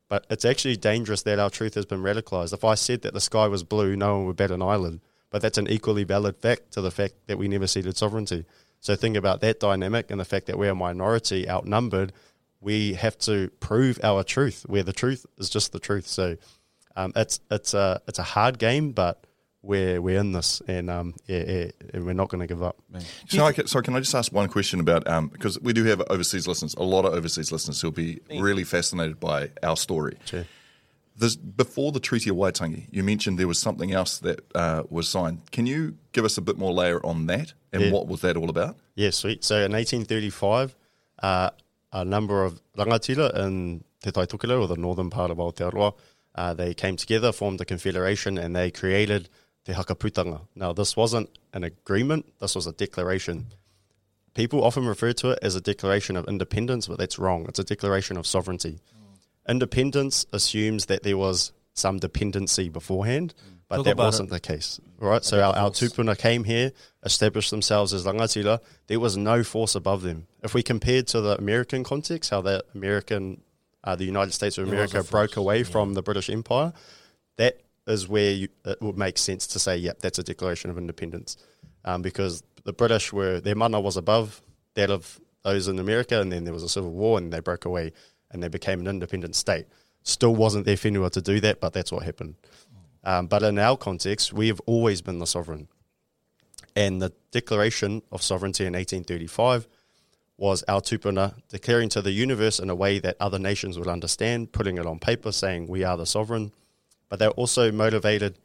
[0.07, 2.53] But it's actually dangerous that our truth has been radicalized.
[2.53, 5.01] If I said that the sky was blue, no one would bet an eyelid.
[5.29, 8.45] But that's an equally valid fact to the fact that we never ceded sovereignty.
[8.81, 12.13] So think about that dynamic and the fact that we're a minority, outnumbered.
[12.61, 16.07] We have to prove our truth, where the truth is just the truth.
[16.07, 16.37] So
[16.95, 19.23] um, it's it's a it's a hard game, but
[19.61, 22.77] we're we're in this, and um, yeah, yeah, and we're not going to give up.
[23.27, 25.83] So, I can, so can I just ask one question about um, because we do
[25.85, 30.17] have overseas listeners, a lot of overseas listeners who'll be really fascinated by our story.
[31.17, 35.09] This, before the Treaty of Waitangi, you mentioned there was something else that uh, was
[35.09, 35.51] signed.
[35.51, 37.91] Can you give us a bit more layer on that and Yeah.
[37.91, 38.77] what was that all about?
[38.95, 39.43] Yeah, sweet.
[39.43, 40.77] So in 1835,
[41.21, 41.49] uh,
[41.91, 45.93] a number of rangatira in Te Tai Tokerau, or the northern part of Aotearoa,
[46.35, 49.27] uh, they came together, formed a confederation, and they created
[49.65, 50.41] Te Whakaputanga.
[50.55, 53.47] Now, this wasn't an agreement, this was a declaration.
[54.33, 57.45] People often refer to it as a declaration of independence, but that's wrong.
[57.47, 58.79] It's a declaration of sovereignty.
[59.47, 63.33] Independence assumes that there was some dependency beforehand,
[63.67, 64.33] but Talk that wasn't it.
[64.33, 64.79] the case.
[64.99, 65.23] Right?
[65.23, 66.71] So our, our tupuna came here,
[67.03, 68.59] established themselves as rangatira.
[68.87, 70.27] There was no force above them.
[70.43, 73.41] If we compared to the American context, how the American,
[73.83, 76.73] uh, the United States of America broke away from the British Empire,
[77.37, 80.77] that is where you, it would make sense to say, yep, that's a declaration of
[80.77, 81.37] independence.
[81.85, 84.41] Um, because the British were, their mana was above
[84.75, 87.65] that of those in America, and then there was a civil war, and they broke
[87.65, 87.91] away
[88.31, 89.65] and they became an independent state.
[90.03, 92.35] Still wasn't their whenua to do that, but that's what happened.
[93.03, 95.67] Um, but in our context, we have always been the sovereign.
[96.75, 99.67] And the Declaration of Sovereignty in 1835
[100.37, 104.51] was our tupuna declaring to the universe in a way that other nations would understand,
[104.51, 106.51] putting it on paper, saying we are the sovereign.
[107.09, 108.37] But they're also motivated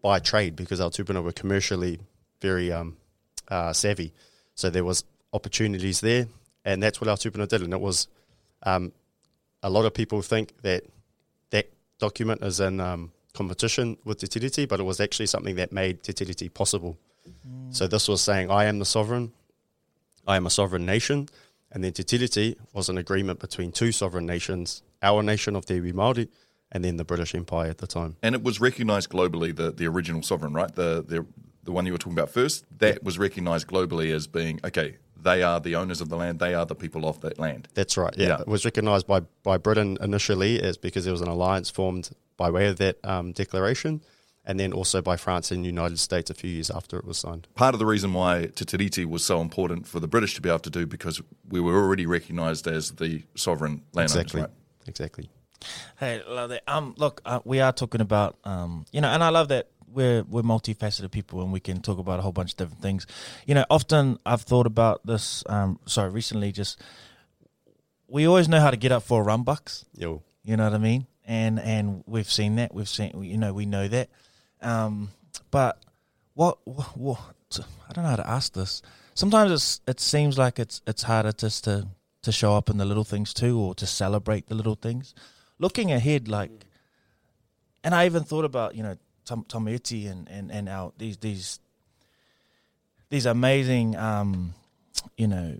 [0.00, 2.00] by trade because our tupuna were commercially
[2.40, 2.96] very um,
[3.48, 4.12] uh, savvy.
[4.54, 6.26] So there was opportunities there,
[6.64, 7.62] and that's what our tupuna did.
[7.62, 8.08] And it was
[8.62, 8.92] um,
[9.62, 10.84] a lot of people think that
[11.50, 15.72] that document is in um, competition with Te Tiriti, but it was actually something that
[15.72, 16.96] made Te Tiriti possible.
[17.70, 19.32] So this was saying, I am the sovereign,
[20.26, 21.28] I am a sovereign nation,
[21.70, 25.80] and then Te Tiriti was an agreement between two sovereign nations, our nation of Te
[25.80, 26.28] Iwi Māori,
[26.72, 28.16] and then the British Empire at the time.
[28.22, 30.74] And it was recognised globally, the, the original sovereign, right?
[30.74, 31.24] The, the
[31.64, 35.44] the one you were talking about first, that was recognised globally as being, okay, they
[35.44, 37.68] are the owners of the land, they are the people of that land.
[37.74, 38.12] That's right.
[38.16, 38.40] Yeah, Yeah.
[38.40, 42.50] it was recognised by by Britain initially as because there was an alliance formed by
[42.50, 44.02] way of that um, declaration,
[44.44, 47.18] and then also by France and the United States a few years after it was
[47.18, 47.46] signed.
[47.54, 50.48] Part of the reason why Te Tiriti was so important for the British to be
[50.48, 54.40] able to do because we were already recognised as the sovereign landowners, Exactly.
[54.40, 54.50] right?
[54.88, 55.30] Exactly.
[55.98, 56.62] Hey, love that.
[56.66, 60.22] Um, look, uh, we are talking about um, you know, and I love that we're
[60.22, 63.06] we're multifaceted people and we can talk about a whole bunch of different things.
[63.46, 65.44] You know, often I've thought about this.
[65.46, 66.80] Um, sorry, recently, just
[68.08, 69.84] we always know how to get up for a run bucks.
[69.94, 70.22] Yo.
[70.44, 71.06] You know what I mean?
[71.24, 72.74] And and we've seen that.
[72.74, 73.22] We've seen.
[73.22, 74.08] You know, we know that.
[74.60, 75.10] Um,
[75.50, 75.78] but
[76.34, 77.18] what, what what
[77.88, 78.82] I don't know how to ask this.
[79.14, 81.88] Sometimes it's it seems like it's it's harder just to
[82.22, 85.14] to show up in the little things too, or to celebrate the little things.
[85.62, 86.50] Looking ahead, like,
[87.84, 91.60] and I even thought about you know Tom Tomiuti and and and our these these
[93.10, 94.54] these amazing um,
[95.16, 95.58] you know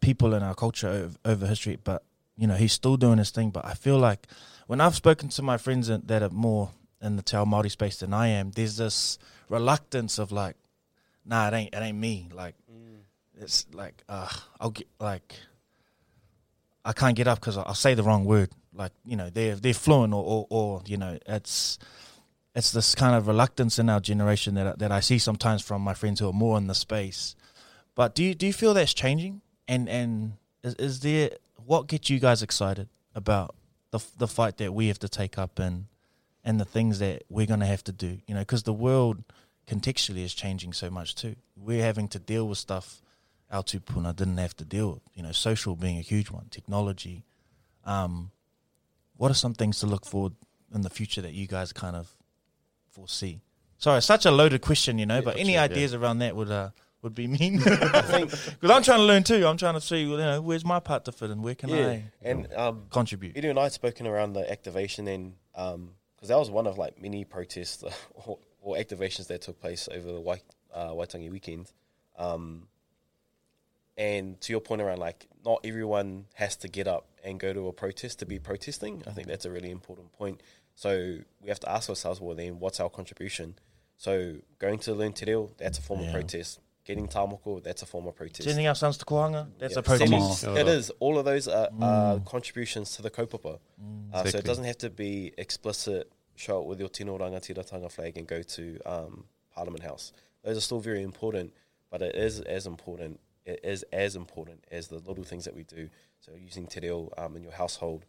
[0.00, 2.04] people in our culture over, over history, but
[2.36, 3.50] you know he's still doing his thing.
[3.50, 4.28] But I feel like
[4.68, 6.70] when I've spoken to my friends that are more
[7.02, 10.54] in the Te Ao Māori space than I am, there's this reluctance of like,
[11.24, 12.28] nah, it ain't it ain't me.
[12.32, 12.54] Like
[13.40, 14.28] it's like uh,
[14.60, 15.34] I'll get like
[16.84, 18.50] I can't get up because I'll say the wrong word.
[18.76, 21.78] Like you know they're they're fluent or, or or you know it's
[22.54, 25.94] it's this kind of reluctance in our generation that that I see sometimes from my
[25.94, 27.34] friends who are more in the space.
[27.94, 29.40] But do you do you feel that's changing?
[29.66, 31.30] And and is, is there
[31.64, 33.54] what gets you guys excited about
[33.90, 35.86] the the fight that we have to take up and
[36.44, 38.18] and the things that we're going to have to do?
[38.26, 39.24] You know, because the world
[39.66, 41.36] contextually is changing so much too.
[41.56, 43.00] We're having to deal with stuff
[43.50, 45.02] our tupuna didn't have to deal with.
[45.14, 47.24] You know, social being a huge one, technology.
[47.84, 48.30] Um,
[49.16, 50.34] what are some things to look forward
[50.74, 52.10] in the future that you guys kind of
[52.90, 53.40] foresee?
[53.78, 55.22] Sorry, it's such a loaded question, you know.
[55.22, 55.62] but any sure, yeah.
[55.62, 56.70] ideas around that would uh,
[57.02, 57.58] would be mean.
[57.62, 59.46] Because I'm trying to learn too.
[59.46, 61.42] I'm trying to see, you know, where's my part to fit in?
[61.42, 63.36] Where can yeah, I and um, contribute?
[63.36, 67.00] Eru and I had spoken around the activation, and because that was one of like
[67.00, 67.84] many protests
[68.14, 70.40] or, or activations that took place over the Wai,
[70.74, 71.70] uh, Waitangi weekend.
[72.18, 72.68] Um,
[73.98, 77.66] and to your point around like not everyone has to get up and go to
[77.68, 79.02] a protest to be protesting.
[79.06, 80.40] I think that's a really important point.
[80.74, 83.56] So we have to ask ourselves, well, then what's our contribution?
[83.98, 86.06] So going to learn te reo, that's a form Yeah.
[86.08, 86.60] of protest.
[86.84, 88.44] Getting tamoko, that's a form of protest.
[88.48, 89.48] Sending else sounds to kohanga?
[89.58, 90.40] That's Yeah, a protest.
[90.40, 90.90] sending- It is.
[91.00, 92.24] All of those are, are Mm.
[92.26, 93.58] contributions to the kaupapa.
[94.12, 96.12] Uh, so it doesn't have to be explicit.
[96.36, 99.24] Show up with your tino rangatiratanga flag and go to um,
[99.54, 100.12] Parliament House.
[100.44, 101.52] Those are still very important,
[101.90, 103.18] but it is as important.
[103.46, 105.88] It is as important as the little things that we do.
[106.20, 108.04] So using te reo um, in your household,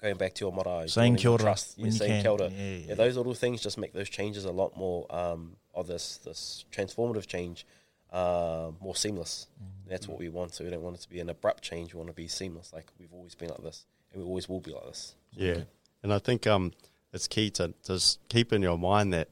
[0.00, 2.48] going back to your marae, Saying joining kia your ora yeah, saying kia ora.
[2.48, 5.88] Yeah, yeah, Yeah, those little things just make those changes a lot more um, of
[5.88, 7.66] this this transformative change
[8.12, 9.48] uh, more seamless.
[9.54, 9.90] Mm-hmm.
[9.90, 10.54] That's what we want.
[10.54, 11.94] So we don't want it to be an abrupt change.
[11.94, 14.60] We want to be seamless, like we've always been like this, and we always will
[14.60, 15.14] be like this.
[15.32, 15.60] Yeah.
[16.02, 16.72] And I think um,
[17.12, 19.28] it's key to just keep in your mind that,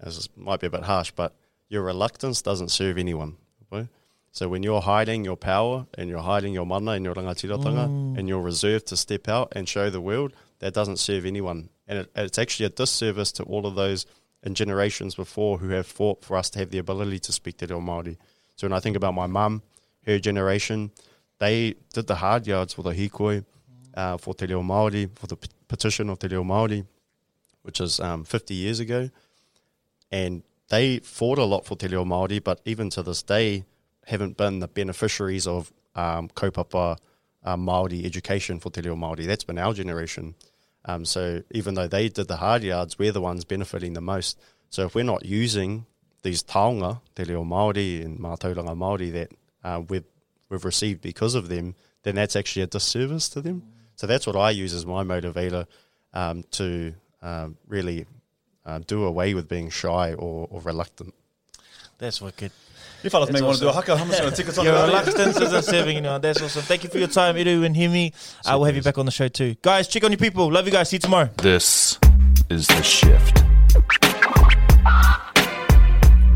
[0.00, 1.34] as this might be a bit harsh, but
[1.68, 3.36] your reluctance doesn't serve anyone.
[3.72, 3.88] okay?
[4.34, 8.18] So when you're hiding your power and you're hiding your mana and your rangatiratanga Mm.
[8.18, 11.68] and you're reserved to step out and show the world, that doesn't serve anyone.
[11.86, 14.06] And it, it's actually a disservice to all of those
[14.42, 17.66] in generations before who have fought for us to have the ability to speak Te
[17.66, 18.16] Reo Māori.
[18.56, 19.62] So when I think about my mum,
[20.04, 20.90] her generation,
[21.38, 23.44] they did the hard yards for the hikoi,
[23.94, 26.84] uh, for Te Reo Māori, for the p- petition of Te Reo Māori,
[27.62, 29.10] which is um, 50 years ago.
[30.10, 33.64] And they fought a lot for Te Reo Māori, but even to this day,
[34.06, 36.96] haven't been the beneficiaries of um, kaupapa
[37.44, 39.26] uh, Māori education for Te Reo Māori.
[39.26, 40.34] That's been our generation.
[40.86, 44.38] Um, so even though they did the hard yards, we're the ones benefiting the most.
[44.70, 45.86] So if we're not using
[46.22, 49.32] these taonga, Te Reo Māori and Mātauranga Māori that
[49.62, 50.04] uh, we've,
[50.48, 53.62] we've received because of them, then that's actually a disservice to them.
[53.96, 55.66] So that's what I use as my motivator
[56.12, 58.06] um, to um, really
[58.66, 61.14] uh, do away with being shy or, or reluctant.
[61.98, 62.52] That's wicked.
[63.04, 63.98] You fellas That's may want to do a awesome.
[63.98, 64.02] haka.
[64.02, 64.64] I'm just going to take it on.
[64.64, 66.20] Your the- reluctance isn't serving anyone.
[66.22, 66.62] That's awesome.
[66.62, 68.14] Thank you for your time, Eru and Heemi.
[68.46, 69.56] I will have you back on the show too.
[69.60, 70.50] Guys, check on your people.
[70.50, 70.88] Love you guys.
[70.88, 71.28] See you tomorrow.
[71.36, 71.98] This
[72.48, 73.44] is the shift.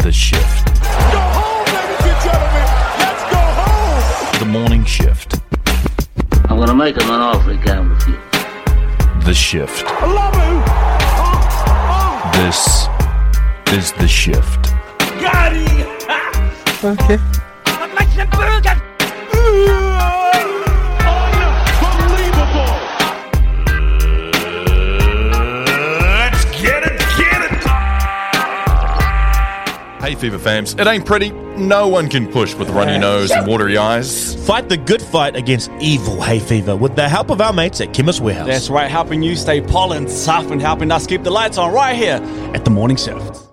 [0.00, 0.66] The shift.
[1.10, 2.68] Go home, ladies and gentlemen.
[3.00, 4.38] Let's go home.
[4.40, 5.40] The morning shift.
[6.50, 8.18] I'm gonna make him an offer again with you.
[9.24, 9.84] The shift.
[9.86, 10.62] I love you.
[11.16, 12.30] Oh, oh.
[12.44, 12.88] This
[13.78, 14.64] is the shift.
[15.22, 16.08] Got it.
[16.84, 17.18] Okay.
[17.66, 19.88] I'd like some burger.
[25.10, 27.62] Let's get it, get it.
[30.02, 31.30] Hey, Fever fams, it ain't pretty.
[31.30, 34.34] No one can push with runny nose and watery eyes.
[34.46, 37.92] Fight the good fight against evil hay fever with the help of our mates at
[37.92, 38.46] Chemist Warehouse.
[38.46, 41.96] That's right, helping you stay pollen tough and helping us keep the lights on right
[41.96, 42.20] here
[42.54, 43.44] at the morning shift.